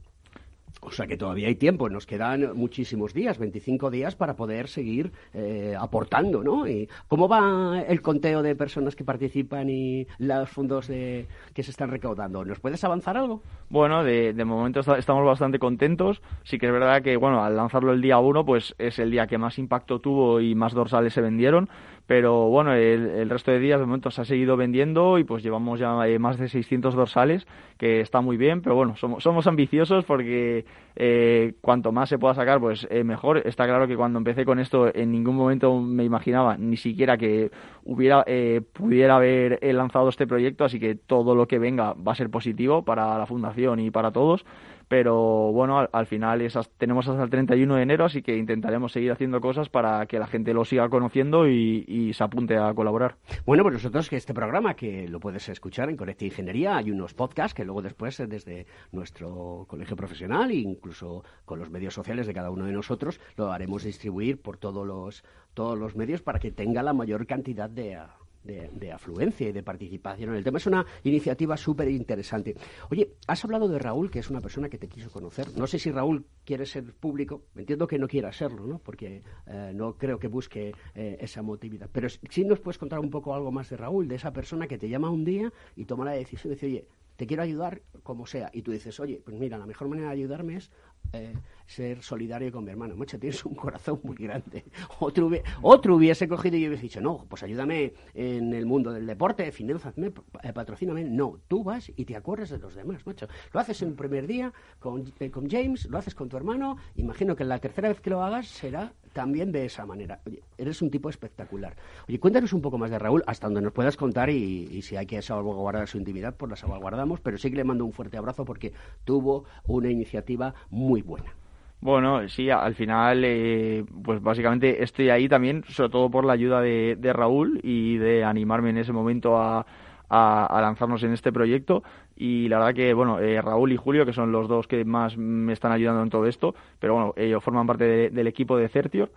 o 0.90 0.92
sea 0.92 1.06
que 1.06 1.16
todavía 1.16 1.48
hay 1.48 1.54
tiempo, 1.54 1.88
nos 1.88 2.04
quedan 2.04 2.56
muchísimos 2.56 3.14
días, 3.14 3.38
25 3.38 3.90
días 3.90 4.16
para 4.16 4.34
poder 4.34 4.68
seguir 4.68 5.12
eh, 5.32 5.74
aportando, 5.78 6.42
¿no? 6.42 6.66
Y 6.66 6.88
¿Cómo 7.08 7.28
va 7.28 7.82
el 7.86 8.02
conteo 8.02 8.42
de 8.42 8.54
personas 8.56 8.96
que 8.96 9.04
participan 9.04 9.70
y 9.70 10.06
los 10.18 10.48
fondos 10.50 10.88
que 10.88 11.26
se 11.54 11.70
están 11.70 11.90
recaudando? 11.90 12.44
¿Nos 12.44 12.60
puedes 12.60 12.82
avanzar 12.84 13.16
algo? 13.16 13.42
Bueno, 13.68 14.02
de, 14.02 14.32
de 14.32 14.44
momento 14.44 14.80
estamos 14.80 15.24
bastante 15.24 15.58
contentos. 15.58 16.22
Sí 16.42 16.58
que 16.58 16.66
es 16.66 16.72
verdad 16.72 17.02
que, 17.02 17.16
bueno, 17.16 17.44
al 17.44 17.56
lanzarlo 17.56 17.92
el 17.92 18.02
día 18.02 18.18
1, 18.18 18.44
pues 18.44 18.74
es 18.78 18.98
el 18.98 19.10
día 19.10 19.26
que 19.26 19.38
más 19.38 19.58
impacto 19.58 20.00
tuvo 20.00 20.40
y 20.40 20.54
más 20.54 20.72
dorsales 20.72 21.14
se 21.14 21.20
vendieron 21.20 21.68
pero 22.10 22.48
bueno, 22.48 22.74
el, 22.74 23.30
resto 23.30 23.52
de 23.52 23.60
días 23.60 23.78
de 23.78 23.86
momento 23.86 24.10
se 24.10 24.20
ha 24.20 24.24
seguido 24.24 24.56
vendiendo 24.56 25.16
y 25.18 25.22
pues 25.22 25.44
llevamos 25.44 25.78
ya 25.78 26.08
eh, 26.08 26.18
más 26.18 26.38
de 26.38 26.48
600 26.48 26.96
dorsales, 26.96 27.46
que 27.78 28.00
está 28.00 28.20
muy 28.20 28.36
bien, 28.36 28.62
pero 28.62 28.74
bueno, 28.74 28.96
somos, 28.96 29.22
somos 29.22 29.46
ambiciosos 29.46 30.04
porque 30.04 30.64
eh, 30.96 31.54
cuanto 31.60 31.92
más 31.92 32.08
se 32.08 32.18
pueda 32.18 32.34
sacar, 32.34 32.58
pues 32.58 32.84
eh, 32.90 33.04
mejor. 33.04 33.46
Está 33.46 33.64
claro 33.64 33.86
que 33.86 33.96
cuando 33.96 34.18
empecé 34.18 34.44
con 34.44 34.58
esto 34.58 34.92
en 34.92 35.12
ningún 35.12 35.36
momento 35.36 35.80
me 35.80 36.02
imaginaba 36.02 36.56
ni 36.56 36.76
siquiera 36.76 37.16
que 37.16 37.52
hubiera 37.84 38.24
pudiera 38.72 39.14
haber 39.14 39.60
lanzado 39.72 40.08
este 40.08 40.26
proyecto, 40.26 40.64
así 40.64 40.80
que 40.80 40.96
todo 40.96 41.36
lo 41.36 41.46
que 41.46 41.60
venga 41.60 41.92
va 41.92 42.10
a 42.10 42.16
ser 42.16 42.28
positivo 42.28 42.84
para 42.84 43.18
la 43.18 43.26
fundación 43.26 43.78
y 43.78 43.92
para 43.92 44.10
todos 44.10 44.44
pero 44.90 45.52
bueno, 45.52 45.88
al, 45.92 46.06
final 46.06 46.40
esas, 46.40 46.68
tenemos 46.70 47.06
hasta 47.06 47.22
el 47.22 47.30
31 47.30 47.76
de 47.76 47.82
enero, 47.82 48.06
así 48.06 48.22
que 48.22 48.36
intentaremos 48.36 48.90
seguir 48.90 49.12
haciendo 49.12 49.40
cosas 49.40 49.68
para 49.68 50.04
que 50.06 50.18
la 50.18 50.26
gente 50.26 50.52
lo 50.52 50.64
siga 50.64 50.88
conociendo 50.88 51.48
y, 51.48 52.10
se 52.12 52.24
apunte 52.24 52.56
a 52.56 52.74
colaborar. 52.74 53.14
Bueno, 53.46 53.62
pues 53.62 53.74
nosotros 53.74 54.10
que 54.10 54.16
este 54.16 54.34
programa, 54.34 54.74
que 54.74 55.06
lo 55.06 55.20
puedes 55.20 55.48
escuchar 55.48 55.90
en 55.90 55.96
Conecta 55.96 56.24
Ingeniería, 56.24 56.76
hay 56.76 56.90
unos 56.90 57.14
podcasts 57.14 57.54
que 57.54 57.64
luego 57.64 57.82
después 57.82 58.18
eh, 58.18 58.26
desde 58.26 58.66
nuestro 58.90 59.64
colegio 59.68 59.94
profesional 59.94 60.50
e 60.50 60.56
incluso 60.56 61.22
con 61.44 61.60
los 61.60 61.70
medios 61.70 61.94
sociales 61.94 62.26
de 62.26 62.34
cada 62.34 62.50
uno 62.50 62.64
de 62.64 62.72
nosotros 62.72 63.20
lo 63.36 63.52
haremos 63.52 63.84
distribuir 63.84 64.42
por 64.42 64.56
todos 64.56 64.84
los, 64.84 65.22
todos 65.54 65.78
los 65.78 65.94
medios 65.94 66.20
para 66.20 66.40
que 66.40 66.50
tenga 66.50 66.82
la 66.82 66.94
mayor 66.94 67.28
cantidad 67.28 67.70
de 67.70 67.96
de, 68.42 68.92
afluencia 68.92 69.48
y 69.48 69.52
de 69.52 69.62
participación 69.62 70.30
en 70.30 70.36
el 70.36 70.44
tema. 70.44 70.58
Es 70.58 70.66
una 70.66 70.84
iniciativa 71.04 71.56
súper 71.56 71.88
interesante. 71.90 72.56
Oye, 72.90 73.16
has 73.26 73.44
hablado 73.44 73.68
de 73.68 73.78
Raúl, 73.78 74.10
que 74.10 74.20
es 74.20 74.30
una 74.30 74.40
persona 74.40 74.68
que 74.68 74.78
te 74.78 74.88
quiso 74.88 75.10
conocer. 75.10 75.56
No 75.56 75.66
sé 75.66 75.78
si 75.78 75.90
Raúl 75.90 76.26
quiere 76.44 76.66
ser 76.66 76.94
público. 76.94 77.44
Entiendo 77.54 77.86
que 77.86 77.98
no 77.98 78.08
quiera 78.08 78.32
serlo, 78.32 78.66
¿no? 78.66 78.78
Porque 78.78 79.22
eh, 79.46 79.72
no 79.74 79.96
creo 79.96 80.18
que 80.18 80.28
busque 80.28 80.72
eh, 80.94 81.18
esa 81.20 81.42
motividad. 81.42 81.88
Pero 81.92 82.08
sí 82.08 82.44
nos 82.44 82.60
puedes 82.60 82.78
contar 82.78 82.98
un 82.98 83.10
poco 83.10 83.34
algo 83.34 83.52
más 83.52 83.70
de 83.70 83.76
Raúl, 83.76 84.08
de 84.08 84.16
esa 84.16 84.32
persona 84.32 84.66
que 84.66 84.78
te 84.78 84.88
llama 84.88 85.10
un 85.10 85.24
día 85.24 85.52
y 85.76 85.84
toma 85.84 86.04
la 86.04 86.12
decisión 86.12 86.50
de 86.50 86.56
decir, 86.56 86.68
oye, 86.70 86.86
te 87.16 87.26
quiero 87.26 87.42
ayudar 87.42 87.82
como 88.02 88.26
sea. 88.26 88.50
Y 88.54 88.62
tú 88.62 88.72
dices, 88.72 88.98
oye, 88.98 89.20
pues 89.22 89.38
mira, 89.38 89.58
la 89.58 89.66
mejor 89.66 89.88
manera 89.88 90.08
de 90.08 90.14
ayudarme 90.14 90.56
es 90.56 90.70
eh, 91.12 91.34
ser 91.66 92.02
solidario 92.02 92.50
con 92.50 92.64
mi 92.64 92.70
hermano. 92.70 92.96
Macho, 92.96 93.18
tienes 93.18 93.44
un 93.44 93.54
corazón 93.54 94.00
muy 94.02 94.16
grande. 94.16 94.64
Otro, 94.98 95.30
otro 95.62 95.96
hubiese 95.96 96.28
cogido 96.28 96.56
y 96.56 96.66
hubiese 96.66 96.82
dicho, 96.82 97.00
no, 97.00 97.24
pues 97.28 97.42
ayúdame 97.42 97.94
en 98.14 98.52
el 98.52 98.66
mundo 98.66 98.92
del 98.92 99.06
deporte, 99.06 99.50
finanzame, 99.52 100.12
eh, 100.42 100.52
patrocíname. 100.52 101.04
No, 101.04 101.38
tú 101.48 101.62
vas 101.62 101.90
y 101.94 102.04
te 102.04 102.16
acuerdas 102.16 102.50
de 102.50 102.58
los 102.58 102.74
demás, 102.74 103.06
macho. 103.06 103.28
Lo 103.52 103.60
haces 103.60 103.80
en 103.82 103.88
el 103.90 103.94
primer 103.94 104.26
día 104.26 104.52
con, 104.78 105.12
eh, 105.20 105.30
con 105.30 105.48
James, 105.48 105.86
lo 105.86 105.98
haces 105.98 106.14
con 106.14 106.28
tu 106.28 106.36
hermano. 106.36 106.76
Imagino 106.96 107.36
que 107.36 107.44
la 107.44 107.58
tercera 107.58 107.88
vez 107.88 108.00
que 108.00 108.10
lo 108.10 108.22
hagas 108.22 108.48
será 108.48 108.92
también 109.12 109.52
de 109.52 109.64
esa 109.64 109.86
manera. 109.86 110.20
Oye, 110.26 110.42
eres 110.58 110.82
un 110.82 110.90
tipo 110.90 111.08
espectacular. 111.08 111.74
Oye, 112.08 112.18
cuéntanos 112.18 112.52
un 112.52 112.62
poco 112.62 112.78
más 112.78 112.90
de 112.90 112.98
Raúl, 112.98 113.22
hasta 113.26 113.46
donde 113.46 113.62
nos 113.62 113.72
puedas 113.72 113.96
contar 113.96 114.30
y, 114.30 114.82
si 114.82 114.96
hay 114.96 115.06
que 115.06 115.20
salvaguardar 115.22 115.88
su 115.88 115.98
intimidad, 115.98 116.34
pues 116.36 116.50
la 116.50 116.56
salvaguardamos, 116.56 117.20
pero 117.20 117.38
sí 117.38 117.50
que 117.50 117.56
le 117.56 117.64
mando 117.64 117.84
un 117.84 117.92
fuerte 117.92 118.16
abrazo 118.16 118.44
porque 118.44 118.72
tuvo 119.04 119.44
una 119.66 119.90
iniciativa 119.90 120.54
muy 120.70 121.02
buena. 121.02 121.34
Bueno, 121.82 122.28
sí, 122.28 122.50
al 122.50 122.74
final, 122.74 123.22
eh, 123.24 123.84
pues 124.02 124.22
básicamente 124.22 124.82
estoy 124.82 125.08
ahí 125.08 125.28
también, 125.28 125.64
sobre 125.68 125.88
todo 125.88 126.10
por 126.10 126.26
la 126.26 126.34
ayuda 126.34 126.60
de, 126.60 127.12
Raúl 127.14 127.58
y 127.62 127.96
de 127.96 128.22
animarme 128.22 128.70
en 128.70 128.78
ese 128.78 128.92
momento 128.92 129.38
a, 129.38 129.64
lanzarnos 130.10 131.02
en 131.02 131.12
este 131.12 131.32
proyecto. 131.32 131.82
Y 132.16 132.48
la 132.48 132.58
verdad 132.58 132.74
que, 132.74 132.92
bueno, 132.92 133.18
eh, 133.20 133.40
Raúl 133.40 133.72
y 133.72 133.76
Julio, 133.76 134.04
que 134.04 134.12
son 134.12 134.32
los 134.32 134.48
dos 134.48 134.66
que 134.66 134.84
más 134.84 135.16
me 135.16 135.52
están 135.52 135.72
ayudando 135.72 136.02
en 136.02 136.10
todo 136.10 136.26
esto, 136.26 136.54
pero 136.78 136.94
bueno, 136.94 137.14
ellos 137.16 137.42
forman 137.42 137.66
parte 137.66 138.10
del 138.10 138.26
equipo 138.26 138.56
de 138.56 138.68
Certior 138.68 139.10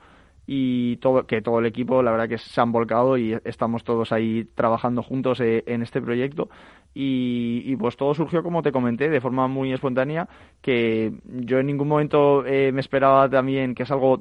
y 0.46 0.98
todo, 0.98 1.26
que 1.26 1.42
todo 1.42 1.60
el 1.60 1.66
equipo, 1.66 2.04
la 2.04 2.12
verdad 2.12 2.28
que 2.28 2.38
se 2.38 2.60
han 2.60 2.72
volcado 2.72 3.18
y 3.18 3.38
estamos 3.46 3.84
todos 3.84 4.12
ahí 4.12 4.46
trabajando 4.56 5.02
juntos 5.02 5.40
eh, 5.40 5.64
en 5.68 5.82
este 5.82 6.02
proyecto 6.02 6.50
y, 6.94 7.76
pues 7.78 7.98
todo 7.98 8.14
surgió, 8.14 8.44
como 8.44 8.62
te 8.62 8.72
comenté, 8.72 9.10
de 9.10 9.22
forma 9.22 9.48
muy 9.48 9.74
espontánea, 9.74 10.28
que 10.62 11.14
yo 11.26 11.60
en 11.60 11.66
ningún 11.66 11.88
momento 11.88 12.46
eh, 12.46 12.72
me 12.72 12.82
esperaba 12.82 13.28
también, 13.30 13.74
que 13.74 13.84
es 13.84 13.92
algo 13.92 14.20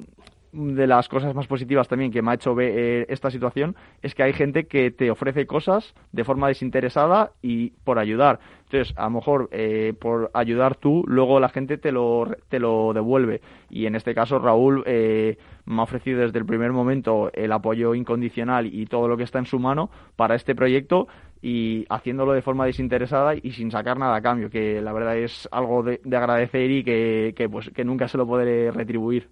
de 0.53 0.87
las 0.87 1.09
cosas 1.09 1.33
más 1.35 1.47
positivas 1.47 1.87
también 1.87 2.11
que 2.11 2.21
me 2.21 2.31
ha 2.31 2.35
hecho 2.35 2.55
ver 2.55 2.71
eh, 2.75 3.05
esta 3.09 3.31
situación 3.31 3.75
es 4.01 4.15
que 4.15 4.23
hay 4.23 4.33
gente 4.33 4.65
que 4.67 4.91
te 4.91 5.11
ofrece 5.11 5.45
cosas 5.45 5.93
de 6.11 6.23
forma 6.23 6.47
desinteresada 6.47 7.31
y 7.41 7.71
por 7.83 7.99
ayudar. 7.99 8.39
Entonces, 8.65 8.95
a 8.97 9.03
lo 9.05 9.09
mejor 9.11 9.49
eh, 9.51 9.93
por 9.99 10.31
ayudar 10.33 10.75
tú, 10.75 11.03
luego 11.07 11.39
la 11.39 11.49
gente 11.49 11.77
te 11.77 11.91
lo, 11.91 12.27
te 12.49 12.59
lo 12.59 12.93
devuelve. 12.93 13.41
Y 13.69 13.85
en 13.87 13.95
este 13.95 14.15
caso, 14.15 14.39
Raúl 14.39 14.83
me 14.85 15.79
ha 15.79 15.83
ofrecido 15.83 16.21
desde 16.21 16.39
el 16.39 16.45
primer 16.45 16.71
momento 16.71 17.31
el 17.33 17.51
apoyo 17.51 17.95
incondicional 17.95 18.67
y 18.67 18.85
todo 18.85 19.07
lo 19.07 19.17
que 19.17 19.23
está 19.23 19.39
en 19.39 19.45
su 19.45 19.59
mano 19.59 19.89
para 20.15 20.35
este 20.35 20.55
proyecto 20.55 21.07
y 21.43 21.85
haciéndolo 21.89 22.31
de 22.31 22.41
forma 22.41 22.65
desinteresada 22.65 23.35
y 23.35 23.51
sin 23.51 23.69
sacar 23.69 23.99
nada 23.99 24.15
a 24.15 24.21
cambio, 24.21 24.49
que 24.49 24.81
la 24.81 24.93
verdad 24.93 25.17
es 25.17 25.47
algo 25.51 25.83
de, 25.83 25.99
agradecer 26.15 26.71
y 26.71 26.83
que, 26.85 27.33
que, 27.35 27.49
pues, 27.49 27.69
que 27.71 27.83
nunca 27.83 28.07
se 28.07 28.17
lo 28.17 28.25
podré 28.25 28.71
retribuir. 28.71 29.29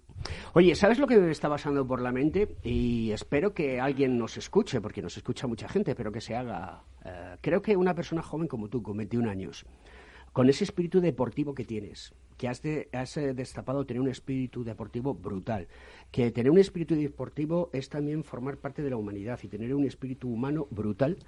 Oye, 0.54 0.74
¿sabes 0.74 0.98
lo 0.98 1.06
que 1.06 1.16
me 1.16 1.30
está 1.30 1.48
pasando 1.48 1.86
por 1.86 2.00
la 2.00 2.12
mente? 2.12 2.56
Y 2.62 3.10
espero 3.10 3.54
que 3.54 3.80
alguien 3.80 4.18
nos 4.18 4.36
escuche, 4.36 4.80
porque 4.80 5.02
nos 5.02 5.16
escucha 5.16 5.46
mucha 5.46 5.68
gente, 5.68 5.94
pero 5.94 6.12
que 6.12 6.20
se 6.20 6.36
haga... 6.36 6.82
Eh, 7.04 7.36
creo 7.40 7.62
que 7.62 7.76
una 7.76 7.94
persona 7.94 8.22
joven 8.22 8.48
como 8.48 8.68
tú, 8.68 8.82
con 8.82 8.96
21 8.96 9.30
años, 9.30 9.64
con 10.32 10.48
ese 10.48 10.64
espíritu 10.64 11.00
deportivo 11.00 11.54
que 11.54 11.64
tienes, 11.64 12.14
que 12.36 12.48
has, 12.48 12.62
has 12.92 13.16
eh, 13.16 13.34
destapado 13.34 13.84
tener 13.84 14.00
un 14.00 14.08
espíritu 14.08 14.64
deportivo 14.64 15.14
brutal, 15.14 15.68
que 16.10 16.30
tener 16.30 16.50
un 16.50 16.58
espíritu 16.58 16.94
deportivo 16.94 17.70
es 17.72 17.88
también 17.88 18.24
formar 18.24 18.56
parte 18.56 18.82
de 18.82 18.90
la 18.90 18.96
humanidad 18.96 19.38
y 19.42 19.48
tener 19.48 19.74
un 19.74 19.84
espíritu 19.84 20.28
humano 20.28 20.66
brutal 20.70 21.18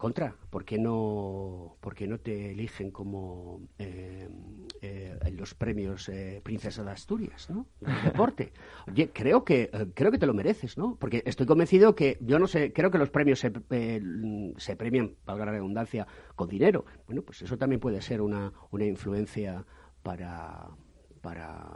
contra, 0.00 0.34
¿por 0.48 0.64
qué 0.64 0.78
no, 0.78 1.76
por 1.80 2.00
no 2.08 2.18
te 2.18 2.52
eligen 2.52 2.90
como 2.90 3.60
eh, 3.78 4.30
eh, 4.80 5.18
los 5.36 5.52
premios 5.54 6.08
eh, 6.08 6.40
Princesa 6.42 6.82
de 6.82 6.90
Asturias, 6.90 7.50
¿no? 7.50 7.66
Del 7.80 8.02
deporte. 8.04 8.54
Oye, 8.90 9.10
creo 9.12 9.44
que, 9.44 9.68
eh, 9.70 9.86
creo 9.92 10.10
que 10.10 10.16
te 10.16 10.24
lo 10.24 10.32
mereces, 10.32 10.78
¿no? 10.78 10.96
Porque 10.96 11.22
estoy 11.26 11.44
convencido 11.44 11.94
que, 11.94 12.16
yo 12.22 12.38
no 12.38 12.46
sé, 12.46 12.72
creo 12.72 12.90
que 12.90 12.96
los 12.96 13.10
premios 13.10 13.40
se, 13.40 13.52
se 14.56 14.76
premian, 14.76 15.16
valga 15.26 15.44
la 15.44 15.52
redundancia, 15.52 16.06
con 16.34 16.48
dinero. 16.48 16.86
Bueno, 17.06 17.20
pues 17.20 17.42
eso 17.42 17.58
también 17.58 17.78
puede 17.78 18.00
ser 18.00 18.22
una, 18.22 18.54
una 18.70 18.86
influencia 18.86 19.66
para, 20.02 20.70
para, 21.20 21.66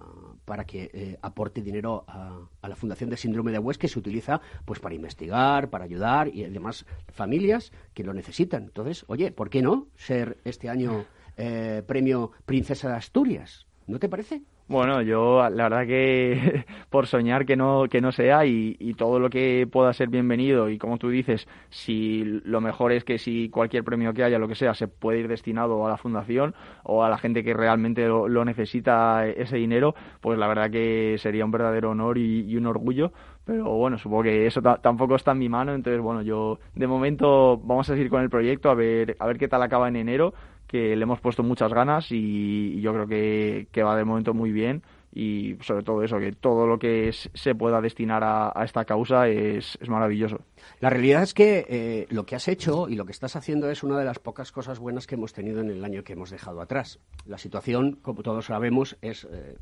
para 0.45 0.65
que 0.65 0.91
eh, 0.93 1.19
aporte 1.23 1.61
dinero 1.63 2.05
a, 2.07 2.41
la 2.67 2.77
Fundación 2.77 3.11
de 3.11 3.17
Síndrome 3.17 3.53
de 3.53 3.59
West 3.59 3.81
que 3.81 3.89
se 3.89 3.99
utiliza 3.99 4.41
pues 4.65 4.81
para 4.81 4.95
investigar, 4.95 5.71
para 5.71 5.85
ayudar 5.85 6.29
y 6.29 6.45
además 6.45 6.87
familias 7.13 7.73
que 7.93 8.05
lo 8.05 8.15
necesitan. 8.15 8.65
Entonces, 8.65 9.05
oye, 9.09 9.33
¿por 9.33 9.51
qué 9.51 9.63
no 9.63 9.87
ser 9.97 10.39
este 10.45 10.69
año 10.69 11.05
eh, 11.37 11.83
premio 11.87 12.33
Princesa 12.47 12.89
de 12.89 12.95
Asturias? 12.95 13.67
¿No 13.87 13.99
te 13.99 14.09
parece? 14.09 14.43
Bueno, 14.67 15.03
yo 15.03 15.47
la 15.51 15.65
verdad 15.65 15.87
que 15.87 16.65
por 16.91 17.07
soñar 17.07 17.45
que 17.45 17.55
no, 17.55 17.85
que 17.91 18.01
no 18.01 18.13
sea 18.13 18.47
y, 18.47 18.95
todo 18.97 19.19
lo 19.19 19.29
que 19.29 19.69
pueda 19.71 19.93
ser 19.93 20.09
bienvenido 20.09 20.71
y 20.71 20.79
como 20.79 20.97
tú 20.97 21.11
dices, 21.11 21.47
si 21.69 22.25
lo 22.45 22.63
mejor 22.63 22.93
es 22.93 23.05
que 23.05 23.19
si 23.19 23.51
cualquier 23.51 23.85
premio 23.85 24.15
que 24.15 24.25
haya, 24.25 24.39
lo 24.39 24.49
que 24.49 24.55
sea, 24.55 24.73
se 24.73 24.89
puede 24.89 25.19
ir 25.21 25.29
destinado 25.29 25.87
a 25.87 25.91
la 25.91 25.99
fundación 25.99 26.55
o 26.83 27.05
a 27.05 27.11
la 27.11 27.19
gente 27.19 27.45
que 27.45 27.53
realmente 27.53 28.07
lo, 28.07 28.45
necesita 28.45 29.27
ese 29.27 29.57
dinero, 29.57 29.95
pues 30.23 30.39
la 30.39 30.47
verdad 30.49 30.71
que 30.71 31.17
sería 31.19 31.45
un 31.45 31.51
verdadero 31.51 31.91
honor 31.91 32.17
y, 32.17 32.57
un 32.57 32.67
orgullo. 32.67 33.13
Pero 33.45 33.65
bueno, 33.77 33.99
supongo 33.99 34.23
que 34.23 34.47
eso 34.47 34.63
tampoco 34.63 35.17
está 35.17 35.33
en 35.33 35.39
mi 35.39 35.51
mano, 35.51 35.75
entonces 35.75 36.01
bueno, 36.01 36.23
yo 36.23 36.59
de 36.75 36.87
momento 36.87 37.59
vamos 37.59 37.91
a 37.91 37.95
seguir 37.95 38.09
con 38.09 38.23
el 38.23 38.31
proyecto 38.31 38.71
a 38.71 38.75
ver, 38.75 39.17
a 39.19 39.27
ver 39.27 39.37
qué 39.37 39.49
tal 39.49 39.63
acaba 39.63 39.89
en 39.89 39.97
enero 39.97 40.33
que 40.75 40.97
le 40.97 41.05
hemos 41.05 41.21
puesto 41.21 41.45
muchas 41.45 41.73
ganas 41.73 42.11
y 42.11 42.81
yo 42.81 42.93
creo 42.93 43.07
que, 43.07 43.83
va 43.85 43.97
de 43.97 44.05
momento 44.05 44.35
muy 44.35 44.51
bien 44.51 44.83
y 45.13 45.55
sobre 45.61 45.85
todo 45.85 46.03
eso, 46.03 46.19
que 46.19 46.33
todo 46.33 46.67
lo 46.67 46.81
que 46.81 47.13
se 47.13 47.55
pueda 47.55 47.81
destinar 47.81 48.25
a, 48.25 48.53
esta 48.65 48.85
causa 48.85 49.29
es, 49.29 49.79
maravilloso. 49.87 50.41
La 50.81 50.91
realidad 50.91 51.23
es 51.23 51.33
que 51.33 51.65
eh, 51.69 52.07
lo 52.11 52.27
que 52.27 52.35
has 52.35 52.49
hecho 52.49 52.89
y 52.89 52.97
lo 52.97 53.07
que 53.07 53.13
estás 53.13 53.37
haciendo 53.37 53.71
es 53.71 53.85
una 53.85 53.97
de 53.97 54.05
las 54.05 54.19
pocas 54.19 54.51
cosas 54.51 54.81
buenas 54.81 55.07
que 55.07 55.15
hemos 55.15 55.33
tenido 55.33 55.61
en 55.61 55.71
el 55.71 55.85
año 55.85 56.03
que 56.03 56.15
hemos 56.15 56.31
dejado 56.31 56.61
atrás. 56.61 56.99
La 57.25 57.39
situación, 57.39 57.93
como 58.03 58.25
todos 58.25 58.47
sabemos, 58.47 58.97
es 59.01 59.29
eh, 59.31 59.57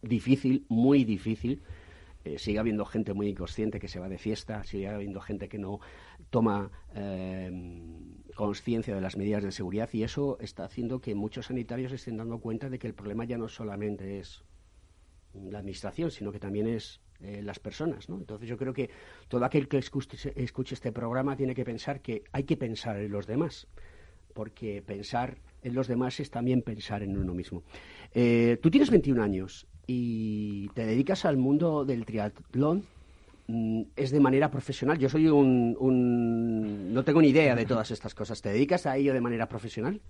difícil, 0.00 0.64
muy 0.70 1.04
difícil. 1.04 1.62
Eh, 2.24 2.38
sigue 2.38 2.58
habiendo 2.58 2.84
gente 2.84 3.12
muy 3.12 3.28
inconsciente 3.28 3.78
que 3.78 3.88
se 3.88 4.00
va 4.00 4.08
de 4.08 4.18
fiesta, 4.18 4.64
sigue 4.64 4.88
habiendo 4.88 5.20
gente 5.20 5.48
que 5.48 5.58
no 5.58 5.80
toma 6.30 6.70
conciencia 8.34 8.94
de 8.94 9.00
las 9.00 9.16
medidas 9.16 9.42
de 9.42 9.52
seguridad 9.52 9.88
y 9.92 10.02
eso 10.02 10.38
está 10.40 10.64
haciendo 10.64 11.00
que 11.00 11.14
muchos 11.14 11.46
sanitarios 11.46 11.92
estén 11.92 12.16
dando 12.16 12.38
cuenta 12.38 12.68
de 12.68 12.78
que 12.78 12.86
el 12.86 12.94
problema 12.94 13.24
ya 13.24 13.38
no 13.38 13.48
solamente 13.48 14.18
es 14.18 14.44
la 15.34 15.58
administración, 15.58 16.10
sino 16.10 16.32
que 16.32 16.38
también 16.38 16.66
es 16.66 17.00
eh, 17.20 17.42
las 17.42 17.58
personas. 17.58 18.08
¿no? 18.08 18.16
Entonces 18.16 18.48
yo 18.48 18.56
creo 18.56 18.72
que 18.72 18.90
todo 19.28 19.44
aquel 19.44 19.68
que 19.68 19.78
escuche, 19.78 20.32
este 20.34 20.92
programa 20.92 21.36
tiene 21.36 21.54
que 21.54 21.64
pensar 21.64 22.00
que 22.00 22.24
hay 22.32 22.44
que 22.44 22.56
pensar 22.56 22.98
en 22.98 23.10
los 23.12 23.26
demás, 23.26 23.66
porque 24.34 24.82
pensar 24.82 25.38
en 25.64 25.74
los 25.74 25.88
demás 25.88 26.20
es 26.20 26.30
también 26.30 26.62
pensar 26.62 27.02
en 27.02 27.16
uno 27.18 27.34
mismo. 27.34 27.64
Eh, 28.12 28.58
tú 28.62 28.70
tienes 28.70 28.90
21 28.90 29.22
años 29.22 29.66
y 29.86 30.68
te 30.68 30.86
dedicas 30.86 31.24
al 31.24 31.36
mundo 31.36 31.84
del 31.84 32.04
triatlón 32.04 32.84
es 33.46 34.10
de 34.10 34.20
manera 34.20 34.50
profesional. 34.50 34.98
Yo 34.98 35.08
soy 35.08 35.28
un, 35.28 36.92
No 36.92 37.04
tengo 37.04 37.20
ni 37.20 37.28
idea 37.28 37.54
de 37.54 37.66
todas 37.66 37.90
estas 37.90 38.14
cosas. 38.14 38.40
¿Te 38.40 38.50
dedicas 38.50 38.86
a 38.86 38.96
ello 38.96 39.12
de 39.12 39.20
manera 39.20 39.46
profesional? 39.46 40.00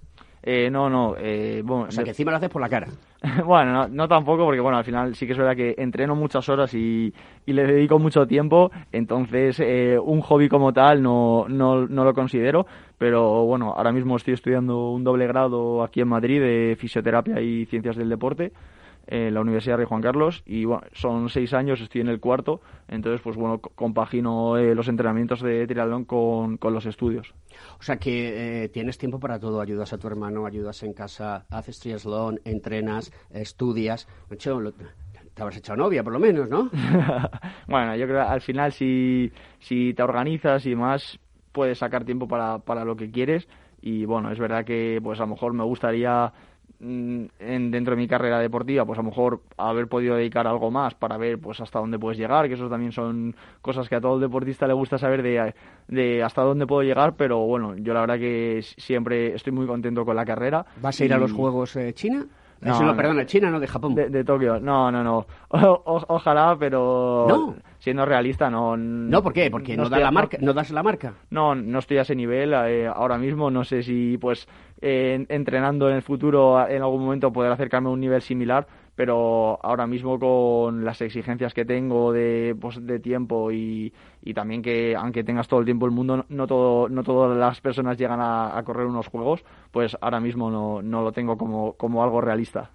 Eh, 0.42 0.70
no, 0.70 0.88
no. 0.88 1.16
Eh, 1.18 1.62
bueno, 1.64 1.86
o 1.88 1.90
sea, 1.90 2.04
que 2.04 2.10
encima 2.10 2.30
lo 2.30 2.36
haces 2.36 2.50
por 2.50 2.60
la 2.60 2.68
cara. 2.68 2.88
bueno, 3.44 3.88
no, 3.88 4.06
tampoco, 4.06 4.44
porque 4.44 4.60
bueno, 4.60 4.76
al 4.76 4.84
final 4.84 5.14
sí 5.16 5.26
que 5.26 5.32
es 5.32 5.38
verdad 5.38 5.56
que 5.56 5.74
entreno 5.78 6.14
muchas 6.14 6.48
horas 6.48 6.74
y, 6.74 7.12
le 7.46 7.66
dedico 7.66 7.98
mucho 7.98 8.26
tiempo. 8.26 8.70
Entonces, 8.92 9.58
eh, 9.58 9.98
un 9.98 10.20
hobby 10.20 10.48
como 10.48 10.72
tal 10.72 11.02
no, 11.02 11.46
no, 11.48 11.86
no 11.86 12.04
lo 12.04 12.14
considero. 12.14 12.66
Pero 12.98 13.44
bueno, 13.46 13.74
ahora 13.76 13.90
mismo 13.90 14.16
estoy 14.16 14.34
estudiando 14.34 14.90
un 14.90 15.02
doble 15.02 15.26
grado 15.26 15.82
aquí 15.82 16.00
en 16.00 16.08
Madrid 16.08 16.40
de 16.40 16.76
fisioterapia 16.78 17.40
y 17.40 17.66
ciencias 17.66 17.96
del 17.96 18.08
deporte 18.08 18.52
en 19.06 19.34
la 19.34 19.40
Universidad 19.40 19.78
de 19.78 19.84
Juan 19.84 20.02
Carlos 20.02 20.42
y 20.46 20.64
bueno, 20.64 20.82
son 20.92 21.28
seis 21.28 21.52
años, 21.52 21.80
estoy 21.80 22.00
en 22.00 22.08
el 22.08 22.20
cuarto, 22.20 22.60
entonces 22.88 23.20
pues 23.22 23.36
bueno, 23.36 23.58
compagino 23.58 24.56
eh, 24.56 24.74
los 24.74 24.88
entrenamientos 24.88 25.40
de 25.42 25.66
triatlón 25.66 26.04
con, 26.04 26.56
con, 26.56 26.72
los 26.74 26.86
estudios. 26.86 27.34
O 27.78 27.82
sea 27.82 27.96
que 27.96 28.64
eh, 28.64 28.68
tienes 28.68 28.98
tiempo 28.98 29.18
para 29.20 29.38
todo, 29.38 29.60
ayudas 29.60 29.92
a 29.92 29.98
tu 29.98 30.06
hermano, 30.06 30.46
ayudas 30.46 30.82
en 30.82 30.92
casa, 30.92 31.46
haces 31.50 31.78
triatlón, 31.80 32.40
entrenas, 32.44 33.12
estudias, 33.30 34.08
hecho, 34.30 34.60
te 35.34 35.42
habrás 35.42 35.58
echado 35.58 35.76
novia 35.76 36.02
por 36.02 36.12
lo 36.12 36.20
menos, 36.20 36.48
¿no? 36.48 36.70
bueno, 37.68 37.96
yo 37.96 38.06
creo 38.06 38.24
que 38.24 38.32
al 38.32 38.40
final 38.40 38.72
si, 38.72 39.32
si 39.58 39.92
te 39.94 40.02
organizas 40.02 40.64
y 40.66 40.74
más, 40.74 41.18
puedes 41.52 41.78
sacar 41.78 42.04
tiempo 42.04 42.26
para, 42.26 42.58
para 42.58 42.84
lo 42.84 42.96
que 42.96 43.10
quieres 43.10 43.48
y 43.86 44.06
bueno, 44.06 44.30
es 44.30 44.38
verdad 44.38 44.64
que 44.64 44.98
pues 45.02 45.20
a 45.20 45.24
lo 45.24 45.30
mejor 45.30 45.52
me 45.52 45.62
gustaría 45.62 46.32
en, 46.84 47.70
dentro 47.70 47.94
de 47.94 48.00
mi 48.00 48.08
carrera 48.08 48.38
deportiva, 48.38 48.84
pues 48.84 48.98
a 48.98 49.02
lo 49.02 49.08
mejor 49.08 49.40
haber 49.56 49.88
podido 49.88 50.16
dedicar 50.16 50.46
algo 50.46 50.70
más 50.70 50.94
para 50.94 51.16
ver 51.16 51.38
pues 51.38 51.60
hasta 51.60 51.78
dónde 51.78 51.98
puedes 51.98 52.18
llegar, 52.18 52.48
que 52.48 52.54
eso 52.54 52.68
también 52.68 52.92
son 52.92 53.34
cosas 53.62 53.88
que 53.88 53.96
a 53.96 54.00
todo 54.00 54.16
el 54.16 54.20
deportista 54.20 54.66
le 54.66 54.74
gusta 54.74 54.98
saber 54.98 55.22
de, 55.22 55.54
de 55.88 56.22
hasta 56.22 56.42
dónde 56.42 56.66
puedo 56.66 56.82
llegar, 56.82 57.14
pero 57.16 57.38
bueno, 57.40 57.76
yo 57.76 57.94
la 57.94 58.00
verdad 58.00 58.18
que 58.18 58.60
siempre 58.62 59.34
estoy 59.34 59.52
muy 59.52 59.66
contento 59.66 60.04
con 60.04 60.16
la 60.16 60.24
carrera. 60.24 60.64
¿Vas 60.80 61.00
a 61.00 61.04
ir 61.04 61.14
a 61.14 61.18
los 61.18 61.32
Juegos 61.32 61.76
eh, 61.76 61.92
China? 61.94 62.26
No, 62.60 62.82
no, 62.82 62.96
perdona, 62.96 63.26
China, 63.26 63.50
no 63.50 63.60
de 63.60 63.66
Japón. 63.66 63.94
De, 63.94 64.24
Tokio. 64.24 64.58
No, 64.58 64.90
no, 64.90 65.04
no. 65.04 65.26
ojalá, 65.50 66.56
pero 66.58 67.26
no. 67.28 67.56
Siendo 67.84 68.06
realista, 68.06 68.48
no. 68.48 68.78
No, 68.78 69.22
¿por 69.22 69.34
qué? 69.34 69.50
Porque 69.50 69.76
no, 69.76 69.90
da 69.90 69.98
la 69.98 70.10
marca, 70.10 70.38
no 70.40 70.54
das 70.54 70.70
la 70.70 70.82
marca. 70.82 71.12
No, 71.28 71.54
no 71.54 71.78
estoy 71.78 71.98
a 71.98 72.02
ese 72.02 72.16
nivel 72.16 72.54
eh, 72.54 72.86
ahora 72.86 73.18
mismo. 73.18 73.50
No 73.50 73.62
sé 73.62 73.82
si, 73.82 74.16
pues, 74.16 74.48
entrenando 74.80 75.90
en 75.90 75.96
el 75.96 76.02
futuro, 76.02 76.66
en 76.66 76.80
algún 76.80 77.04
momento 77.04 77.30
poder 77.30 77.52
acercarme 77.52 77.90
a 77.90 77.92
un 77.92 78.00
nivel 78.00 78.22
similar 78.22 78.66
pero 78.96 79.58
ahora 79.60 79.88
mismo 79.88 80.20
con 80.20 80.84
las 80.84 81.00
exigencias 81.00 81.52
que 81.52 81.64
tengo 81.64 82.12
de, 82.12 82.56
pues, 82.60 82.84
de 82.86 83.00
tiempo 83.00 83.50
y, 83.50 83.92
y, 84.22 84.34
también 84.34 84.62
que 84.62 84.94
aunque 84.94 85.24
tengas 85.24 85.48
todo 85.48 85.58
el 85.58 85.66
tiempo 85.66 85.86
el 85.86 85.90
mundo, 85.90 86.24
no, 86.28 86.46
todo, 86.46 86.88
no 86.88 87.02
todas 87.02 87.36
las 87.36 87.60
personas 87.60 87.98
llegan 87.98 88.20
a, 88.22 88.62
correr 88.64 88.86
unos 88.86 89.08
juegos, 89.08 89.44
pues 89.72 89.96
ahora 90.00 90.20
mismo 90.20 90.48
no, 90.48 90.80
no 90.80 91.02
lo 91.02 91.10
tengo 91.10 91.36
como, 91.36 91.72
como 91.72 92.04
algo 92.04 92.20
realista. 92.20 92.70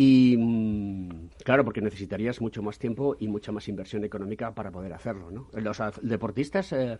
Y 0.00 0.36
mm, 0.38 1.30
claro, 1.44 1.64
porque 1.64 1.80
necesitarías 1.80 2.40
mucho 2.40 2.62
más 2.62 2.78
tiempo 2.78 3.16
y 3.18 3.26
mucha 3.26 3.50
más 3.50 3.68
inversión 3.68 4.04
económica 4.04 4.54
para 4.54 4.70
poder 4.70 4.92
hacerlo, 4.92 5.30
¿no? 5.32 5.48
Los 5.52 5.82
deportistas, 6.00 6.72
eh, 6.72 6.98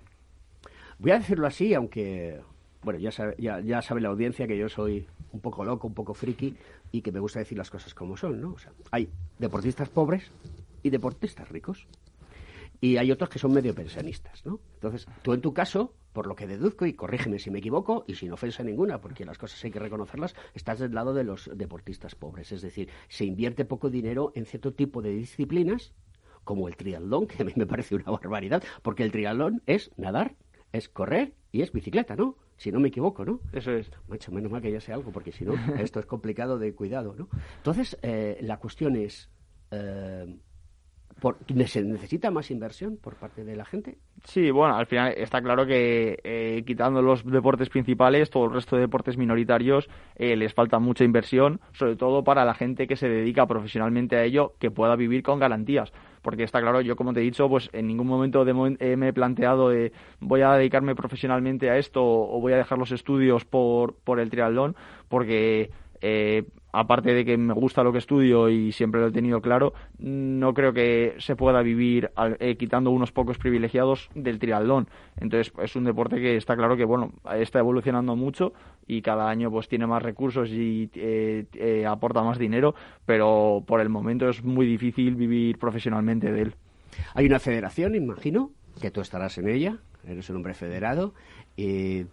voy 0.99 1.13
a 1.13 1.19
decirlo 1.19 1.47
así, 1.47 1.73
aunque 1.75 2.41
bueno, 2.83 2.99
ya 2.99 3.13
sabe, 3.13 3.37
ya, 3.39 3.61
ya 3.61 3.83
sabe 3.83 4.01
la 4.01 4.09
audiencia 4.09 4.47
que 4.49 4.59
yo 4.59 4.69
soy 4.69 5.07
un 5.33 5.41
poco 5.41 5.65
loco, 5.65 5.87
un 5.87 5.95
poco 5.95 6.13
friki 6.13 6.57
y 6.91 7.03
que 7.03 7.13
me 7.13 7.21
gusta 7.21 7.39
decir 7.39 7.57
las 7.57 7.71
cosas 7.71 7.95
como 7.95 8.17
son, 8.17 8.41
¿no? 8.41 8.53
O 8.53 8.59
sea, 8.59 8.73
hay 8.91 9.09
deportistas 9.39 9.89
pobres 9.89 10.31
y 10.83 10.91
deportistas 10.91 11.49
ricos. 11.49 11.87
Y 12.81 12.97
hay 12.97 13.11
otros 13.13 13.31
que 13.31 13.39
son 13.39 13.53
medio 13.53 13.75
pensionistas, 13.75 14.45
¿no? 14.45 14.61
Entonces, 14.75 15.07
tú 15.23 15.33
en 15.33 15.41
tu 15.41 15.53
caso, 15.53 15.95
por 16.19 16.27
lo 16.27 16.35
que 16.35 16.49
deduzco, 16.49 16.85
y 16.85 16.95
corrígeme 16.95 17.39
si 17.39 17.49
me 17.49 17.61
equivoco, 17.61 18.03
y 18.09 18.17
sin 18.17 18.33
ofensa 18.33 18.65
ninguna, 18.65 19.01
porque 19.01 19.25
las 19.25 19.39
cosas 19.39 19.63
hay 19.63 19.71
que 19.71 19.79
reconocerlas, 19.79 20.35
estás 20.53 20.81
del 20.81 20.93
lado 20.93 21.15
de 21.15 21.23
los 21.23 21.49
deportistas 21.55 22.17
pobres. 22.17 22.51
Es 22.51 22.61
decir, 22.61 22.89
se 23.07 23.25
invierte 23.25 23.65
poco 23.65 23.89
dinero 23.89 24.33
en 24.35 24.45
cierto 24.45 24.75
tipo 24.75 25.01
de 25.01 25.11
disciplinas, 25.11 25.95
como 26.43 26.67
el 26.67 26.77
triatlón, 26.77 27.29
que 27.29 27.41
a 27.41 27.47
mí 27.47 27.53
me 27.55 27.67
parece 27.67 27.95
una 27.95 28.11
barbaridad, 28.11 28.65
porque 28.83 29.05
el 29.05 29.13
triatlón 29.13 29.63
es 29.67 29.93
nadar, 29.97 30.35
es 30.73 30.89
correr 30.89 31.35
y 31.53 31.63
es 31.63 31.71
bicicleta, 31.71 32.17
¿no? 32.17 32.35
si 32.57 32.73
no 32.73 32.81
me 32.81 32.89
equivoco, 32.89 33.25
¿no? 33.25 33.39
Eso 33.53 33.71
es. 33.71 33.89
Macho, 34.09 34.33
menos 34.33 34.51
mal 34.51 34.61
que 34.61 34.73
ya 34.73 34.81
sé 34.81 34.93
algo, 34.93 35.13
porque 35.13 35.31
si 35.31 35.45
no, 35.45 35.55
esto 35.79 36.01
es 36.01 36.07
complicado 36.07 36.59
de 36.59 36.75
cuidado, 36.75 37.15
¿no? 37.17 37.29
Entonces, 37.59 37.97
eh, 38.03 38.39
la 38.41 38.57
cuestión 38.57 38.97
es, 38.97 39.31
eh, 39.71 40.37
¿se 41.67 41.83
necesita 41.83 42.31
más 42.31 42.51
inversión 42.51 42.97
por 42.97 43.17
parte 43.17 43.45
de 43.45 43.57
la 43.57 43.65
gente? 43.65 43.99
Sí, 44.25 44.51
bueno, 44.51 44.77
al 44.77 44.87
final 44.87 45.15
está 45.17 45.41
claro 45.41 45.67
que 45.67 46.19
eh, 46.25 46.63
quitando 46.67 47.03
los 47.03 47.25
deportes 47.25 47.69
principales, 47.69 48.31
todo 48.31 48.47
el 48.47 48.53
resto 48.53 48.77
de 48.77 48.83
deportes 48.83 49.17
minoritarios 49.17 49.89
les 50.17 50.53
falta 50.53 50.79
mucha 50.79 51.05
inversión, 51.05 51.61
sobre 51.73 51.97
todo 51.97 52.25
para 52.25 52.45
la 52.45 52.55
gente 52.55 52.87
que 52.87 52.97
se 52.97 53.09
dedica 53.09 53.47
profesionalmente 53.47 54.17
a 54.17 54.25
ello, 54.25 54.55
que 54.59 54.71
pueda 54.71 54.97
vivir 54.97 55.23
con 55.23 55.39
garantías 55.39 55.93
porque 56.23 56.45
está 56.45 56.61
claro, 56.61 56.81
yo 56.81 56.97
como 56.97 57.13
te 57.13 57.21
he 57.21 57.23
dicho, 57.23 57.49
pues 57.49 57.71
en 57.73 57.87
ningún 57.87 58.07
momento 58.07 58.45
eh, 58.47 58.97
me 58.97 59.09
he 59.09 59.13
planteado 59.13 59.71
de 59.71 59.93
voy 60.21 60.43
a 60.43 60.53
dedicarme 60.53 60.95
profesionalmente 60.95 61.71
a 61.71 61.79
esto 61.79 62.03
o 62.05 62.41
voy 62.41 62.53
a 62.53 62.59
dejar 62.59 62.79
los 62.79 62.93
estudios 62.93 63.45
por, 63.45 63.95
por 63.95 64.21
el 64.21 64.31
triatlón, 64.31 64.77
porque 65.09 65.71
eh, 66.01 66.45
aparte 66.73 67.15
de 67.15 67.25
que 67.25 67.37
me 67.37 67.55
gusta 67.55 67.83
lo 67.83 67.93
que 67.93 67.99
estudio 67.99 68.49
y 68.49 68.73
siempre 68.73 69.01
lo 69.01 69.09
he 69.09 69.13
tenido 69.13 69.41
claro, 69.41 69.73
no 69.99 70.55
creo 70.55 70.73
que 70.73 71.15
se 71.19 71.37
pueda 71.37 71.63
vivir 71.63 72.11
eh, 72.41 72.57
quitando 72.57 72.91
unos 72.91 73.13
pocos 73.13 73.39
privilegiados 73.39 74.11
del 74.15 74.39
triatlón. 74.39 74.89
Entonces 75.19 75.53
es 75.63 75.77
un 75.77 75.85
deporte 75.85 76.17
que 76.17 76.37
está 76.37 76.57
claro 76.57 76.77
que 76.77 76.85
bueno 76.85 77.13
está 77.35 77.59
evolucionando 77.59 78.17
mucho 78.17 78.53
y 78.87 79.03
cada 79.03 79.29
año 79.29 79.51
pues 79.51 79.69
tiene 79.69 79.87
más 79.87 80.03
recursos 80.03 80.51
y 80.51 80.91
eh, 80.95 81.47
eh, 81.55 81.87
aporta 81.87 82.23
más 82.23 82.39
dinero, 82.39 82.75
pero 83.07 83.63
por 83.67 83.81
el 83.81 83.89
momento 83.89 84.29
es 84.29 84.45
muy 84.45 84.67
difícil 84.67 85.15
vivir 85.15 85.59
profesionalmente 85.59 86.33
de 86.33 86.43
él. 86.43 86.55
Hay 87.15 87.27
una 87.27 87.39
federación, 87.39 87.95
imagino, 87.95 88.51
que 88.81 88.91
tú 88.91 89.01
estarás 89.01 89.39
en 89.39 89.49
ella, 89.49 89.79
eres 90.07 90.29
un 90.31 90.37
hombre 90.37 90.55
federado 90.55 91.15
y 91.57 92.07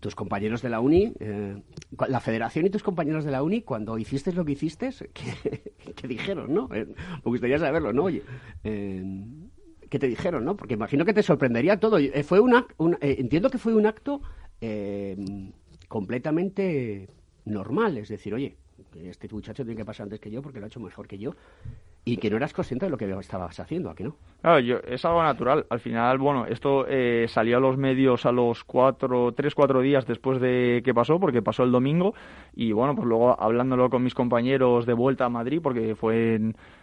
tus 0.00 0.14
compañeros 0.14 0.62
de 0.62 0.68
la 0.68 0.80
uni, 0.80 1.12
eh, 1.18 1.60
la 2.08 2.20
federación 2.20 2.66
y 2.66 2.70
tus 2.70 2.82
compañeros 2.82 3.24
de 3.24 3.32
la 3.32 3.42
uni, 3.42 3.62
cuando 3.62 3.98
hiciste 3.98 4.32
lo 4.32 4.44
que 4.44 4.52
hiciste, 4.52 4.90
¿qué, 5.96 6.08
dijeron, 6.08 6.54
no? 6.54 6.68
Eh, 6.72 6.86
me 6.86 7.22
gustaría 7.24 7.58
saberlo, 7.58 7.92
¿no? 7.92 8.04
Oye, 8.04 8.22
eh, 8.62 9.04
¿qué 9.88 9.98
te 9.98 10.06
dijeron, 10.06 10.44
no? 10.44 10.56
Porque 10.56 10.74
imagino 10.74 11.04
que 11.04 11.12
te 11.12 11.22
sorprendería 11.22 11.80
todo. 11.80 11.98
fue 12.24 12.40
una, 12.40 12.66
entiendo 13.00 13.50
que 13.50 13.58
fue 13.58 13.74
un 13.74 13.86
acto 13.86 14.22
completamente 15.88 17.08
normal, 17.44 17.98
es 17.98 18.08
decir, 18.08 18.32
oye, 18.34 18.56
este 18.94 19.28
muchacho 19.28 19.64
tiene 19.64 19.76
que 19.76 19.84
pasar 19.84 20.04
antes 20.04 20.20
que 20.20 20.30
yo 20.30 20.40
porque 20.40 20.60
lo 20.60 20.66
ha 20.66 20.68
hecho 20.68 20.80
mejor 20.80 21.08
que 21.08 21.18
yo 21.18 21.34
y 22.04 22.16
que 22.16 22.30
no 22.30 22.36
eras 22.36 22.52
consciente 22.52 22.86
de 22.86 22.90
lo 22.90 22.98
que 22.98 23.08
estabas 23.20 23.60
haciendo, 23.60 23.88
¿a 23.88 23.94
que 23.94 24.04
no? 24.04 24.16
Claro, 24.40 24.58
yo, 24.58 24.78
es 24.78 25.04
algo 25.04 25.22
natural. 25.22 25.66
Al 25.70 25.78
final, 25.78 26.18
bueno, 26.18 26.46
esto 26.46 26.84
eh, 26.88 27.26
salió 27.28 27.58
a 27.58 27.60
los 27.60 27.76
medios 27.76 28.26
a 28.26 28.32
los 28.32 28.64
cuatro, 28.64 29.32
tres, 29.32 29.54
cuatro 29.54 29.80
días 29.80 30.04
después 30.04 30.40
de 30.40 30.82
que 30.84 30.92
pasó, 30.92 31.20
porque 31.20 31.42
pasó 31.42 31.62
el 31.62 31.70
domingo, 31.70 32.14
y 32.54 32.72
bueno, 32.72 32.96
pues 32.96 33.06
luego 33.06 33.40
hablándolo 33.40 33.88
con 33.88 34.02
mis 34.02 34.14
compañeros 34.14 34.84
de 34.84 34.94
vuelta 34.94 35.26
a 35.26 35.28
Madrid, 35.28 35.60
porque 35.62 35.94
fue 35.94 36.40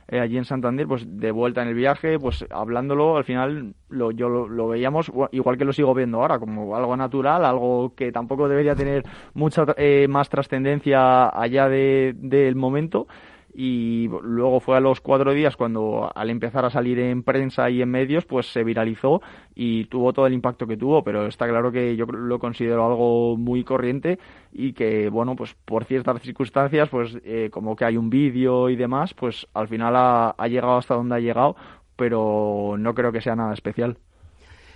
eh, 0.07 0.19
allí 0.21 0.37
en 0.37 0.45
Santander, 0.45 0.87
pues 0.87 1.05
de 1.05 1.31
vuelta 1.31 1.63
en 1.63 1.67
el 1.67 1.75
viaje, 1.75 2.17
pues 2.17 2.45
hablándolo, 2.49 3.17
al 3.17 3.25
final 3.25 3.73
lo, 3.89 4.11
yo 4.11 4.29
lo, 4.29 4.67
veíamos 4.69 5.11
igual 5.33 5.57
que 5.57 5.65
lo 5.65 5.73
sigo 5.73 5.93
viendo 5.93 6.21
ahora, 6.21 6.39
como 6.39 6.77
algo 6.77 6.95
natural, 6.95 7.43
algo 7.43 7.93
que 7.93 8.13
tampoco 8.13 8.47
debería 8.47 8.73
tener 8.73 9.03
mucha 9.33 9.65
eh, 9.75 10.07
más 10.07 10.29
trascendencia 10.29 11.27
allá 11.37 11.67
del 11.67 12.55
momento 12.55 13.07
y 13.53 14.07
luego 14.21 14.59
fue 14.59 14.77
a 14.77 14.79
los 14.79 15.01
cuatro 15.01 15.33
días 15.33 15.55
cuando 15.55 16.11
al 16.13 16.29
empezar 16.29 16.65
a 16.65 16.69
salir 16.69 16.99
en 16.99 17.23
prensa 17.23 17.69
y 17.69 17.81
en 17.81 17.89
medios 17.89 18.25
pues 18.25 18.51
se 18.51 18.63
viralizó 18.63 19.21
y 19.55 19.85
tuvo 19.85 20.13
todo 20.13 20.27
el 20.27 20.33
impacto 20.33 20.67
que 20.67 20.77
tuvo 20.77 21.03
pero 21.03 21.25
está 21.25 21.47
claro 21.47 21.71
que 21.71 21.95
yo 21.95 22.05
lo 22.05 22.39
considero 22.39 22.85
algo 22.85 23.37
muy 23.37 23.63
corriente 23.63 24.19
y 24.51 24.73
que 24.73 25.09
bueno 25.09 25.35
pues 25.35 25.55
por 25.65 25.85
ciertas 25.85 26.21
circunstancias 26.21 26.89
pues 26.89 27.17
eh, 27.23 27.49
como 27.51 27.75
que 27.75 27.85
hay 27.85 27.97
un 27.97 28.09
vídeo 28.09 28.69
y 28.69 28.75
demás 28.75 29.13
pues 29.13 29.47
al 29.53 29.67
final 29.67 29.95
ha, 29.95 30.35
ha 30.37 30.47
llegado 30.47 30.77
hasta 30.77 30.95
donde 30.95 31.15
ha 31.15 31.19
llegado 31.19 31.55
pero 31.95 32.75
no 32.77 32.93
creo 32.95 33.11
que 33.11 33.19
sea 33.19 33.35
nada 33.35 33.53
especial. 33.53 33.97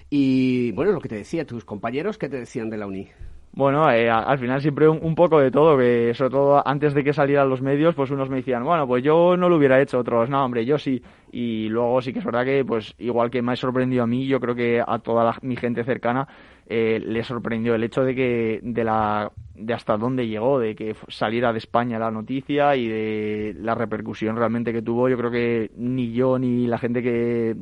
Y 0.09 0.73
bueno 0.73 0.91
lo 0.91 0.99
que 0.99 1.09
te 1.09 1.15
decía 1.15 1.45
tus 1.45 1.63
compañeros 1.63 2.17
qué 2.17 2.27
te 2.27 2.37
decían 2.37 2.69
de 2.69 2.77
la 2.77 2.85
uni 2.85 3.07
bueno, 3.55 3.91
eh, 3.91 4.09
al 4.09 4.39
final 4.39 4.61
siempre 4.61 4.89
un, 4.89 5.13
poco 5.13 5.39
de 5.39 5.51
todo, 5.51 5.77
que 5.77 6.11
sobre 6.15 6.31
todo 6.31 6.67
antes 6.67 6.95
de 6.95 7.03
que 7.03 7.13
salieran 7.13 7.49
los 7.49 7.61
medios, 7.61 7.93
pues 7.93 8.09
unos 8.09 8.27
me 8.27 8.37
decían, 8.37 8.63
bueno, 8.63 8.87
pues 8.87 9.03
yo 9.03 9.37
no 9.37 9.47
lo 9.47 9.57
hubiera 9.57 9.79
hecho, 9.79 9.99
otros, 9.99 10.27
no, 10.27 10.43
hombre, 10.43 10.65
yo 10.65 10.79
sí. 10.79 11.03
Y 11.31 11.69
luego 11.69 12.01
sí 12.01 12.13
que 12.13 12.19
es 12.19 12.25
verdad 12.25 12.45
que, 12.45 12.65
pues 12.65 12.95
igual 12.97 13.29
que 13.29 13.43
me 13.43 13.51
ha 13.51 13.55
sorprendido 13.55 14.03
a 14.03 14.07
mí, 14.07 14.25
yo 14.25 14.39
creo 14.39 14.55
que 14.55 14.83
a 14.85 14.97
toda 14.97 15.37
mi 15.43 15.55
gente 15.55 15.83
cercana 15.83 16.27
eh, 16.65 16.99
le 17.05 17.23
sorprendió 17.23 17.75
el 17.75 17.83
hecho 17.83 18.03
de 18.03 18.15
que, 18.15 18.59
de 18.63 18.83
la, 18.83 19.31
de 19.53 19.73
hasta 19.75 19.97
dónde 19.97 20.27
llegó, 20.27 20.59
de 20.59 20.73
que 20.73 20.95
saliera 21.09 21.51
de 21.51 21.59
España 21.59 21.99
la 21.99 22.09
noticia 22.09 22.75
y 22.75 22.87
de 22.87 23.55
la 23.59 23.75
repercusión 23.75 24.35
realmente 24.35 24.73
que 24.73 24.81
tuvo. 24.81 25.09
Yo 25.09 25.17
creo 25.17 25.29
que 25.29 25.69
ni 25.77 26.11
yo 26.11 26.39
ni 26.39 26.65
la 26.65 26.79
gente 26.79 27.03
que 27.03 27.55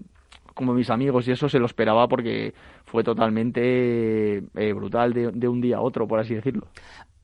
como 0.62 0.76
mis 0.76 0.92
amigos 0.92 1.28
y 1.28 1.32
eso 1.32 1.50
se 1.50 1.58
lo 1.58 1.66
esperaba 1.66 2.08
porque 2.08 2.54
fue 2.86 3.04
totalmente 3.04 4.44
eh, 4.56 4.74
brutal 4.74 5.12
de, 5.12 5.48
un 5.48 5.60
día 5.60 5.78
a 5.78 5.82
otro, 5.82 6.08
por 6.08 6.20
así 6.20 6.36
decirlo. 6.36 6.68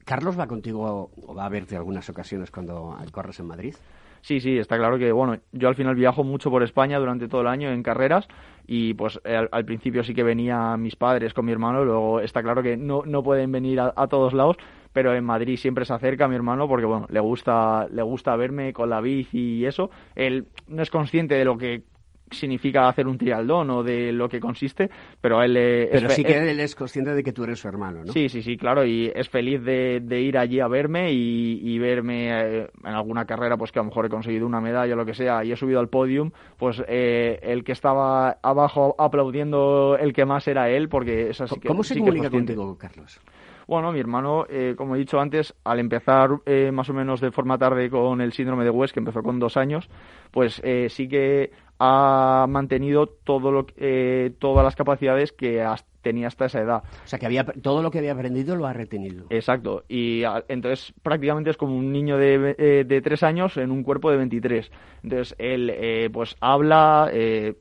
¿Carlos 0.03 0.39
va 0.39 0.47
contigo 0.47 1.11
o 1.15 1.35
va 1.35 1.45
a 1.45 1.49
verte 1.49 1.75
algunas 1.75 2.09
ocasiones 2.09 2.49
cuando 2.49 2.97
corres 3.11 3.39
en 3.39 3.45
Madrid? 3.45 3.75
Sí, 4.21 4.39
sí, 4.39 4.57
está 4.57 4.75
claro 4.75 4.97
que, 4.97 5.11
bueno, 5.11 5.37
yo 5.51 5.67
al 5.67 5.75
final 5.75 5.93
viajo 5.93 6.23
mucho 6.23 6.49
por 6.49 6.63
España 6.63 6.97
durante 6.97 7.27
todo 7.27 7.41
el 7.41 7.47
año 7.47 7.69
en 7.69 7.83
carreras 7.83 8.27
y 8.65 8.95
pues 8.95 9.19
al, 9.23 9.65
principio 9.65 10.03
sí 10.03 10.15
que 10.15 10.23
venían 10.23 10.81
mis 10.81 10.95
padres 10.95 11.35
con 11.35 11.45
mi 11.45 11.51
hermano, 11.51 11.85
luego 11.85 12.19
está 12.21 12.41
claro 12.41 12.63
que 12.63 12.75
no, 12.75 13.03
no 13.05 13.21
pueden 13.21 13.51
venir 13.51 13.79
a, 13.79 13.93
a, 13.95 14.07
todos 14.07 14.33
lados, 14.33 14.57
pero 14.93 15.13
en 15.13 15.23
Madrid 15.23 15.57
siempre 15.57 15.85
se 15.85 15.93
acerca 15.93 16.27
mi 16.27 16.35
hermano 16.35 16.67
porque, 16.67 16.87
bueno, 16.87 17.05
le 17.11 17.19
gusta, 17.19 17.87
le 17.91 18.01
gusta 18.01 18.35
verme 18.35 18.73
con 18.73 18.89
la 18.89 18.99
bici 18.99 19.59
y 19.59 19.65
eso. 19.65 19.91
Él 20.15 20.47
no 20.67 20.81
es 20.81 20.89
consciente 20.89 21.35
de 21.35 21.45
lo 21.45 21.55
que 21.59 21.83
significa 22.31 22.87
hacer 22.87 23.07
un 23.07 23.17
trialdón 23.17 23.69
o 23.69 23.83
de 23.83 24.11
lo 24.11 24.27
que 24.27 24.39
consiste, 24.39 24.89
pero 25.21 25.41
él 25.41 25.53
Pero 25.91 26.09
sí 26.09 26.23
que 26.23 26.49
él 26.49 26.59
es 26.59 26.75
consciente 26.75 27.13
de 27.13 27.23
que 27.23 27.33
tú 27.33 27.43
eres 27.43 27.59
su 27.59 27.67
hermano, 27.67 28.03
¿no? 28.03 28.11
Sí, 28.11 28.29
sí, 28.29 28.41
sí, 28.41 28.57
claro, 28.57 28.85
y 28.85 29.11
es 29.13 29.29
feliz 29.29 29.63
de, 29.63 30.21
ir 30.21 30.37
allí 30.37 30.59
a 30.59 30.67
verme 30.67 31.11
y, 31.11 31.77
verme 31.79 32.29
eh, 32.29 32.67
en 32.83 32.93
alguna 32.93 33.25
carrera, 33.25 33.57
pues 33.57 33.71
que 33.71 33.79
a 33.79 33.83
lo 33.83 33.89
mejor 33.89 34.05
he 34.05 34.09
conseguido 34.09 34.45
una 34.45 34.59
medalla 34.59 34.93
o 34.93 34.97
lo 34.97 35.05
que 35.05 35.13
sea, 35.13 35.43
y 35.43 35.51
he 35.51 35.55
subido 35.55 35.79
al 35.79 35.89
podium, 35.89 36.31
pues 36.57 36.81
eh, 36.87 37.39
el 37.41 37.63
que 37.63 37.71
estaba 37.71 38.37
abajo 38.41 38.95
aplaudiendo 38.97 39.97
el 39.97 40.13
que 40.13 40.25
más 40.25 40.47
era 40.47 40.69
él, 40.69 40.89
porque 40.89 41.29
es 41.29 41.41
así 41.41 41.59
que... 41.59 41.67
¿Cómo 41.67 41.83
se 41.83 41.97
comunica 41.97 42.29
contigo, 42.29 42.77
Carlos? 42.77 43.19
Bueno, 43.67 43.91
mi 43.91 43.99
hermano, 43.99 44.45
eh, 44.49 44.75
como 44.77 44.95
he 44.95 44.99
dicho 44.99 45.19
antes, 45.19 45.53
al 45.65 45.79
empezar 45.79 46.29
más 46.71 46.89
o 46.89 46.93
menos 46.93 47.19
de 47.19 47.31
forma 47.31 47.57
tarde 47.57 47.89
con 47.89 48.21
el 48.21 48.31
síndrome 48.31 48.63
de 48.63 48.69
West, 48.69 48.93
que 48.93 49.01
empezó 49.01 49.21
con 49.21 49.39
dos 49.39 49.57
años, 49.57 49.89
pues 50.31 50.61
sí 50.87 51.09
que 51.09 51.51
ha 51.79 52.45
mantenido 52.49 53.07
todo 53.07 53.51
lo, 53.51 53.67
eh, 53.77 54.31
todas 54.39 54.63
las 54.63 54.75
capacidades 54.75 55.31
que 55.31 55.65
tenía 56.01 56.27
hasta 56.27 56.45
esa 56.45 56.61
edad. 56.61 56.83
O 57.03 57.07
sea, 57.07 57.19
que 57.19 57.25
había, 57.25 57.43
todo 57.43 57.83
lo 57.83 57.91
que 57.91 57.99
había 57.99 58.13
aprendido 58.13 58.55
lo 58.55 58.65
ha 58.65 58.73
retenido. 58.73 59.25
Exacto. 59.29 59.83
Y 59.87 60.23
entonces 60.47 60.93
prácticamente 61.03 61.49
es 61.49 61.57
como 61.57 61.75
un 61.75 61.91
niño 61.91 62.17
de, 62.17 62.55
eh, 62.57 62.83
de 62.85 63.01
tres 63.01 63.23
años 63.23 63.57
en 63.57 63.71
un 63.71 63.83
cuerpo 63.83 64.09
de 64.09 64.17
23. 64.17 64.71
Entonces 65.03 65.35
él 65.37 65.69
eh, 65.69 66.09
pues 66.11 66.35
habla, 66.39 67.11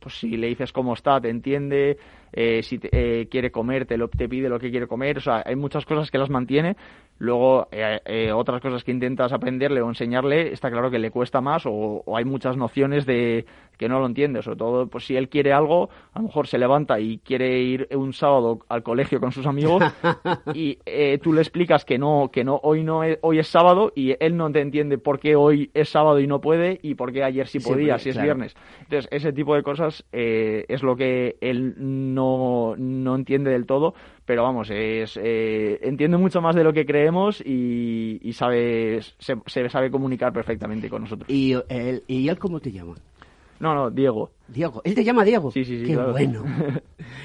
pues 0.00 0.18
si 0.18 0.36
le 0.36 0.48
dices 0.48 0.72
cómo 0.72 0.94
está, 0.94 1.20
te 1.20 1.28
entiende, 1.28 1.98
si 2.62 2.78
quiere 2.78 3.50
comer, 3.50 3.86
te, 3.86 3.96
lo, 3.96 4.08
te 4.08 4.28
pide 4.28 4.48
lo 4.48 4.58
que 4.58 4.70
quiere 4.70 4.86
comer. 4.86 5.18
O 5.18 5.20
sea, 5.20 5.42
hay 5.44 5.56
muchas 5.56 5.84
cosas 5.84 6.10
que 6.10 6.18
las 6.18 6.30
mantiene, 6.30 6.76
Luego, 7.18 7.68
eh, 7.72 8.00
eh, 8.04 8.32
otras 8.32 8.60
cosas 8.60 8.84
que 8.84 8.90
intentas 8.90 9.32
aprenderle 9.32 9.80
o 9.80 9.88
enseñarle, 9.88 10.52
está 10.52 10.70
claro 10.70 10.90
que 10.90 10.98
le 10.98 11.10
cuesta 11.10 11.40
más 11.40 11.62
o, 11.64 12.04
hay 12.14 12.26
muchas 12.26 12.58
nociones 12.58 13.06
de 13.06 13.46
que 13.76 13.88
no 13.88 13.98
lo 14.00 14.06
entiende. 14.06 14.42
Sobre 14.42 14.56
todo, 14.56 14.86
pues 14.86 15.04
si 15.04 15.16
él 15.16 15.28
quiere 15.28 15.52
algo, 15.52 15.88
a 16.12 16.18
lo 16.18 16.26
mejor 16.26 16.46
se 16.46 16.58
levanta 16.58 16.98
y 17.00 17.18
quiere 17.18 17.60
ir 17.60 17.88
un 17.92 18.12
sábado 18.12 18.60
al 18.68 18.82
colegio 18.82 19.20
con 19.20 19.32
sus 19.32 19.46
amigos 19.46 19.82
y 20.54 20.78
eh, 20.86 21.18
tú 21.18 21.32
le 21.32 21.40
explicas 21.40 21.84
que 21.84 21.98
no, 21.98 22.30
que 22.32 22.44
no, 22.44 22.60
hoy 22.62 22.82
no 22.82 23.02
es, 23.02 23.18
hoy 23.22 23.38
es 23.38 23.48
sábado 23.48 23.92
y 23.94 24.14
él 24.20 24.36
no 24.36 24.50
te 24.50 24.60
entiende 24.60 24.98
por 24.98 25.18
qué 25.18 25.36
hoy 25.36 25.70
es 25.74 25.88
sábado 25.88 26.20
y 26.20 26.26
no 26.26 26.40
puede 26.40 26.78
y 26.82 26.94
por 26.94 27.12
qué 27.12 27.24
ayer 27.24 27.46
sí 27.46 27.60
podía, 27.60 27.98
si 27.98 28.10
es 28.10 28.20
viernes. 28.20 28.54
Entonces, 28.80 29.08
ese 29.10 29.32
tipo 29.32 29.54
de 29.54 29.62
cosas 29.62 30.04
es 30.12 30.82
lo 30.82 30.96
que 30.96 31.36
él 31.40 31.74
no, 32.14 32.74
no 32.76 33.14
entiende 33.14 33.50
del 33.50 33.66
todo 33.66 33.94
pero 34.26 34.42
vamos, 34.42 34.68
es, 34.70 35.18
eh, 35.22 35.78
entiende 35.82 36.16
mucho 36.16 36.40
más 36.40 36.56
de 36.56 36.64
lo 36.64 36.72
que 36.72 36.84
creemos 36.84 37.40
y, 37.40 38.18
y 38.20 38.32
sabe, 38.32 39.00
se, 39.18 39.68
sabe 39.68 39.90
comunicar 39.90 40.32
perfectamente 40.32 40.90
con 40.90 41.02
nosotros. 41.02 41.30
¿Y 41.30 41.54
él, 41.68 42.02
¿Y 42.08 42.28
él 42.28 42.38
cómo 42.38 42.58
te 42.58 42.72
llama? 42.72 42.96
No, 43.60 43.74
no, 43.74 43.90
Diego. 43.90 44.30
Diego, 44.48 44.80
él 44.84 44.94
te 44.94 45.04
llama 45.04 45.24
Diego. 45.24 45.50
Sí, 45.50 45.64
sí, 45.64 45.80
sí. 45.80 45.86
Qué 45.86 45.96
bueno. 45.96 46.44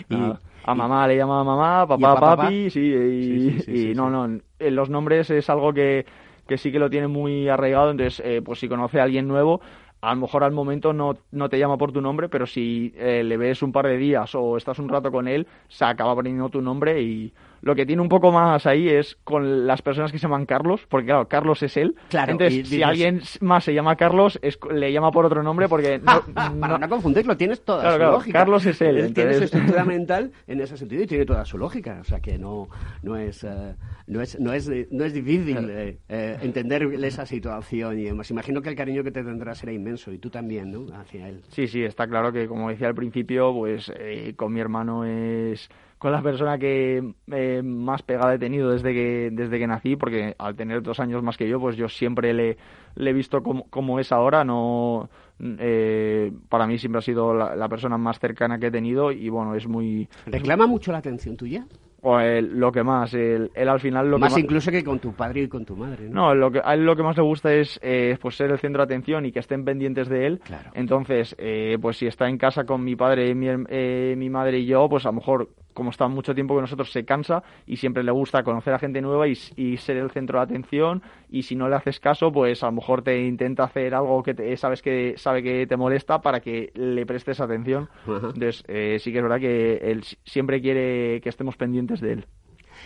a 0.63 0.75
mamá 0.75 1.07
le 1.07 1.17
llama 1.17 1.43
mamá, 1.43 1.88
papá, 1.88 2.19
papi, 2.19 2.69
sí, 2.69 2.79
y, 2.79 3.93
no, 3.95 4.09
no, 4.09 4.39
los 4.59 4.89
nombres 4.89 5.29
es 5.29 5.49
algo 5.49 5.73
que, 5.73 6.05
que 6.47 6.57
sí 6.57 6.71
que 6.71 6.79
lo 6.79 6.89
tiene 6.89 7.07
muy 7.07 7.49
arraigado, 7.49 7.91
entonces, 7.91 8.21
eh, 8.25 8.41
pues 8.43 8.59
si 8.59 8.67
conoce 8.67 8.99
a 8.99 9.03
alguien 9.03 9.27
nuevo, 9.27 9.61
a 10.01 10.13
lo 10.13 10.21
mejor 10.21 10.43
al 10.43 10.51
momento 10.51 10.93
no, 10.93 11.17
no 11.32 11.49
te 11.49 11.59
llama 11.59 11.77
por 11.77 11.91
tu 11.91 12.01
nombre, 12.01 12.27
pero 12.27 12.45
si 12.47 12.93
eh, 12.95 13.23
le 13.23 13.38
ves 13.38 13.61
un 13.61 13.71
par 13.71 13.88
de 13.88 13.97
días 13.97 14.34
o 14.36 14.57
estás 14.57 14.79
un 14.79 14.89
rato 14.89 15.11
con 15.11 15.27
él, 15.27 15.47
se 15.67 15.86
acaba 15.86 16.15
poniendo 16.15 16.49
tu 16.49 16.61
nombre 16.61 17.01
y 17.01 17.34
lo 17.62 17.76
que 17.76 17.86
tiene 17.86 18.01
un 18.01 18.09
poco 18.09 18.32
más 18.32 18.66
ahí 18.66 18.89
es 18.89 19.18
con 19.24 19.68
las 19.68 19.82
personas 19.82 20.12
que 20.12 20.18
se 20.18 20.24
llaman 20.24 20.45
Carlos, 20.45 20.86
porque 20.89 21.07
claro, 21.07 21.28
Carlos 21.28 21.62
es 21.64 21.78
él. 21.78 21.95
Claro, 22.09 22.32
Entonces, 22.32 22.68
si 22.68 22.84
alguien 22.84 23.22
más 23.39 23.64
se 23.64 23.74
llama 23.74 23.95
Carlos, 23.95 24.39
le 24.72 24.91
llama 24.91 25.12
por 25.12 25.26
otro 25.26 25.43
nombre 25.43 25.68
porque... 25.68 26.01
No, 26.12 26.59
Para 26.59 26.78
no, 26.78 26.89
confundirlo, 26.89 27.38
tienes 27.38 27.64
toda 27.64 27.93
su 27.93 27.99
lógica. 27.99 28.39
Carlos 28.39 28.66
es 28.66 28.82
él. 28.82 29.14
Tiene 29.14 29.34
su 29.36 29.43
estructura 29.43 29.86
mental 29.86 30.32
en 30.47 30.62
ese 30.62 30.76
sentido 30.76 31.03
y 31.03 31.07
tiene 31.07 31.26
toda 31.26 31.45
su 31.45 31.57
lógica. 31.57 31.99
O 32.01 32.03
sea 32.03 32.20
que 32.20 32.38
no, 32.38 32.68
no, 33.03 33.16
es, 33.16 33.43
eh, 33.43 33.76
no, 34.07 34.22
es, 34.22 34.39
no, 34.39 34.53
es, 34.53 34.70
no 34.91 35.05
es 35.05 35.14
difícil 35.14 35.70
eh, 35.70 35.97
eh, 36.09 36.38
entender 36.41 36.84
esa 37.03 37.26
situación 37.26 37.99
y 37.99 38.07
además 38.07 38.30
imagino 38.32 38.62
que 38.62 38.70
el 38.70 38.76
cariño 38.76 39.03
que 39.03 39.12
te 39.12 39.24
tendrá 39.24 39.55
será 39.55 39.72
inmenso 39.72 40.12
y 40.12 40.18
tú 40.18 40.30
también, 40.30 40.72
¿no? 40.72 40.93
Hacia 40.95 41.30
él. 41.30 41.41
Sí, 41.49 41.68
sí, 41.68 41.84
está 41.84 42.07
claro 42.07 42.32
que 42.32 42.47
como 42.47 42.70
decía 42.70 42.88
al 42.88 42.95
principio, 42.95 43.53
pues 43.53 43.91
con 44.36 44.53
mi 44.53 44.59
hermano 44.59 45.05
es 45.05 45.70
con 46.02 46.12
la 46.12 46.24
persona 46.24 46.58
que 46.58 47.14
eh, 47.32 47.62
más 47.64 48.02
pegada 48.02 48.34
he 48.34 48.39
tenido 48.39 48.72
desde 48.72 48.91
que, 48.91 49.30
desde 49.32 49.60
que 49.60 49.68
nací, 49.68 49.95
porque 49.95 50.34
al 50.39 50.56
tener 50.56 50.82
dos 50.82 50.99
años 50.99 51.22
más 51.22 51.38
que 51.38 51.47
yo, 51.47 51.60
pues 51.60 51.78
yo 51.78 51.88
siempre 51.89 52.34
le, 52.34 52.58
he 52.95 53.14
visto 53.14 53.43
como, 53.43 53.70
como, 53.70 53.99
es 53.99 54.12
ahora, 54.12 54.43
no 54.43 55.12
eh, 55.39 56.32
para 56.49 56.66
mí 56.66 56.80
siempre 56.80 56.97
ha 56.97 57.04
sido 57.04 57.36
la, 57.36 57.70
persona 57.70 57.99
más 57.99 58.18
cercana 58.18 58.58
que 58.58 58.68
he 58.68 58.72
tenido 58.72 59.12
y 59.12 59.30
bueno, 59.30 59.54
es 59.54 59.68
muy... 59.68 60.10
¿Reclama 60.26 60.66
mucho 60.66 60.91
la 60.91 60.97
atención 60.97 61.38
tuya? 61.38 61.68
O 62.02 62.20
lo 62.20 62.72
que 62.72 62.82
más, 62.82 63.14
él, 63.14 63.52
al 63.56 63.80
final 63.80 64.10
lo 64.10 64.18
más 64.18 64.34
que 64.34 64.41
incluso 64.41 64.72
que 64.72 64.84
con 64.84 64.97
tu 64.97 65.14
padre 65.14 65.43
y 65.43 65.47
con 65.47 65.66
tu 65.66 65.76
madre. 65.76 66.10
No, 66.10 66.34
lo 66.34 66.49
que, 66.49 66.60
a 66.64 66.74
él 66.74 66.84
lo 66.84 66.95
que 66.95 67.04
más 67.04 67.16
le 67.16 67.22
gusta 67.22 67.54
es 67.54 67.80
eh, 67.84 68.18
pues 68.20 68.38
ser 68.38 68.49
el 68.49 68.58
centro 68.58 68.80
de 68.80 68.86
atención 68.86 69.24
y 69.28 69.32
que 69.32 69.38
estén 69.38 69.64
pendientes 69.64 70.10
de 70.10 70.26
él. 70.26 70.39
Claro. 70.39 70.72
Entonces, 70.74 71.36
eh, 71.38 71.78
pues 71.80 71.97
si 71.97 72.08
está 72.08 72.28
en 72.28 72.39
casa 72.39 72.64
con 72.64 72.84
mi 72.84 72.95
padre, 72.95 73.36
mi, 73.36 73.49
eh, 73.70 74.16
mi 74.18 74.32
madre 74.32 74.58
y 74.58 74.66
yo, 74.66 74.89
pues 74.89 75.06
a 75.06 75.10
lo 75.10 75.14
mejor 75.14 75.49
como 75.74 75.89
está 75.89 76.07
mucho 76.07 76.34
tiempo 76.34 76.53
con 76.53 76.61
nosotros, 76.61 76.91
se 76.91 77.05
cansa 77.05 77.43
y 77.65 77.78
siempre 77.78 78.03
le 78.03 78.11
gusta 78.11 78.43
conocer 78.43 78.74
a 78.74 78.80
gente 78.80 79.01
nueva 79.01 79.28
y, 79.28 79.36
ser 79.78 79.97
el 79.97 80.11
centro 80.11 80.39
de 80.39 80.43
atención. 80.43 81.01
Y 81.30 81.43
si 81.43 81.55
no 81.55 81.69
le 81.69 81.76
haces 81.76 81.99
caso, 81.99 82.32
pues 82.32 82.63
a 82.63 82.67
lo 82.67 82.74
mejor 82.74 83.01
te 83.01 83.26
intenta 83.26 83.63
hacer 83.63 83.95
algo 83.95 84.22
que 84.24 84.34
te, 84.34 84.55
sabes 84.57 84.82
que 84.82 85.15
sabe 85.17 85.43
que 85.43 85.65
te 85.67 85.78
molesta 85.78 86.22
para 86.22 86.39
que 86.39 86.72
le 86.76 87.05
prestes 87.05 87.39
atención. 87.39 87.89
Entonces, 88.05 88.63
eh, 88.67 88.97
sí 88.99 89.11
que 89.11 89.17
es 89.17 89.24
verdad 89.24 89.39
que 89.39 89.78
él 89.78 90.03
siempre 90.24 90.61
quiere 90.61 91.22
que 91.22 91.30
estemos 91.30 91.55
pendientes 91.57 92.01
de 92.01 92.13
él. 92.13 92.26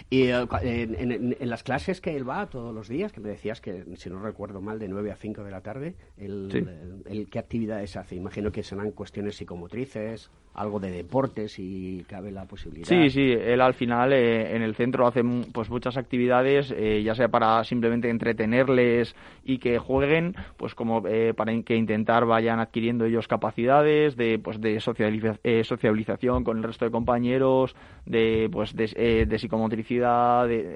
Y 0.10 0.24
eh, 0.24 0.46
en, 0.64 1.36
las 1.40 1.64
clases 1.64 2.02
que 2.02 2.16
él 2.16 2.28
va 2.28 2.48
todos 2.50 2.74
los 2.74 2.88
días, 2.88 3.12
que 3.12 3.20
me 3.20 3.30
decías 3.30 3.62
que, 3.62 3.84
si 3.96 4.10
no 4.10 4.20
recuerdo 4.20 4.62
mal, 4.62 4.80
de 4.80 4.88
9 4.88 5.12
a 5.12 5.16
5 5.16 5.44
de 5.44 5.52
la 5.52 5.62
tarde, 5.62 5.96
el, 6.18 7.28
¿qué 7.30 7.40
actividades 7.40 7.96
hace? 7.98 8.16
Imagino 8.16 8.52
que 8.52 8.64
serán 8.64 8.92
cuestiones 8.92 9.36
psicomotrices 9.36 10.30
algo 10.56 10.80
de 10.80 10.90
deportes 10.90 11.60
y 11.60 12.06
cabe 12.08 12.32
la 12.32 12.46
posibilidad. 12.46 12.88
Sí, 12.88 13.10
sí, 13.10 13.32
él 13.32 13.62
al 13.62 13.74
final 13.74 14.14
eh, 14.14 14.56
en 14.56 14.62
el 14.62 14.74
centro 14.76 15.06
hace 15.06 15.22
pues 15.54 15.70
muchas 15.70 15.98
actividades, 15.98 16.74
eh, 16.76 17.04
ya 17.04 17.14
sea 17.14 17.28
para 17.28 17.64
simplemente 17.64 18.10
entretenerles 18.10 19.16
y 19.44 19.58
que 19.58 19.78
jueguen, 19.78 20.34
pues 20.58 20.74
como 20.74 21.06
eh, 21.08 21.34
para 21.36 21.54
que 21.64 21.76
intentar 21.76 22.26
vayan 22.26 22.60
adquiriendo 22.60 23.06
ellos 23.06 23.28
capacidades 23.28 24.16
de 24.16 24.40
pues 24.40 24.62
de 24.62 24.80
socialización 24.80 26.44
con 26.44 26.58
el 26.58 26.64
resto 26.64 26.86
de 26.86 26.92
compañeros, 26.92 27.76
de 28.06 28.50
pues 28.52 28.76
de, 28.76 29.26
de 29.28 29.40
psicomotricidad, 29.40 29.85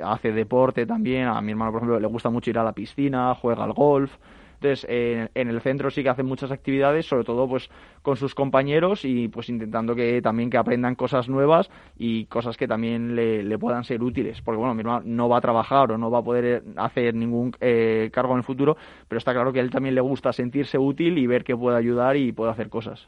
hace 0.03 0.32
deporte 0.32 0.86
también. 0.86 1.28
A 1.28 1.41
mi 1.41 1.51
hermano, 1.51 1.72
por 1.72 1.80
ejemplo, 1.80 1.99
le 1.99 2.07
gusta 2.07 2.30
mucho 2.30 2.49
ir 2.49 2.57
a 2.57 2.64
la 2.64 2.74
piscina, 2.74 3.36
juega 3.36 3.64
al 3.64 3.74
golf. 3.74 4.16
Entonces, 4.62 4.86
en 4.89 5.47
el 5.47 5.62
centro 5.62 5.89
sí 5.89 6.03
que 6.03 6.10
hacen 6.10 6.26
muchas 6.26 6.51
actividades, 6.51 7.05
sobre 7.05 7.24
todo 7.24 7.47
pues 7.47 7.70
con 8.01 8.18
sus 8.18 8.36
compañeros 8.36 9.05
y 9.05 9.30
pues 9.30 9.47
intentando 9.47 9.95
que 9.95 10.22
también 10.22 10.49
que 10.49 10.57
aprendan 10.57 10.95
cosas 10.95 11.30
nuevas 11.30 11.70
y 11.97 12.26
cosas 12.26 12.57
que 12.57 12.68
también 12.68 13.16
le, 13.16 13.57
puedan 13.57 13.86
ser 13.86 14.03
útiles. 14.03 14.41
Porque 14.41 14.57
bueno, 14.57 14.74
mi 14.74 14.82
hermano 14.82 15.01
no 15.05 15.30
va 15.30 15.38
a 15.38 15.41
trabajar 15.41 15.93
o 15.93 15.97
no 15.97 16.12
va 16.12 16.20
a 16.20 16.24
poder 16.24 16.64
hacer 16.76 17.16
ningún 17.16 17.53
eh, 17.62 18.10
cargo 18.12 18.34
en 18.34 18.39
el 18.39 18.43
futuro, 18.43 18.76
pero 19.07 19.18
está 19.18 19.32
claro 19.32 19.53
que 19.53 19.60
a 19.60 19.62
él 19.62 19.70
también 19.70 19.95
le 19.95 20.01
gusta 20.01 20.34
sentirse 20.34 20.78
útil 20.78 21.18
y 21.18 21.26
ver 21.26 21.45
que 21.45 21.55
puede 21.55 21.78
ayudar 21.78 22.18
y 22.18 22.34
puede 22.34 22.51
hacer 22.51 22.68
cosas. 22.68 23.07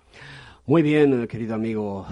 Muy 0.66 0.84
bien, 0.84 1.28
querido 1.28 1.56
amigo. 1.56 2.06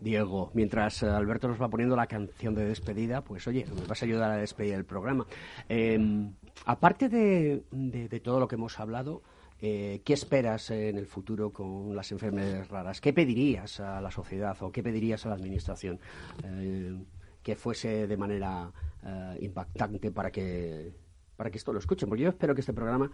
Diego, 0.00 0.50
mientras 0.54 1.02
Alberto 1.02 1.48
nos 1.48 1.60
va 1.60 1.68
poniendo 1.68 1.96
la 1.96 2.06
canción 2.06 2.54
de 2.54 2.64
despedida, 2.64 3.22
pues 3.22 3.46
oye, 3.46 3.66
me 3.74 3.86
vas 3.86 4.02
a 4.02 4.06
ayudar 4.06 4.30
a 4.30 4.36
despedir 4.36 4.74
el 4.74 4.84
programa. 4.84 5.26
Em, 5.68 6.32
Aparte 6.64 7.08
de, 7.08 8.20
todo 8.22 8.40
lo 8.40 8.48
que 8.48 8.54
hemos 8.54 8.80
hablado, 8.80 9.22
eh, 9.60 10.02
¿qué 10.04 10.14
esperas 10.14 10.70
en 10.70 10.96
el 10.96 11.06
futuro 11.06 11.52
con 11.52 11.94
las 11.94 12.10
enfermedades 12.12 12.68
raras? 12.68 13.00
¿Qué 13.00 13.12
pedirías 13.12 13.80
a 13.80 14.00
la 14.00 14.10
sociedad 14.10 14.56
o 14.62 14.72
qué 14.72 14.82
pedirías 14.82 15.26
a 15.26 15.28
la 15.28 15.34
Administración 15.34 16.00
eh, 16.44 16.96
que 17.42 17.56
fuese 17.56 18.06
de 18.06 18.16
manera 18.16 18.72
eh, 19.04 19.38
impactante 19.42 20.10
para 20.10 20.30
que, 20.30 20.92
para 21.36 21.50
que 21.50 21.58
esto 21.58 21.72
lo 21.72 21.78
escuchen? 21.78 22.08
Porque 22.08 22.24
yo 22.24 22.30
espero 22.30 22.54
que 22.54 22.60
este 22.62 22.72
programa 22.72 23.10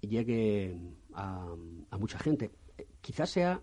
llegue 0.00 0.78
a, 1.14 1.54
mucha 1.98 2.18
gente. 2.18 2.52
Quizás 3.00 3.30
sea 3.30 3.60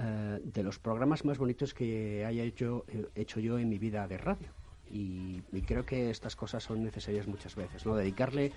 de 0.00 0.62
los 0.62 0.78
programas 0.78 1.24
más 1.24 1.38
bonitos 1.38 1.74
que 1.74 2.24
haya 2.24 2.42
hecho, 2.42 2.84
hecho 3.14 3.40
yo 3.40 3.58
en 3.58 3.68
mi 3.68 3.78
vida 3.78 4.08
de 4.08 4.18
radio. 4.18 4.48
Y, 4.90 5.42
creo 5.66 5.84
que 5.84 6.10
estas 6.10 6.34
cosas 6.36 6.64
son 6.64 6.82
necesarias 6.82 7.26
muchas 7.26 7.54
veces, 7.54 7.86
¿no? 7.86 7.94
Dedicarle 7.94 8.52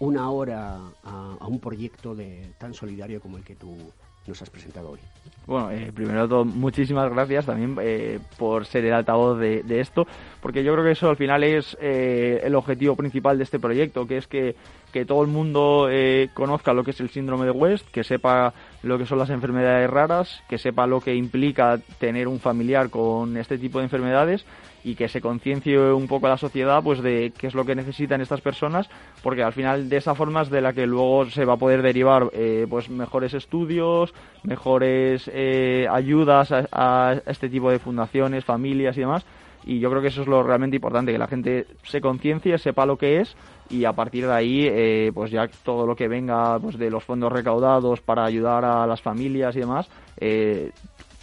una 0.00 0.30
hora 0.30 0.80
a, 1.04 1.46
un 1.46 1.60
proyecto 1.60 2.14
de 2.14 2.54
tan 2.58 2.74
solidario 2.74 3.20
como 3.20 3.36
el 3.36 3.44
que 3.44 3.54
tú 3.54 3.92
nos 4.26 4.40
has 4.42 4.50
presentado 4.50 4.90
hoy. 4.90 5.00
Bueno, 5.46 5.72
eh, 5.72 5.90
primero 5.92 6.22
de 6.22 6.28
todo, 6.28 6.44
muchísimas 6.44 7.10
gracias 7.10 7.46
también 7.46 7.76
eh, 7.80 8.20
por 8.38 8.64
ser 8.64 8.84
el 8.84 8.92
altavoz 8.92 9.38
de, 9.38 9.80
esto, 9.80 10.06
porque 10.40 10.62
yo 10.62 10.72
creo 10.72 10.84
que 10.84 10.92
eso 10.92 11.10
al 11.10 11.16
final 11.16 11.42
es 11.42 11.76
eh, 11.80 12.40
el 12.44 12.54
objetivo 12.54 12.94
principal 12.94 13.38
de 13.38 13.44
este 13.44 13.58
proyecto, 13.58 14.06
que 14.06 14.18
es 14.18 14.28
que, 14.28 14.54
que 14.92 15.04
todo 15.04 15.22
el 15.22 15.28
mundo 15.28 15.88
conozca 16.34 16.72
lo 16.72 16.84
que 16.84 16.92
es 16.92 17.00
el 17.00 17.10
síndrome 17.10 17.46
de 17.46 17.50
West, 17.50 17.88
que 17.90 18.04
sepa 18.04 18.54
lo 18.84 18.98
que 18.98 19.06
son 19.06 19.18
las 19.18 19.30
enfermedades 19.30 19.90
raras, 19.90 20.42
que 20.48 20.58
sepa 20.58 20.86
lo 20.86 21.00
que 21.00 21.14
implica 21.14 21.78
tener 21.98 22.28
un 22.28 22.38
familiar 22.38 22.88
con 22.88 23.36
este 23.36 23.58
tipo 23.58 23.78
de 23.78 23.84
enfermedades 23.84 24.44
y 24.84 24.94
que 24.94 25.08
se 25.08 25.20
conciencie 25.20 25.78
un 25.78 26.08
poco 26.08 26.26
a 26.26 26.30
la 26.30 26.36
sociedad 26.36 26.82
pues 26.82 27.02
de 27.02 27.32
qué 27.38 27.46
es 27.46 27.54
lo 27.54 27.64
que 27.64 27.74
necesitan 27.74 28.20
estas 28.20 28.40
personas 28.40 28.88
porque 29.22 29.42
al 29.42 29.52
final 29.52 29.88
de 29.88 29.96
esa 29.96 30.14
forma 30.14 30.42
es 30.42 30.50
de 30.50 30.60
la 30.60 30.72
que 30.72 30.86
luego 30.86 31.26
se 31.26 31.44
va 31.44 31.54
a 31.54 31.58
poder 31.58 31.82
derivar 31.82 32.30
eh, 32.32 32.66
pues 32.68 32.90
mejores 32.90 33.34
estudios 33.34 34.12
mejores 34.42 35.30
eh, 35.32 35.86
ayudas 35.90 36.52
a, 36.52 37.16
este 37.26 37.48
tipo 37.48 37.70
de 37.70 37.78
fundaciones 37.78 38.44
familias 38.44 38.96
y 38.96 39.00
demás. 39.00 39.24
Y 39.64 39.78
yo 39.78 39.90
creo 39.90 40.02
que 40.02 40.08
eso 40.08 40.22
es 40.22 40.28
lo 40.28 40.42
realmente 40.42 40.76
importante 40.76 41.12
que 41.12 41.18
la 41.18 41.28
gente 41.28 41.66
se 41.84 42.00
conciencie 42.00 42.58
sepa 42.58 42.84
lo 42.84 42.98
que 42.98 43.20
es 43.20 43.36
y 43.70 43.84
a 43.84 43.92
partir 43.92 44.26
de 44.26 44.32
ahí 44.32 44.66
eh, 44.68 45.12
pues 45.14 45.30
ya 45.30 45.48
todo 45.62 45.86
lo 45.86 45.94
que 45.94 46.08
venga 46.08 46.58
pues 46.58 46.76
de 46.76 46.90
los 46.90 47.04
fondos 47.04 47.30
recaudados 47.30 48.00
para 48.00 48.24
ayudar 48.24 48.64
a 48.64 48.84
las 48.88 49.00
familias 49.00 49.54
y 49.54 49.60
demás 49.60 49.88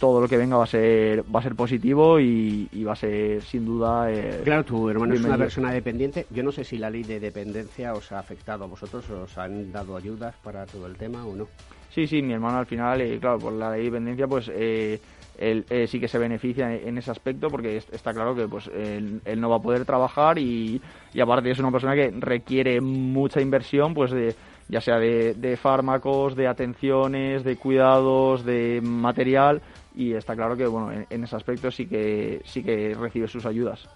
todo 0.00 0.20
lo 0.22 0.26
que 0.26 0.38
venga 0.38 0.56
va 0.56 0.64
a 0.64 0.66
ser 0.66 1.22
va 1.32 1.40
a 1.40 1.42
ser 1.42 1.54
positivo 1.54 2.18
y, 2.18 2.68
va 2.82 2.94
a 2.94 2.96
ser 2.96 3.42
sin 3.42 3.66
duda 3.66 4.10
eh, 4.10 4.40
claro 4.42 4.64
tu 4.64 4.88
hermano 4.88 5.14
es 5.14 5.22
una 5.22 5.36
persona 5.36 5.70
dependiente. 5.70 6.26
Yo 6.30 6.42
no 6.42 6.50
sé 6.50 6.64
si 6.64 6.78
la 6.78 6.88
ley 6.88 7.02
de 7.02 7.20
dependencia 7.20 7.92
os 7.92 8.10
ha 8.10 8.18
afectado 8.18 8.64
a 8.64 8.66
vosotros 8.66 9.08
os 9.10 9.36
han 9.36 9.70
dado 9.70 9.96
ayudas 9.96 10.34
para 10.42 10.64
todo 10.64 10.86
el 10.86 10.96
tema 10.96 11.24
o 11.26 11.36
no. 11.36 11.46
Sí 11.90 12.06
sí 12.06 12.22
mi 12.22 12.32
hermano 12.32 12.58
al 12.58 12.66
final 12.66 13.02
eh, 13.02 13.18
claro 13.20 13.38
por 13.38 13.52
la 13.52 13.70
ley 13.70 13.80
de 13.80 13.90
dependencia 13.90 14.26
pues 14.26 14.50
eh, 14.52 14.98
él 15.38 15.64
sí 15.86 16.00
que 16.00 16.08
se 16.08 16.18
beneficia 16.18 16.74
en 16.74 16.96
ese 16.96 17.10
aspecto 17.10 17.48
porque 17.48 17.76
está 17.76 18.12
claro 18.12 18.34
que 18.34 18.48
pues 18.48 18.68
él, 18.68 19.20
no 19.36 19.50
va 19.50 19.56
a 19.56 19.62
poder 19.62 19.84
trabajar 19.84 20.38
y, 20.38 20.80
y 21.14 21.20
aparte 21.20 21.50
es 21.50 21.58
una 21.58 21.70
persona 21.70 21.94
que 21.94 22.10
requiere 22.10 22.80
mucha 22.80 23.40
inversión 23.40 23.94
pues 23.94 24.10
de 24.10 24.34
ya 24.68 24.80
sea 24.80 24.98
de, 24.98 25.34
de 25.34 25.56
fármacos, 25.56 26.36
de 26.36 26.46
atenciones, 26.46 27.42
de 27.42 27.56
cuidados, 27.56 28.44
de 28.44 28.80
material 28.82 29.62
y 30.00 30.14
está 30.14 30.34
claro 30.34 30.56
que 30.56 30.66
bueno 30.66 31.04
en, 31.10 31.24
ese 31.24 31.36
aspecto 31.36 31.70
sí 31.70 31.86
que 31.86 32.40
sí 32.46 32.62
que 32.62 32.94
recibe 32.94 33.28
sus 33.28 33.44
ayudas. 33.44 33.86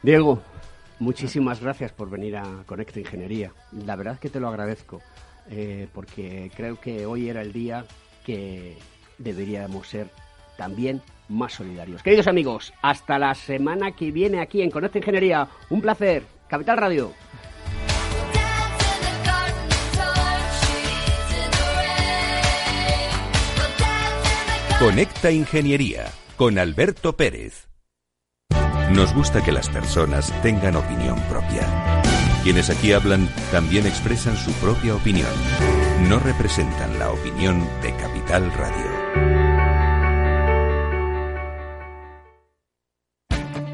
Diego, 0.00 0.40
muchísimas 1.00 1.60
gracias 1.60 1.90
por 1.90 2.08
venir 2.08 2.36
a 2.36 2.62
Conecta 2.64 3.00
Ingeniería. 3.00 3.52
La 3.84 3.96
verdad 3.96 4.20
que 4.20 4.30
te 4.30 4.38
lo 4.38 4.46
agradezco 4.46 5.00
eh, 5.50 5.88
porque 5.92 6.52
creo 6.54 6.78
que 6.80 7.06
hoy 7.06 7.28
era 7.28 7.42
el 7.42 7.52
día 7.52 7.84
que 8.24 8.76
deberíamos 9.18 9.88
ser 9.88 10.10
también 10.56 11.02
más 11.28 11.54
solidarios. 11.54 12.04
Queridos 12.04 12.28
amigos, 12.28 12.72
hasta 12.80 13.18
la 13.18 13.34
semana 13.34 13.90
que 13.92 14.12
viene 14.12 14.40
aquí 14.40 14.62
en 14.62 14.70
Conecta 14.70 14.98
Ingeniería. 14.98 15.48
Un 15.70 15.80
placer. 15.80 16.22
Capital 16.46 16.76
Radio. 16.76 17.12
Conecta 24.82 25.30
Ingeniería 25.30 26.10
con 26.36 26.58
Alberto 26.58 27.16
Pérez. 27.16 27.68
Nos 28.90 29.14
gusta 29.14 29.40
que 29.40 29.52
las 29.52 29.68
personas 29.68 30.32
tengan 30.42 30.74
opinión 30.74 31.20
propia. 31.28 32.02
Quienes 32.42 32.68
aquí 32.68 32.92
hablan 32.92 33.28
también 33.52 33.86
expresan 33.86 34.36
su 34.36 34.50
propia 34.54 34.96
opinión. 34.96 35.30
No 36.08 36.18
representan 36.18 36.98
la 36.98 37.12
opinión 37.12 37.64
de 37.80 37.94
Capital 37.94 38.52
Radio. 38.54 38.90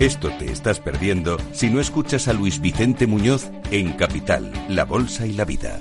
Esto 0.00 0.28
te 0.38 0.52
estás 0.52 0.78
perdiendo 0.78 1.38
si 1.52 1.70
no 1.70 1.80
escuchas 1.80 2.28
a 2.28 2.34
Luis 2.34 2.60
Vicente 2.60 3.06
Muñoz 3.06 3.50
en 3.70 3.94
Capital, 3.94 4.52
La 4.68 4.84
Bolsa 4.84 5.26
y 5.26 5.32
la 5.32 5.46
Vida. 5.46 5.80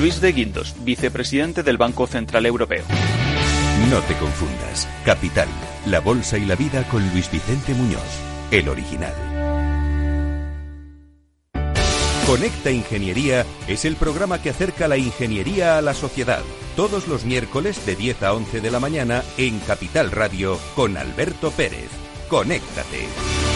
Luis 0.00 0.18
de 0.22 0.32
Guindos, 0.32 0.74
vicepresidente 0.82 1.62
del 1.62 1.76
Banco 1.76 2.06
Central 2.06 2.46
Europeo. 2.46 2.82
No 3.90 4.00
te 4.00 4.14
confundas. 4.14 4.88
Capital, 5.04 5.46
la 5.84 6.00
bolsa 6.00 6.38
y 6.38 6.46
la 6.46 6.56
vida 6.56 6.84
con 6.84 7.06
Luis 7.10 7.30
Vicente 7.30 7.74
Muñoz, 7.74 8.00
el 8.50 8.70
original. 8.70 9.12
Conecta 12.26 12.70
Ingeniería 12.70 13.44
es 13.68 13.84
el 13.84 13.96
programa 13.96 14.40
que 14.40 14.48
acerca 14.48 14.88
la 14.88 14.96
ingeniería 14.96 15.76
a 15.76 15.82
la 15.82 15.92
sociedad. 15.92 16.42
Todos 16.76 17.06
los 17.06 17.26
miércoles 17.26 17.84
de 17.84 17.94
10 17.94 18.22
a 18.22 18.32
11 18.32 18.62
de 18.62 18.70
la 18.70 18.80
mañana 18.80 19.22
en 19.36 19.58
Capital 19.58 20.12
Radio 20.12 20.58
con 20.76 20.96
Alberto 20.96 21.50
Pérez. 21.50 21.90
Conéctate. 22.30 23.49